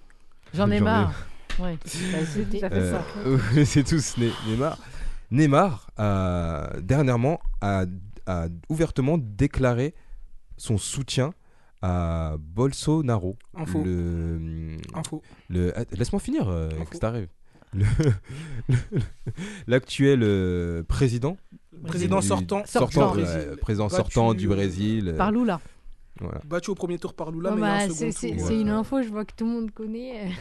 [0.53, 1.13] J'en ai J'en ai- marre.
[1.59, 1.77] Ouais.
[1.83, 3.05] Bah, c'est tout à fait Euh, ça.
[3.25, 4.77] vous connaissez tous Ne- Neymar.
[5.31, 7.85] Neymar, a, dernièrement, a,
[8.25, 9.93] a ouvertement déclaré
[10.57, 11.33] son soutien
[11.81, 13.37] à Bolsonaro.
[13.55, 13.83] Info.
[13.83, 15.21] Le, Info.
[15.49, 17.27] le, ah, Laisse-moi finir, euh, que ça arrive.
[17.73, 17.85] Le-
[18.69, 18.77] le-
[19.67, 21.37] L'actuel euh, président.
[21.85, 22.63] Président du- sortant.
[22.65, 23.57] sortant, du euh, Brésil.
[23.61, 25.09] président Battu, sortant du Brésil.
[25.09, 25.61] euh, Par Lula.
[26.19, 26.41] voilà.
[26.45, 28.47] Battu au premier tour par Lula, Oh, mais bah, c'est second c'est- tour.
[28.47, 30.31] c'est une info, je vois que tout le monde connaît.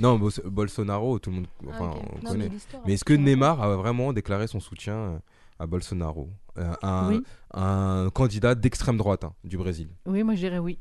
[0.00, 2.02] Non, Bos- Bolsonaro, tout le monde Ah, enfin, ok.
[2.12, 2.50] on Non, connaît.
[2.86, 5.18] Mais est-ce que Neymar a vraiment déclaré son soutien euh,
[5.58, 6.28] à Bolsonaro?
[6.58, 7.22] Euh, un, Oui.
[7.54, 9.88] un candidat d'extrême droite hein, du Brésil.
[10.06, 10.78] Oui, moi je dirais oui.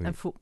[0.00, 0.06] Oui.
[0.06, 0.34] Info.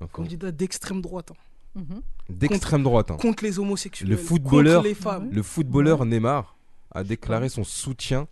[0.00, 1.32] Enfin, Candidat d'extrême droite.
[1.32, 1.80] hein.
[1.80, 2.02] Mhm.
[2.28, 3.10] D'extrême droite.
[3.10, 3.16] hein.
[3.20, 4.08] Contre les homosexuels.
[4.08, 5.30] Le footballeur, Contre les femmes.
[5.30, 6.56] le footballeur Neymar
[6.92, 8.26] a déclaré son soutien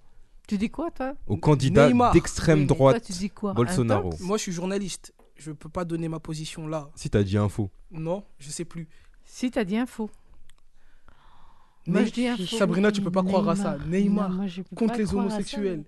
[0.46, 1.14] Tu dis quoi, toi?
[1.26, 2.12] au candidat Neymar.
[2.12, 3.52] d'extrême droite Toi, tu dis quoi?
[3.54, 4.10] Bolsonaro.
[4.20, 5.12] Moi, je suis journaliste.
[5.36, 6.90] Je peux pas donner ma position là.
[6.94, 7.70] Si t'as dit info.
[7.90, 8.88] Non, je sais plus.
[9.24, 10.10] Si, t'as dit info.
[11.86, 12.56] Moi, Mais je dis info.
[12.56, 13.78] Sabrina, tu peux pas croire à ça.
[13.86, 14.30] Neymar.
[14.30, 15.84] Non, moi, contre les homosexuels.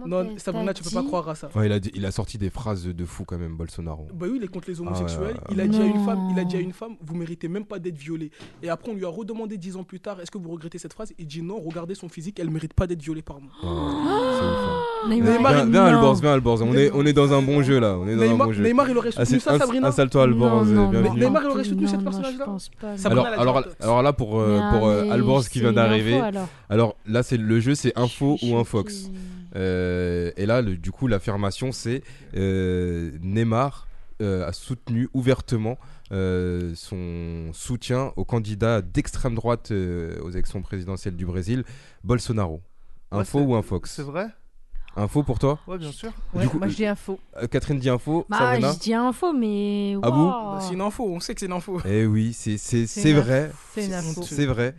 [0.00, 1.48] Comment Non, Sabrina, tu peux pas croire à ça.
[1.54, 4.08] Ouais, il, a dit- il a sorti des phrases de fou quand même, Bolsonaro.
[4.14, 5.36] Bah oui, il est contre les Ah homosexuels.
[5.50, 7.64] il a dit à une femme, il a dit à une femme, vous méritez même
[7.64, 8.30] pas d'être violée.
[8.62, 10.92] Et après, on lui a redemandé dix ans plus tard, est-ce que vous regrettez cette
[10.94, 11.12] phrase?
[11.18, 11.60] Il dit non.
[11.60, 13.50] Regardez son physique, elle mérite pas d'être violée par moi.
[13.62, 13.66] Oh,
[14.38, 15.08] c'est ouf, hein.
[15.08, 15.84] Neymar, Viens.
[15.84, 16.62] Alborz, viens Alborz.
[16.62, 17.96] On est, on est dans un bon jeu là.
[17.98, 18.62] On est dans un Neymar, bon jeu.
[18.62, 22.02] Neymar, il aurait Ah, soutenu c'est- ça, Sabrina Installe-toi Alborz, Neymar, il aurait soutenu cette
[22.04, 22.12] pas.
[22.96, 23.58] Sabrina, Alors,
[23.98, 26.20] un là pour, euh, euh, Alborz qui vient d'arriver.
[26.68, 26.94] alors.
[27.06, 29.10] Là c'est le jeu c'est info ou je- infox.
[29.54, 32.02] Euh, et là le- du coup l'affirmation c'est
[32.34, 33.86] euh, Neymar
[34.22, 35.78] euh, a soutenu ouvertement
[36.12, 41.64] euh, son soutien au candidat d'extrême droite euh, aux élections présidentielles du Brésil,
[42.04, 42.60] Bolsonaro.
[43.10, 44.26] Info ou infox C'est vrai?
[44.96, 45.58] Info pour toi?
[45.66, 46.12] Ouais, bien sûr.
[46.34, 47.18] Ouais, Du coup, moi je dis info.
[47.36, 49.96] Euh, Catherine dit info, Bah, Sabrina je dis info, mais.
[50.02, 50.28] Ah bon?
[50.28, 51.80] Bah, c'est une info, on sait que c'est une info.
[51.86, 52.56] Eh oui, c'est
[53.12, 53.52] vrai.
[53.74, 54.22] C'est une info.
[54.22, 54.74] C'est vrai.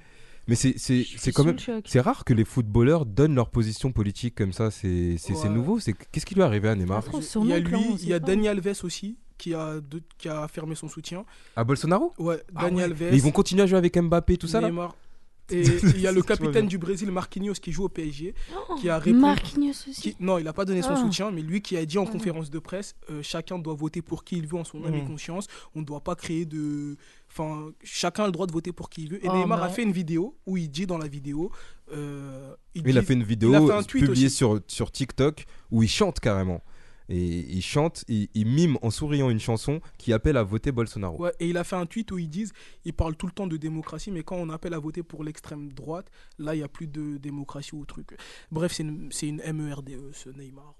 [0.48, 3.92] Mais c'est c'est suis c'est quand même c'est rare que les footballeurs donnent leur position
[3.92, 4.72] politique comme ça.
[4.72, 5.50] C'est c'est c'est Ouais.
[5.54, 5.80] nouveau.
[5.80, 8.20] C'est qu'est-ce qui lui est arrivé à Neymar Il y a lui, il y a.
[8.20, 11.26] Dani Alves aussi qui a, de- qui a affirmé son soutien.
[11.56, 12.14] À Bolsonaro?
[12.18, 12.84] Ouais, Ah Dani ouais.
[12.84, 13.02] Alves.
[13.04, 14.68] Et ils vont continuer à jouer avec Mbappé tout ça là?
[14.68, 14.96] Neymar.
[15.52, 18.34] Et il y a le capitaine du Brésil, Marquinhos, qui joue au PSG,
[18.70, 19.22] Oh, qui a répondu.
[19.22, 19.92] Marquinhos aussi.
[20.14, 20.96] qui- non, il n'a pas donné son Ah.
[20.96, 22.12] soutien, mais lui qui a dit en Ah.
[22.12, 25.00] conférence de presse, euh, chacun doit voter pour qui il veut en son âme et
[25.00, 25.02] Mmh.
[25.02, 25.08] Mhm.
[25.10, 25.48] conscience.
[25.76, 26.96] On ne doit pas créer de,
[27.36, 29.26] enfin, chacun a le droit de voter pour qui il veut.
[29.26, 31.52] Et Oh, Neymar a fait une vidéo où il dit dans la vidéo,
[31.92, 34.36] euh, Il a dit- fait une vidéo il a fait un tweet publiée aussi.
[34.36, 36.64] sur, sur TikTok où il chante carrément.
[37.10, 37.18] Et
[37.54, 41.22] il chante, il, il mime en souriant une chanson qui appelle à voter Bolsonaro.
[41.22, 42.54] Ouais, et il a fait un tweet où ils disent,
[42.86, 45.74] ils parlent tout le temps de démocratie, mais quand on appelle à voter pour l'extrême
[45.74, 46.10] droite,
[46.40, 48.16] là, il n'y a plus de démocratie ou truc.
[48.52, 48.84] Bref, c'est
[49.28, 50.76] une, MERDE, E, ce Neymar.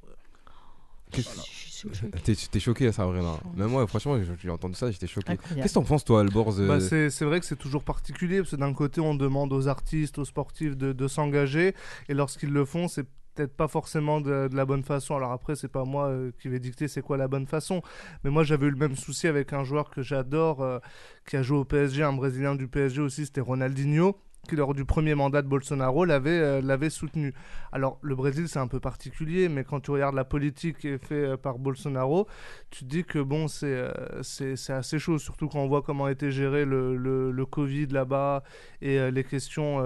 [2.24, 3.40] T'es t'es choqué, ça, vraiment.
[3.56, 5.38] Même moi, franchement, j'ai entendu ça, j'étais choqué.
[5.56, 8.38] Qu'est-ce que t'en penses, toi, Alborz euh, Bah, c'est c'est vrai que c'est toujours particulier
[8.38, 11.76] parce que d'un côté on demande aux artistes, aux sportifs de, de s'engager
[12.08, 15.16] et lorsqu'ils le font c'est peut-être pas forcément de, de la bonne façon.
[15.16, 17.82] Alors après c'est pas moi euh, qui vais dicter c'est quoi la bonne façon,
[18.24, 20.80] mais moi j'avais eu le même souci avec un joueur que j'adore euh,
[21.28, 24.18] qui a joué au PSG, un Brésilien du PSG aussi, c'était Ronaldinho
[24.48, 27.34] qui lors du premier mandat de Bolsonaro l'avait euh, l'avait soutenu.
[27.72, 30.98] Alors le Brésil c'est un peu particulier, mais quand tu regardes la politique qui est
[30.98, 32.28] faite euh, par Bolsonaro,
[32.70, 33.92] tu te dis que bon c'est euh,
[34.22, 37.88] c'est assez chaud, surtout quand on voit comment a été géré le, le, le Covid
[37.88, 38.44] là-bas
[38.82, 39.78] et les questions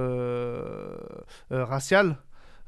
[1.49, 2.17] raciales.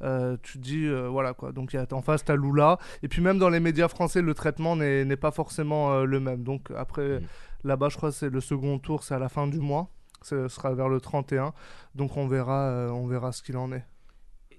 [0.02, 3.10] Euh, tu te dis euh, voilà quoi donc y a- en face t'as Lula et
[3.10, 6.72] puis même dans les médias français le traitement n'est pas forcément euh, le même donc
[6.74, 7.24] après Mm.
[7.66, 9.90] là-bas je crois que c'est le second tour c'est à la fin du mois
[10.22, 11.54] ce sera vers le 31
[11.96, 13.86] donc on verra euh, on verra ce qu'il en est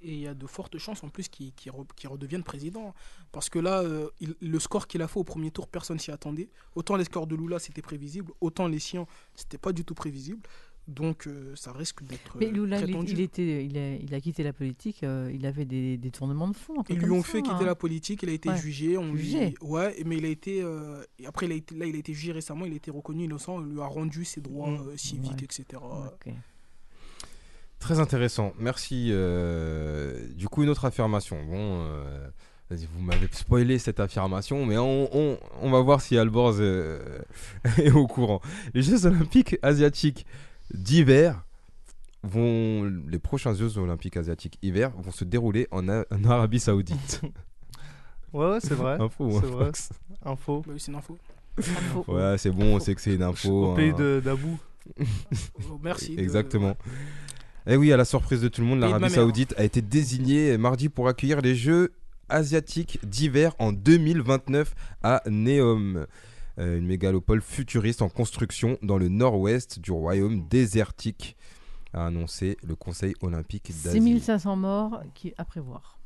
[0.03, 2.95] Et il y a de fortes chances en plus qu'il qu'il re- qu'il redevienne président.
[3.33, 4.09] Parce que là, euh,
[4.41, 6.49] le score qu'il a fait au premier tour, personne s'y attendait.
[6.75, 10.41] Autant les scores de Lula, c'était prévisible, autant les siens, c'était pas du tout prévisible.
[10.91, 13.13] Donc euh, ça risque d'être Mais euh, Lula, très il, tendu.
[13.13, 16.49] il était, il, a, il a quitté la politique, euh, il avait des, des tournements
[16.49, 16.81] de fond.
[16.81, 17.67] un truc Ils lui ont ça, fait quitter hein.
[17.67, 18.57] la politique, il a été Ouais.
[18.57, 18.99] jugé.
[18.99, 19.55] On lui- Jugé.
[19.61, 20.61] Ouais, mais il a été.
[20.63, 22.91] euh, et après, il a été, là, il a été jugé récemment, il a été
[22.91, 24.89] reconnu innocent, on lui a rendu ses droits Mm.
[24.89, 25.45] euh, civiques, Ouais.
[25.45, 25.65] etc.
[25.83, 26.33] Ok.
[27.79, 29.09] Très intéressant, merci.
[29.11, 31.37] euh, Du coup, une autre affirmation.
[31.47, 32.29] Bon, euh,
[32.69, 37.21] vas-y, vous m'avez spoilé cette affirmation, mais on, on- on va voir si Alborz euh,
[37.79, 38.41] est au courant.
[38.75, 40.27] Les Jeux Olympiques asiatiques
[40.75, 41.45] d'hiver
[42.23, 42.85] vont.
[43.09, 47.21] Les prochains Jeux Olympiques asiatiques hiver vont se dérouler en, A- en Arabie Saoudite.
[48.33, 49.71] ouais ouais c'est vrai Info c'est un vrai
[50.25, 51.19] info Bah oui, c'est une info.
[51.59, 52.05] Info.
[52.09, 53.73] Ouais, c'est bon, on sait que c'est une info.
[53.73, 53.97] au pays hein.
[53.99, 54.59] de d'Abou
[55.71, 56.15] Oh, Merci.
[56.17, 56.77] de- Exactement.
[57.67, 59.11] Et oui, à la surprise de tout le monde, Pays l'Arabie.
[59.11, 61.93] Saoudite a été désignée mardi pour accueillir les Jeux
[62.29, 66.07] asiatiques d'hiver en 2029 à Neom, euh,
[66.61, 71.37] une mégalopole futuriste en construction dans le nord-ouest du royaume désertique,
[71.93, 73.99] a annoncé le Conseil olympique d'Asie.
[73.99, 75.99] 6500 morts qui, à prévoir.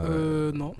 [0.00, 0.74] Euh, non.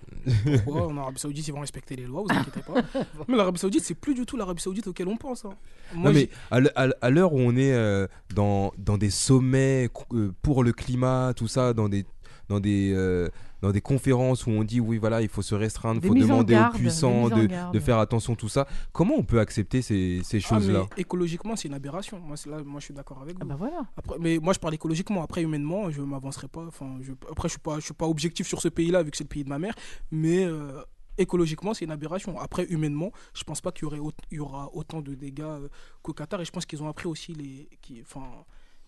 [0.65, 2.83] Pourquoi En Arabie Saoudite, ils vont respecter les lois, vous inquiétez pas.
[3.29, 5.45] mais l'Arabie Saoudite, c'est plus du tout l'Arabie Saoudite auquel on pense.
[5.45, 5.55] hein.
[5.95, 10.65] Moi, non, mais à l'heure où on est euh, dans, dans des sommets euh, pour
[10.65, 12.05] le climat, tout ça, dans des,
[12.49, 13.29] dans, des, euh,
[13.63, 16.55] dans des conférences où on dit oui, voilà, il faut se restreindre, il faut demander
[16.55, 20.39] garde, aux puissants de, de faire attention, tout ça, comment on peut accepter ces, ces
[20.39, 22.19] Ah, choses-là écologiquement, c'est une aberration.
[22.21, 23.41] Moi, là, moi, je suis d'accord avec vous.
[23.43, 23.87] Ah bah voilà.
[23.97, 25.23] Après, mais moi, je parle écologiquement.
[25.23, 26.65] Après, humainement, je m'avancerai pas.
[26.67, 29.17] Enfin, je, après, je suis pas, je suis pas objectif sur ce pays-là, vu que
[29.17, 29.75] c'est le pays de ma mère.
[30.11, 30.83] Mais euh,
[31.19, 32.39] écologiquement, c'est une aberration.
[32.39, 35.41] Après, humainement, je pense pas qu'il y, aurait au- il y aura autant de dégâts
[35.43, 35.69] euh,
[36.03, 36.41] qu'au Qatar.
[36.41, 37.69] Et je pense qu'ils ont appris aussi les.
[37.81, 38.27] Qui, enfin,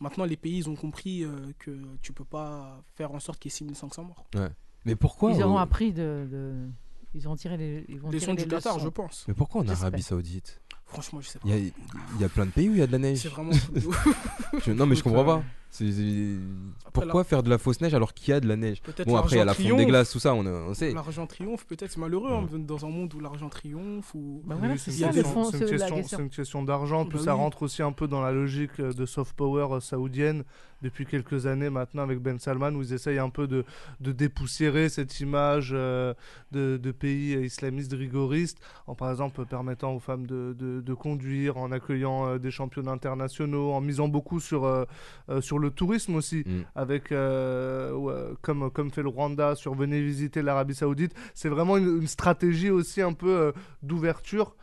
[0.00, 1.70] maintenant, les pays, ils ont compris euh, que
[2.02, 4.24] tu peux pas faire en sorte qu'il y ait 6500 morts.
[4.34, 4.48] Ouais.
[4.84, 6.68] Mais pourquoi Ils auront euh, appris de, de-
[7.14, 8.84] Ils ont tiré les, ils vont tirer sons du Qatar, leçons.
[8.84, 9.24] je pense.
[9.28, 9.86] Mais pourquoi en J'espère.
[9.88, 10.60] Arabie Saoudite?
[10.86, 11.48] Franchement, je sais pas.
[11.48, 11.58] Il y a,
[12.14, 13.18] il y a plein de pays où il y a de la neige.
[13.18, 13.50] C'est vraiment.
[14.64, 15.42] Je- non, mais je comprends euh, pas.
[16.86, 18.80] Après, Pourquoi faire de la fausse neige alors qu'il y a de la neige?
[19.06, 20.92] Bon, après, il y a la fonte des glaces, tout ça, on, on sait.
[20.92, 24.14] L'argent triomphe, peut-être c'est malheureux hein, dans un monde où l'argent triomphe.
[24.14, 24.42] Ou...
[24.46, 27.40] Bah voilà, Oui, c'est une question- une question d'argent, puis Bah ça oui.
[27.40, 30.44] rentre aussi un peu dans la logique de soft power saoudienne
[30.82, 33.64] depuis quelques années maintenant avec Ben Salman, où ils essayent un peu de,
[34.00, 36.12] de dépoussiérer cette image euh,
[36.52, 41.56] de, de pays islamistes rigoristes, en par exemple permettant aux femmes de, de- de conduire,
[41.56, 44.84] en accueillant euh, des championnats internationaux, en misant beaucoup sur, euh,
[45.28, 46.62] euh, sur le tourisme aussi, Mm.
[46.74, 47.08] avec
[48.42, 51.12] comme, comme fait le Rwanda sur venez visiter l'Arabie Saoudite.
[51.34, 54.54] C'est vraiment une, une stratégie aussi un peu d'ouverture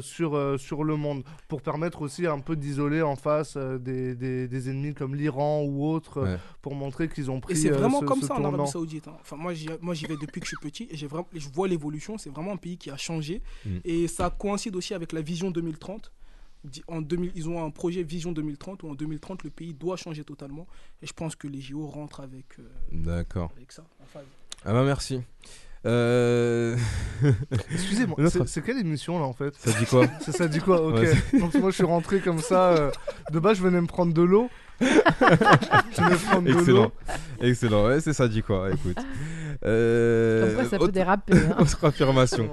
[0.00, 4.14] sur, euh, sur le monde pour permettre aussi un peu d'isoler en face euh, des,
[4.14, 6.38] des, des ennemis comme l'Iran ou autres euh, Ouais.
[6.60, 8.44] pour montrer qu'ils ont pris Et c'est euh, vraiment ce- comme ce ça en.
[8.44, 9.08] Arabie Saoudite.
[9.08, 9.16] hein.
[9.20, 11.48] Enfin, moi, j'y moi, j'y vais depuis que je suis petit et j'ai vraiment, je
[11.48, 12.18] vois l'évolution.
[12.18, 13.42] C'est vraiment un pays qui a changé.
[13.66, 13.78] Mm.
[13.84, 16.12] Et ça coïncide aussi avec la vision 2030
[16.64, 19.96] Di- En 2000, ils ont un projet Vision 2030 où en 2030 le pays doit
[19.96, 20.68] changer totalement.
[21.02, 22.62] Et je pense que les JO rentrent avec, euh,
[22.92, 23.50] D'accord.
[23.56, 23.82] avec ça.
[24.00, 24.22] en phase.
[24.64, 25.20] Ah bah merci.
[25.84, 26.76] Euh...
[27.72, 29.54] Excusez-moi, c'est- quelle émission là en fait?
[29.56, 30.06] Ça dit quoi?
[30.20, 30.86] Ça dit quoi?
[30.86, 30.94] Ok.
[31.00, 32.70] Ouais, Donc moi je suis rentré comme ça.
[32.70, 32.90] euh,
[33.32, 34.48] de base je venais me prendre de l'eau.
[34.80, 36.82] je venais prendre de Excellent.
[36.84, 36.92] l'eau.
[37.40, 37.86] Excellent.
[37.86, 38.98] Ouais, c'est ça dit quoi Écoute.
[39.64, 41.56] Euh, Comme quoi, ça peut autre- déraper, hein.
[41.60, 42.50] Autre affirmation.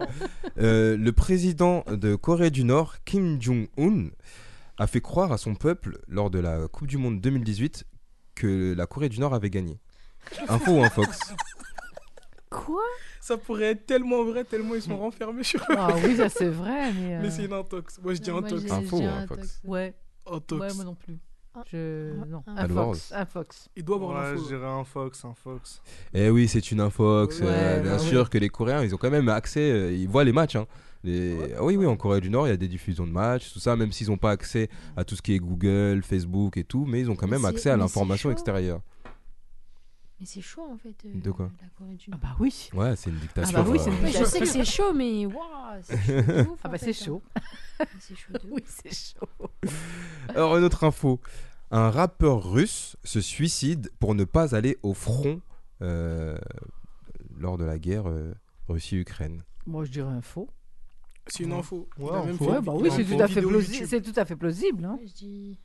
[0.60, 4.10] Euh, le président de Corée du Nord, Kim Jong-un,
[4.78, 7.86] a fait croire à son peuple lors de la Coupe du Monde 2018
[8.36, 9.80] que la Corée du Nord avait gagné.
[10.50, 11.34] Info ou un Fox?
[12.50, 12.82] Quoi?
[13.22, 16.92] Ça pourrait être tellement vrai, tellement ils sont renfermés sur Ah oui, ça c'est vrai,
[16.94, 17.16] mais.
[17.16, 18.00] euh, Mais c'est une intox.
[18.04, 18.62] Moi je dis intox.
[18.64, 18.74] j'ai ou
[19.04, 19.62] un un Fox.
[19.64, 19.94] Ouais.
[20.26, 20.62] Intox.
[20.62, 21.18] Ouais, moi non plus.
[21.72, 22.14] Je...
[22.28, 22.94] Non, un un Alvord.
[22.96, 23.12] Fox.
[23.14, 23.70] Un Fox.
[23.76, 24.44] Il doit avoir Ouais, l'info.
[24.44, 25.82] je dirais un fox, un fox.
[26.14, 27.40] Eh oui, c'est une infox.
[27.42, 28.30] Ouais, euh, bien bah sûr oui.
[28.30, 30.56] que les Coréens, ils ont quand même accès, euh, ils voient les matchs.
[30.56, 30.66] hein.
[31.04, 33.54] Les- Ah oui, oui, en Corée du Nord, il y a des diffusions de matchs,
[33.54, 36.64] tout ça, même s'ils n'ont pas accès à tout ce qui est Google, Facebook et
[36.64, 38.82] tout, mais ils ont quand Mais même accès à l'information extérieure.
[40.20, 40.96] Mais c'est chaud en fait.
[41.06, 42.70] euh, De quoi La Corée du Ah bah oui.
[42.74, 43.58] Ouais, c'est une dictature.
[43.58, 45.36] Ah bah oui, c'est euh, une Ouais, je sais que c'est chaud, mais waouh,
[45.82, 46.22] c'est chaud.
[46.34, 47.06] de ouf, Ah bah fait, c'est hein.
[47.06, 47.22] chaud.
[48.00, 48.52] C'est chaud de ouf.
[48.52, 49.50] Oui, c'est chaud.
[50.30, 51.20] Alors, une autre info.
[51.72, 55.40] Un rappeur russe se suicide pour ne pas aller au front
[55.82, 56.38] euh,
[57.38, 58.34] lors de la guerre euh,
[58.68, 59.44] Russie-Ukraine.
[59.68, 60.50] Moi, je dirais un faux.
[61.28, 61.88] C'est une info.
[62.00, 62.10] Ouais,
[62.62, 63.86] bah oui, c'est tout à fait plausible.
[63.88, 64.84] C'est tout à fait plausible.
[64.84, 64.98] Hein.
[65.06, 65.60] Je dis.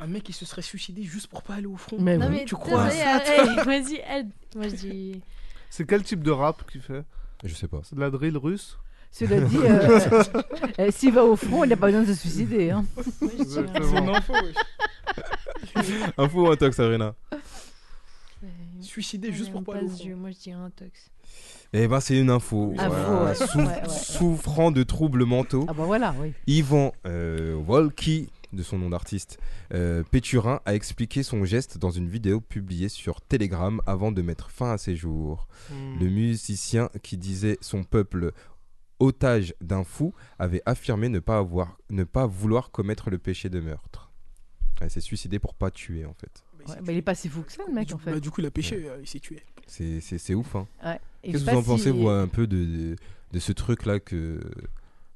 [0.00, 1.96] Un mec qui se serait suicidé juste pour pas aller au front.
[2.00, 2.38] Mais Non, oui.
[2.40, 4.28] mais tu crois à ça, Vas-y, aide.
[4.56, 5.20] Moi je dis.
[5.68, 7.04] C'est quel type de rap qu'il fait?
[7.44, 7.80] Je sais pas.
[7.84, 8.78] C'est de la drill russe?
[9.12, 10.00] Cela dit, euh,
[10.78, 12.70] euh, s'il va au front, il n'a pas besoin de se suicider.
[12.70, 12.84] Hein.
[13.22, 13.86] Un- Exactement.
[13.88, 14.34] C'est une info.
[16.18, 17.14] Info ou un tox, Sabrina
[18.42, 18.48] Ouais,
[18.80, 20.16] Suicider juste pour pas pas aller au front.
[20.16, 21.10] Moi je dis un tox.
[21.72, 22.74] Eh ben, c'est une info.
[22.78, 23.24] Info, Voilà.
[23.24, 23.34] ouais.
[23.34, 23.88] Sou- Ouais, ouais.
[23.88, 26.32] Souffrant de troubles mentaux, Ah bah voilà, oui.
[26.48, 29.38] Yvan euh, Wolki, de son nom d'artiste,
[29.74, 34.50] euh, Péturin, a expliqué son geste dans une vidéo publiée sur Telegram avant de mettre
[34.50, 35.46] fin à ses jours.
[35.70, 35.98] Hmm.
[36.00, 38.32] Le musicien qui disait son peuple
[38.98, 43.60] otage d'un fou avait affirmé ne pas, avoir, ne pas vouloir commettre le péché de
[43.60, 44.10] meurtre.
[44.82, 46.42] Il s'est suicidé pour pas tuer en fait.
[46.68, 48.10] Ouais, mais il est pas si fou que ça, le mec, du, en fait.
[48.12, 49.42] bah, du coup, il a péché, euh, il s'est tué.
[49.66, 50.54] C'est- C'est c'est ouf.
[50.56, 50.66] Hein.
[50.84, 51.00] Ouais.
[51.22, 52.96] Et Qu'est-ce je que vous en pensez, si- vous, un peu de, de,
[53.32, 54.40] de ce truc-là que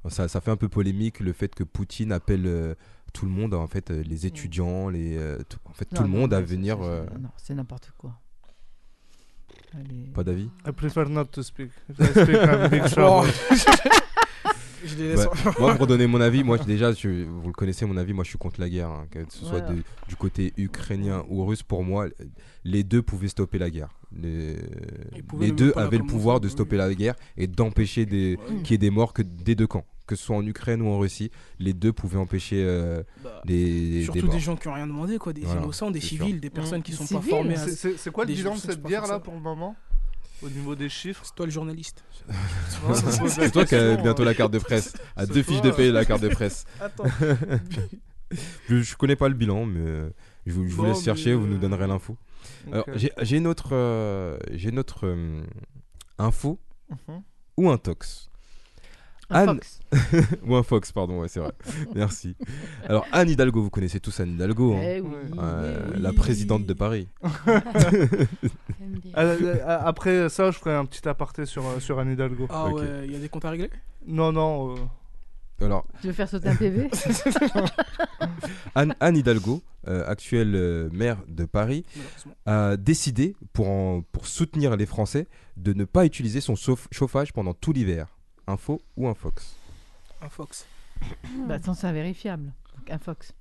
[0.09, 2.75] ça, ça fait un peu polémique, le fait que Poutine appelle euh,
[3.15, 6.03] tout le monde, en fait, euh, les étudiants, les, euh, tout, en fait, Non, tout
[6.03, 6.77] le non, monde à mais c'est- venir.
[6.79, 8.21] c'est- euh, Non, c'est n'importe quoi.
[9.75, 10.11] Allez.
[10.15, 11.71] Pas d'avis I prefer not to speak.
[11.91, 13.31] If I speak, I'm big trouble.
[14.85, 15.27] Je les laisse.
[15.27, 15.53] Ouais.
[15.59, 18.29] moi, pour donner mon avis, moi déjà, je- vous le connaissez, mon avis, moi je
[18.31, 18.89] suis contre la guerre.
[18.91, 22.07] hein, que ce soit de- du côté ukrainien ou russe, pour moi,
[22.65, 23.89] les deux pouvaient stopper la guerre.
[24.17, 24.57] Les,
[25.53, 28.63] deux pas avaient le pouvoir de stopper la guerre et d'empêcher des, Ouais.
[28.63, 29.85] qu'il y ait des morts que des deux camps.
[30.07, 33.91] Que ce soit en Ukraine ou en Russie, les deux pouvaient empêcher euh, Bah, des,
[33.91, 34.35] des Surtout morts.
[34.35, 35.33] des gens qui ont rien demandé, quoi.
[35.33, 36.41] Des Voilà, innocents, des civils, sûr.
[36.41, 36.83] des personnes Mmh.
[36.83, 37.31] qui Des sont pas civils.
[37.31, 37.67] formées à.
[37.69, 39.21] C'est- quoi le bilan gens de cette pas guerre comme là ça.
[39.21, 39.75] pour le moment?
[40.43, 42.05] Au niveau des chiffres C'est toi le journaliste.
[43.29, 44.95] C'est toi qui as bientôt la carte de presse.
[45.17, 46.65] À deux fiches de payer la carte de presse.
[46.81, 47.05] Attends.
[48.69, 50.11] je, je connais pas le bilan, mais euh,
[50.47, 52.17] je vous, je vous Bon, laisse chercher, vous nous euh, donnerez l'info.
[53.23, 55.43] J'ai une autre, euh, j'ai une autre euh,
[56.19, 56.59] info
[56.91, 57.23] Mhm.
[57.57, 58.29] ou un tox.
[59.31, 59.81] Un Anne- Fox.
[60.47, 61.53] ou un fox, pardon, ouais, c'est vrai.
[61.95, 62.37] Merci.
[62.87, 64.81] Alors, Anne Hidalgo, vous connaissez tous Anne Hidalgo, hein.
[64.83, 65.15] Eh oui.
[65.39, 66.01] Euh, oui.
[66.03, 67.09] la présidente de Paris.
[69.15, 72.47] Après ça, je ferai un petit aparté sur, euh, sur Anne Hidalgo.
[72.51, 73.71] Ah ouais, il y a des comptes à régler?
[74.07, 74.75] Non, non.
[74.77, 76.91] euh, Alors, Tu veux faire sauter un PV
[78.75, 81.85] Anne, Anne Hidalgo, euh, actuelle euh, maire de Paris,
[82.47, 87.55] a décidé, pour, en- pour soutenir les Français, de ne pas utiliser son chauffage pendant
[87.55, 88.09] tout l'hiver.
[88.47, 89.57] Info ou un fox
[90.23, 90.67] Un Fox.
[91.49, 92.53] Bah, attends, c'est invérifiable.
[92.77, 93.33] Donc, un Fox.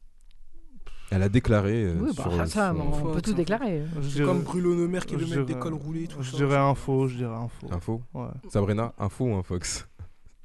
[1.12, 1.84] Elle a déclaré.
[1.84, 3.84] euh, oui, sur, bah, ça, son- on Fox, peut tout déclarer.
[4.02, 6.08] C'est dirais- comme Bruno Le Maire qui je veut mettre des dirais- cols roulés.
[6.08, 6.38] Tout Je ça.
[6.38, 7.68] dirais info, je dirais info.
[7.72, 8.28] Info Ouais.
[8.50, 9.88] Sabrina, info ou un fox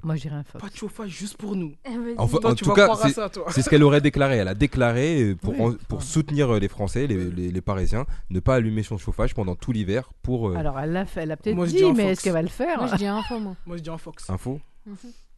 [0.05, 0.63] Moi, je dirais un Fox.
[0.63, 1.75] Pas de chauffage juste pour nous.
[1.85, 2.15] Eh, vas-y.
[2.19, 3.47] Enfin, Toi, en tu tout vas cas, c'est- ça, toi.
[3.51, 4.37] C'est ce qu'elle aurait déclaré.
[4.37, 5.77] Elle a déclaré pour, Oui, en- enfin.
[5.89, 9.57] pour soutenir euh, les Français, les, les- les Parisiens, ne pas allumer son chauffage pendant
[9.57, 11.85] tout l'hiver pour euh, Alors, elle l'a fait, elle a peut-être Moi, je dit, dis
[11.85, 12.13] un mais Fox.
[12.13, 13.57] est-ce qu'elle va le faire Moi je dis info, moi.
[13.67, 14.31] Moi, je dis un Fox.
[14.31, 14.61] info.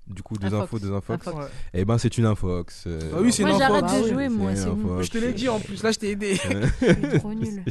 [0.06, 1.24] Du coup, Un deux infos, Un infox.
[1.24, 1.36] Fox.
[1.38, 1.44] Ouais.
[1.72, 2.84] Eh ben, c'est une infox.
[2.88, 3.94] euh, Ah oui, c'est Moi une j'arrête info.
[3.96, 5.02] Ah de oui, jouer, moi, c'est une.
[5.02, 6.34] Je te l'ai dit en plus, là, je t'ai aidé.
[6.34, 7.62] Je suis trop nulle.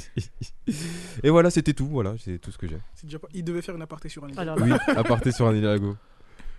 [1.23, 1.87] Et voilà, c'était tout.
[1.87, 2.77] Voilà, c'est tout ce que j'ai.
[3.33, 5.95] Il devait faire une aparté sur un Alors, Oui, à partir sur un Hidalgo.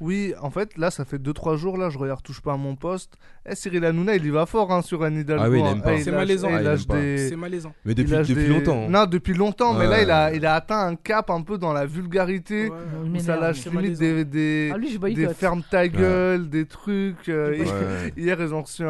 [0.01, 2.75] Oui, en fait, là, ça fait 2-3 jours, là, je regarde Touche pas à mon
[2.75, 3.19] poste.
[3.47, 5.45] Eh, Cyril Hanouna, il y va fort hein, sur Anne Hidalgo.
[5.45, 5.73] Ah oui, il hein.
[5.73, 5.93] aime pas.
[5.95, 6.49] Eh, C'est malaisant.
[6.51, 7.73] eh, Ah, des- C'est malaisant.
[7.85, 8.85] Mais depuis, depuis des- longtemps.
[8.87, 8.89] hein.
[8.89, 11.73] Non, depuis longtemps, mais là, il a, il a atteint un cap un peu dans
[11.75, 12.71] la vulgarité.
[12.71, 12.77] Ouais.
[13.15, 14.01] Où ça lâche limite malaisant.
[14.01, 17.29] des, des, Ah, lui, des ferme ta gueule, des trucs.
[17.29, 17.55] euh.
[18.17, 18.89] Hier, ils ont reçu un,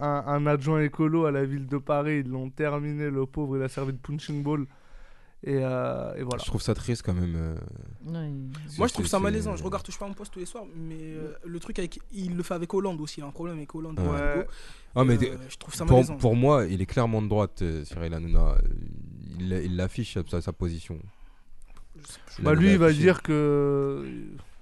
[0.00, 2.22] un- un adjoint écolo à la ville de Paris.
[2.24, 3.56] Ils l'ont terminé, le pauvre.
[3.56, 4.66] Il a servi de punching ball.
[5.44, 6.42] Et, euh, et voilà.
[6.42, 7.34] Je trouve ça triste quand même.
[7.36, 7.54] euh,
[8.06, 8.28] Ouais.
[8.76, 9.54] Moi, je trouve ça malaisant.
[9.54, 12.00] Je regarde Touche pas mon poste tous les soirs, mais euh, le truc avec.
[12.12, 13.20] Il le fait avec Hollande aussi.
[13.20, 14.00] Il a un problème avec Hollande.
[14.00, 14.46] Ouais.
[14.96, 16.16] Ah, mais Euh, je trouve ça pour, malaisant.
[16.16, 18.56] pour moi, il est clairement de droite, euh, Cyril Hanouna.
[19.38, 20.98] Il l'affiche sa, sa position.
[22.40, 24.04] Bah, lui, il va dire que.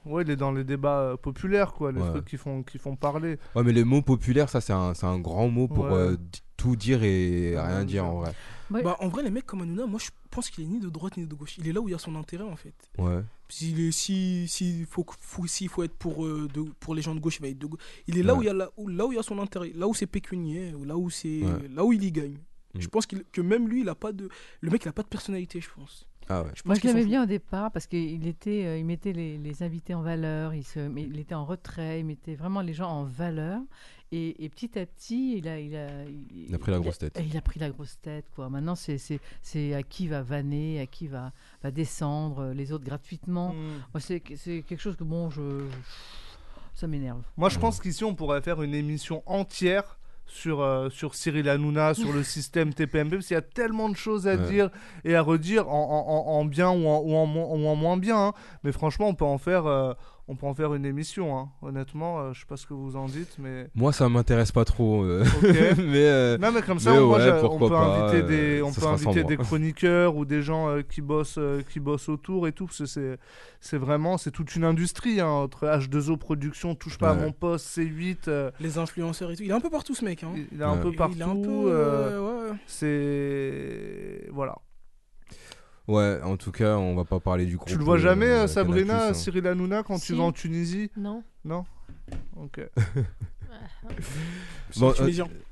[0.05, 1.91] Ouais, il est dans les débats euh, populaires, quoi.
[1.91, 2.11] Les Ouais.
[2.11, 3.39] trucs qui font, qui font parler.
[3.57, 5.93] Ouais, mais les mots populaires, ça, c'est un, c'est un grand mot pour Ouais.
[5.95, 6.17] euh,
[6.67, 8.33] tout dire et Ouais, rien dire en vrai.
[8.71, 8.83] Ouais.
[8.83, 11.17] Bah, en vrai, les mecs comme Hanouna, moi, je pense qu'il est ni de droite
[11.17, 11.57] ni de gauche.
[11.59, 12.75] Il est là où il y a son intérêt, en fait.
[12.99, 13.23] Ouais.
[13.49, 17.15] S'il est, si, si faut, faut, s'il faut être pour, euh, de, pour les gens
[17.15, 17.81] de gauche, il va être de gauche.
[18.09, 18.41] Il est là, Ouais.
[18.41, 19.95] où il y a la- où, là où il y a son intérêt, là où
[19.95, 21.69] c'est pécunier, là où, c'est, Ouais.
[21.73, 22.39] là où il y gagne.
[22.75, 22.81] Mm.
[22.81, 24.29] Je pense que même lui, il a pas de.
[24.61, 26.09] Le mec, il a pas de personnalité, je pense.
[26.29, 26.51] Ah ouais.
[26.57, 29.63] Je Moi, je l'aimais bien au départ parce qu'il était, euh, il mettait les, les
[29.63, 32.91] invités en valeur, il, se, mais il était en retrait, il mettait vraiment les gens
[32.91, 33.61] en valeur.
[34.13, 35.89] Et, et petit à petit, il a, il a,
[36.49, 37.21] Il a pris la grosse tête.
[37.29, 38.49] Il a pris la grosse tête, quoi.
[38.49, 42.71] Maintenant, c'est, c'est, c'est à qui va vanner, à qui va, va descendre, euh, les
[42.73, 43.53] autres gratuitement.
[43.53, 43.69] Mm.
[43.95, 45.67] Moi, c'est, c'est quelque chose que, bon, je, je-
[46.75, 47.21] ça m'énerve.
[47.37, 51.95] Moi, je pense qu'ici, on pourrait faire une émission entière sur, euh, sur Cyril Hanouna,
[51.95, 54.49] sur le système TPMP, parce qu'il y a tellement de choses à Ouais.
[54.51, 54.71] dire
[55.05, 57.75] et à redire en, en- en- en bien ou en, ou en mo- ou en
[57.77, 58.19] moins bien.
[58.29, 58.33] hein.
[58.63, 59.95] Mais franchement, on peut en faire, euh,
[60.29, 61.39] on peut en faire une émission.
[61.39, 61.49] hein.
[61.63, 63.69] Honnêtement, euh, je sais pas ce que vous en dites, mais.
[63.77, 65.05] Moi, ça m'intéresse pas trop.
[65.05, 65.53] euh, mais,
[66.07, 67.79] euh, Non mais comme ça, mais moi, ouais, j'ai- on peut pas,
[68.09, 68.27] inviter euh,
[68.57, 72.09] des, on peut inviter des chroniqueurs ou des gens euh, qui bossent, euh, qui bossent
[72.09, 73.19] autour et tout, parce que c'est,
[73.61, 77.67] c'est vraiment, c'est toute une industrie hein, entre H2O production, touche pas à mon poste,
[77.79, 79.43] C8, euh, Les influenceurs et tout.
[79.45, 80.25] Il est un peu partout, ce mec.
[80.25, 80.31] Hein.
[80.37, 81.15] il il est un peu partout.
[81.17, 81.71] Il est un peu.
[81.71, 82.57] euh, euh, ouais.
[82.67, 84.57] c'est voilà.
[85.89, 87.69] Ouais, en tout cas, on va pas parler du groupe.
[87.69, 89.15] Tu le vois jamais, euh, Sabrina, hein.
[89.15, 90.91] Cyril Hanouna, quand tu vas en Tunisie?
[90.97, 91.23] Non.
[91.45, 91.65] Non?
[92.37, 92.61] Ok.
[94.79, 94.93] Bon.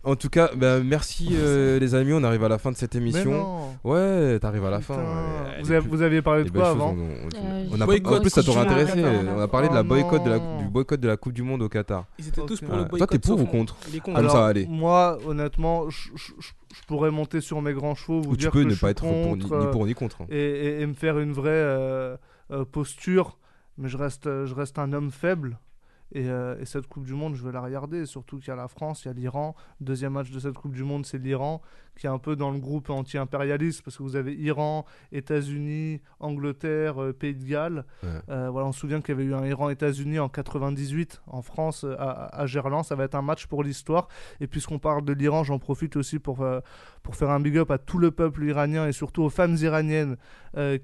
[0.03, 2.95] En tout cas, bah, merci euh, les amis, on arrive à la fin de cette
[2.95, 3.31] Mais émission.
[3.33, 4.97] non Ouais, t'arrives à la fin.
[4.97, 5.63] Ouais.
[5.63, 7.67] vous, avez, plus- vous aviez parlé les de belles quoi choses, avant on- on- Euh,
[7.73, 8.79] on a- boycott En plus, ça t'aurait Qatar.
[8.81, 9.05] intéressé.
[9.35, 10.59] On a parlé de la Oh boycott de la, non.
[10.59, 12.05] du boycott de la Coupe du Monde au Qatar.
[12.19, 12.89] Ils étaient tous pour le Ouais.
[12.89, 12.99] boycott.
[12.99, 13.53] Toi, t'es pour sauf ou moi.
[13.53, 14.05] contre Il est contre.
[14.07, 14.67] Comme Alors, ça, allez.
[14.67, 18.41] Moi, honnêtement, je, je- je- je pourrais monter sur mes grands chevaux, vous Ou tu
[18.41, 19.95] dire peux que ne je pas suis être pour, ni, contre, ni euh, pour ni
[19.95, 20.23] contre.
[20.23, 20.27] hein.
[20.29, 22.17] et, et- et me faire une vraie euh,
[22.51, 23.39] euh, posture,
[23.79, 25.59] mais je reste, euh, je reste un homme faible.
[26.15, 28.07] Et, euh, et cette Coupe du Monde, je vais la regarder.
[28.07, 29.55] Surtout qu'il y a la France, il y a l'Iran.
[29.81, 31.61] Deuxième match de cette Coupe du Monde, c'est l'Iran,
[31.99, 37.03] qui est un peu dans le groupe anti-impérialiste, parce que vous avez Iran, États-Unis, Angleterre,
[37.03, 37.85] euh, Pays de Galles.
[38.03, 38.09] Ouais.
[38.31, 41.85] Euh, voilà, on se souvient qu'il y avait eu un Iran-États-Unis en 98 en France,
[41.85, 42.85] euh, à, à Gerland.
[42.85, 44.09] Ça va être un match pour l'histoire.
[44.41, 46.47] Et puisqu'on parle de l'Iran, j'en profite aussi pour,
[47.03, 50.17] pour faire un big up à tout le peuple iranien et surtout aux femmes iraniennes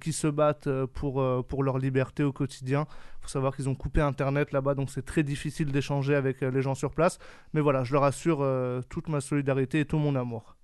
[0.01, 2.87] qui se battent pour, pour leur liberté au quotidien.
[3.21, 6.63] Il faut savoir qu'ils ont coupé Internet là-bas, donc c'est très difficile d'échanger avec les
[6.63, 7.19] gens sur place.
[7.53, 10.57] Mais voilà, je leur assure euh, toute ma solidarité et tout mon amour.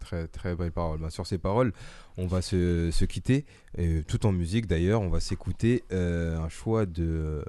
[0.00, 0.98] Très très belle parole.
[1.00, 1.72] Bah, sur ces paroles,
[2.16, 3.44] on va se, se quitter,
[3.76, 5.00] et tout en musique d'ailleurs.
[5.02, 7.44] On va s'écouter euh, un choix de euh,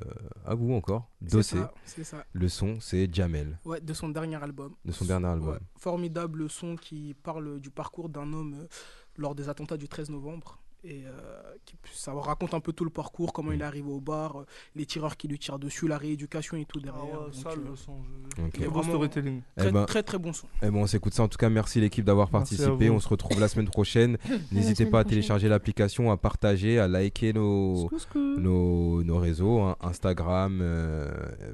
[0.45, 1.57] à vous encore, Dossé.
[1.85, 2.25] C'est ça.
[2.33, 4.73] Le son, c'est Jamel, Ouais, de son dernier album.
[4.85, 5.53] de son dernier album.
[5.53, 8.67] Ouais, formidable son qui parle du parcours d'un homme euh,
[9.17, 10.60] lors des attentats du 13 novembre.
[10.83, 11.11] Et euh,
[11.63, 14.45] qui- ça raconte un peu tout le parcours, comment il est arrivé au bar, euh,
[14.75, 17.03] les tireurs qui lui tirent dessus, la rééducation et tout derrière.
[17.05, 18.53] Donc, euh, Ok.
[18.55, 19.41] il est Beau vraiment storytelling.
[19.57, 20.47] Eh Très, ben, très très bon son.
[20.63, 21.21] Eh ben, on s'écoute ça.
[21.23, 22.89] En tout cas, merci l'équipe d'avoir participé.
[22.89, 24.17] On se retrouve la semaine prochaine.
[24.51, 25.09] N'hésitez pas à prochaine.
[25.09, 31.11] télécharger l'application, à partager, à liker nos, nos, nos réseaux hein, Instagram, euh,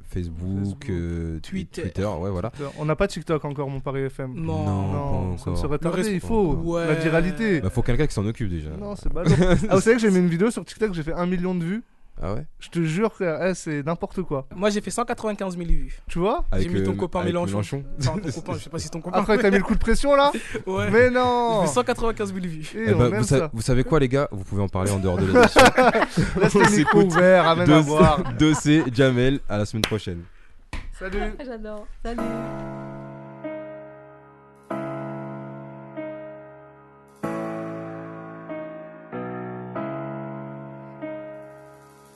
[0.08, 1.82] Facebook, Facebook, euh, Twitter.
[1.82, 2.06] Twitter.
[2.06, 2.50] Ouais, voilà.
[2.78, 4.34] On n'a pas TikTok encore, mon Paris FM.
[4.34, 4.64] Non.
[4.64, 5.58] Non, pas ça encore.
[5.62, 6.86] serait tardé, il faut Ouais.
[6.86, 7.60] la viralité.
[7.60, 8.70] Bah, faut quelqu'un qui s'en occupe déjà.
[8.70, 9.34] Non, c'est ballot.
[9.68, 11.64] ah, vous savez que j'ai mis une vidéo sur TikTok, j'ai fait un million de
[11.64, 11.82] vues.
[12.20, 14.46] Ah ouais Je te jure, frère, eh, c'est n'importe quoi.
[14.54, 15.98] Moi j'ai fait 195 000 vues.
[16.08, 17.84] Tu vois J'ai mis ton euh, copain avec Mélenchon.
[18.00, 19.18] Enfin, ton copain, je sais pas si ton copain.
[19.18, 20.32] Après, t'as mis le coup de pression là
[20.66, 20.90] Ouais.
[20.90, 22.68] Mais non J'ai fait 195 000 vues.
[22.74, 23.50] Eh, Eh ben, vous, sa- ça.
[23.52, 24.28] vous savez quoi, les gars?
[24.32, 25.60] Vous pouvez en parler en dehors de l'émission.
[26.40, 28.20] Laisse les micros ouverts, amène à boire.
[28.36, 30.22] Dossé, Jamel, à la semaine prochaine.
[30.98, 31.86] Salut J'adore.
[32.02, 32.18] Salut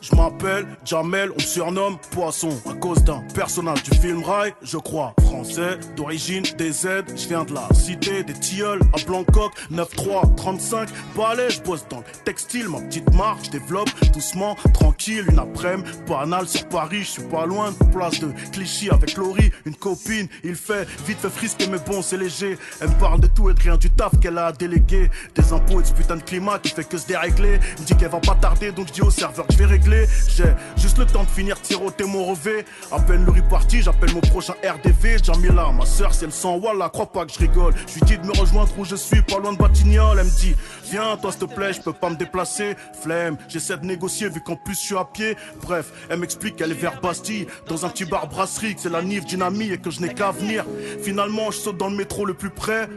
[0.02, 2.50] Je m'appelle Jamel, on me surnomme Poisson.
[2.68, 5.14] À cause d'un personnage du film Rail, je crois.
[5.22, 11.50] Français, d'origine DZ, je viens de la cité des tilleuls à Blancoc, 9-3, 35 balais,
[11.50, 16.48] je bosse dans le textile, ma petite marque, je développe doucement, tranquille, une après-midi, banale
[16.48, 20.56] sur Paris, je suis pas loin de place de Clichy avec Laurie, une copine, il
[20.56, 23.60] fait vite fait frisquer mais bon c'est léger, elle me parle de tout et de
[23.60, 26.70] rien du taf qu'elle a délégué, des impôts et de ce putain de climat qui
[26.70, 29.46] fait que se dérégler, me dit qu'elle va pas tarder donc je dis au serveur
[29.46, 29.91] que je vais régler,
[30.28, 30.44] j'ai
[30.76, 34.20] juste le temps de finir tiroter mon revêt, à peine le riz parti, j'appelle mon
[34.20, 37.94] prochain RDV, Jamila, ma soeur c'est le sang, voilà, crois pas que je rigole, je
[37.94, 40.54] lui dis de me rejoindre où je suis, pas loin de Batignolles, elle me dit,
[40.90, 44.40] viens toi s'il te plaît, je peux pas me déplacer, flemme, j'essaie de négocier vu
[44.40, 47.88] qu'en plus je suis à pied, bref, elle m'explique qu'elle est vers Bastille, dans un
[47.88, 50.64] petit bar brasserie, que c'est la nive d'une amie et que je n'ai qu'à venir,
[51.02, 52.88] finalement je saute dans le métro le plus près,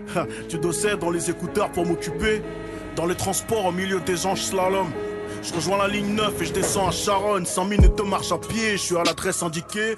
[0.49, 2.41] tu dossais dans les écouteurs pour m'occuper,
[2.95, 4.88] dans les transports au milieu des anges slalom,
[5.47, 7.45] je rejoins la ligne 9 et je descends à Charonne.
[7.45, 9.95] 100 minutes de marche à pied, je suis à l'adresse indiquée.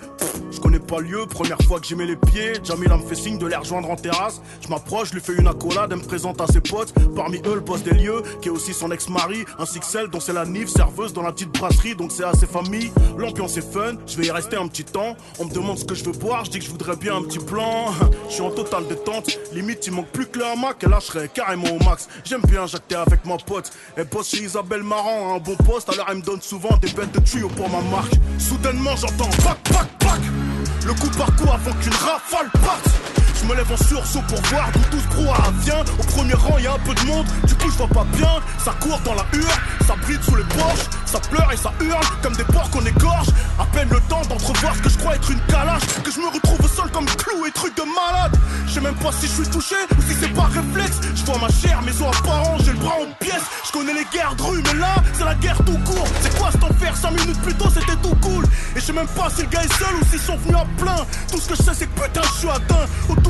[0.52, 2.54] Je connais pas lieu, première fois que j'y mets les pieds.
[2.64, 4.42] Jamila me fait signe de les rejoindre en terrasse.
[4.62, 6.94] Je m'approche, lui fais une accolade, elle me présente à ses potes.
[7.16, 10.20] Parmi eux, le boss des lieux, qui est aussi son ex-mari, ainsi que celle dont
[10.20, 12.92] c'est la nive, serveuse dans la petite brasserie, donc c'est assez famille.
[13.18, 15.16] L'ambiance est fun, je vais y rester un petit temps.
[15.40, 17.24] On me demande ce que je veux boire, je dis que je voudrais bien un
[17.24, 17.92] petit plan.
[18.30, 21.06] Je suis en totale détente, limite il manque plus que le hamac, et là je
[21.06, 22.10] serais carrément au max.
[22.26, 23.72] J'aime bien jacter avec ma pote.
[23.96, 27.12] Elle bosse chez Isabelle Marant, un bon poste, alors elle me donne souvent des bêtes
[27.12, 28.14] de tuyau pour ma marque.
[28.40, 30.20] Soudainement j'entends pac pac pac
[30.86, 32.90] Le coup par coup avant qu'une rafale parte
[33.40, 35.84] je me lève en sursaut pour voir d'où tout ce brouhaha vient.
[36.00, 38.42] Au premier rang, y a un peu de monde, du coup je vois pas bien.
[38.64, 39.58] Ça court dans la hure,
[39.88, 43.28] ça brille sous les porches, ça pleure et ça hurle comme des porcs qu'on égorge.
[43.60, 46.28] À peine le temps d'entrevoir ce que je crois être une calache, que je me
[46.28, 48.38] retrouve au sol comme clou et truc de malade.
[48.68, 51.00] Je sais même pas si je suis touché ou si c'est par réflexe.
[51.16, 53.48] Je vois ma chair, mes os apparents, j'ai le bras en pièces.
[53.66, 56.08] Je connais les guerres de mais là, c'est la guerre tout court.
[56.22, 56.96] C'est quoi cet enfer?
[56.96, 58.46] 5 minutes plus tôt, c'était tout cool.
[58.76, 60.66] Et je sais même pas si le gars est seul ou s'ils sont venus à
[60.82, 61.06] plein.
[61.32, 62.86] Tout ce que je sais, c'est que putain, je suis atteint.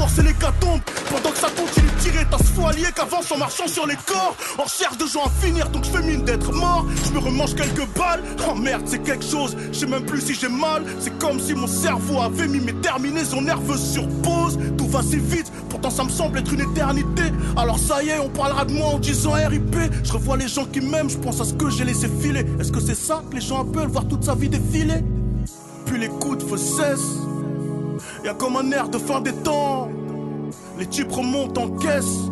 [0.08, 0.82] C'est l'hécatombe.
[1.10, 4.36] Pendant que ça continue de tirer, t'as ce foilier qu'avance en marchant sur les corps.
[4.58, 6.86] En recherche de gens à finir, donc je fais mine d'être mort.
[7.06, 8.24] Je me remange quelques balles.
[8.50, 9.56] Oh merde, c'est quelque chose.
[9.72, 10.84] Je sais même plus si j'ai mal.
[11.00, 14.60] C'est comme si mon cerveau avait mis mes terminaisons nerveuses sur pause.
[14.78, 17.24] Tout va si vite, pourtant ça me semble être une éternité.
[17.56, 19.76] Alors ça y est, on parlera de moi en disant RIP.
[20.04, 22.46] Je revois les gens qui m'aiment, je pense à ce que j'ai laissé filer.
[22.60, 25.04] Est-ce que c'est ça que les gens appellent voir toute sa vie défiler?
[25.86, 26.58] Puis les coups de feu.
[28.28, 29.88] Y'a comme un air de fin des temps.
[30.78, 32.30] Les types remontent en caisse.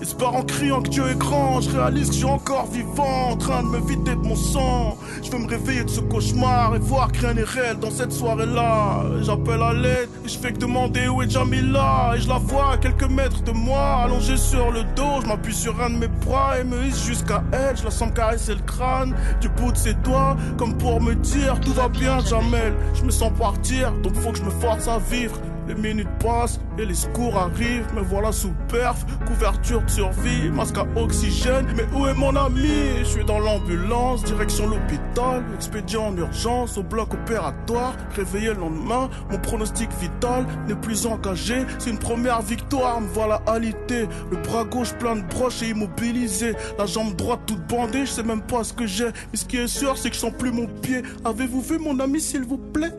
[0.00, 3.36] Espère en criant que Dieu est grand, je réalise que je suis encore vivant, en
[3.36, 4.96] train de me vider de mon sang.
[5.24, 8.12] Je veux me réveiller de ce cauchemar et voir que rien n'est réel dans cette
[8.12, 9.02] soirée-là.
[9.22, 12.12] J'appelle à l'aide et je fais que demander où est Jamila.
[12.14, 15.20] Et je la vois à quelques mètres de moi, allongée sur le dos.
[15.22, 17.76] Je m'appuie sur un de mes bras et me hisse jusqu'à elle.
[17.76, 21.58] Je la sens caresser le crâne du bout de ses doigts, comme pour me dire
[21.60, 22.72] tout va bien, Jamel.
[22.94, 25.40] Je me sens partir, donc faut que je me force à vivre.
[25.68, 27.92] Les minutes passent et les secours arrivent.
[27.94, 31.66] Me voilà sous perf, couverture de survie, masque à oxygène.
[31.76, 32.70] Mais où est mon ami?
[33.00, 35.44] Je suis dans l'ambulance, direction l'hôpital.
[35.54, 37.94] Expédient en urgence au bloc opératoire.
[38.16, 41.66] Réveillé le lendemain, mon pronostic vital n'est plus engagé.
[41.78, 44.08] C'est une première victoire, me voilà alité.
[44.30, 46.54] Le bras gauche plein de broches et immobilisé.
[46.78, 49.08] La jambe droite toute bandée, je sais même pas ce que j'ai.
[49.32, 51.02] Mais ce qui est sûr, c'est que je sens plus mon pied.
[51.26, 52.94] Avez-vous vu mon ami, s'il vous plaît?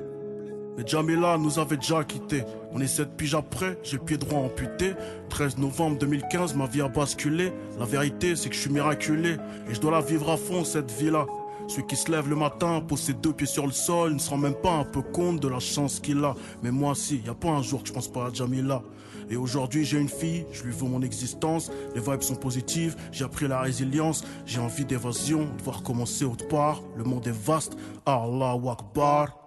[0.79, 2.45] Mais Jamila nous avait déjà quittés.
[2.71, 4.93] On est sept piges après, j'ai pied droit amputé.
[5.27, 7.51] 13 novembre 2015, ma vie a basculé.
[7.77, 9.35] La vérité, c'est que je suis miraculé.
[9.69, 11.25] Et je dois la vivre à fond, cette vie-là.
[11.67, 14.29] Celui qui se lève le matin, pose ses deux pieds sur le sol, ne se
[14.29, 16.33] rend même pas un peu compte de la chance qu'il a.
[16.63, 18.81] Mais moi, si, y a pas un jour que je pense pas à Jamila.
[19.29, 21.69] Et aujourd'hui, j'ai une fille, je lui veux mon existence.
[21.93, 24.23] Les vibes sont positives, j'ai appris la résilience.
[24.45, 26.81] J'ai envie d'évasion, de voir commencer autre part.
[26.95, 27.75] Le monde est vaste,
[28.05, 29.38] Allahu Akbar.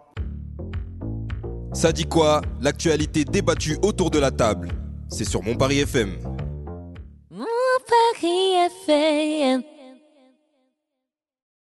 [1.72, 2.42] Ça dit quoi?
[2.60, 4.68] L'actualité débattue autour de la table.
[5.08, 6.16] C'est sur Mon Paris FM.
[7.30, 7.44] Mon
[7.88, 9.62] Paris FM.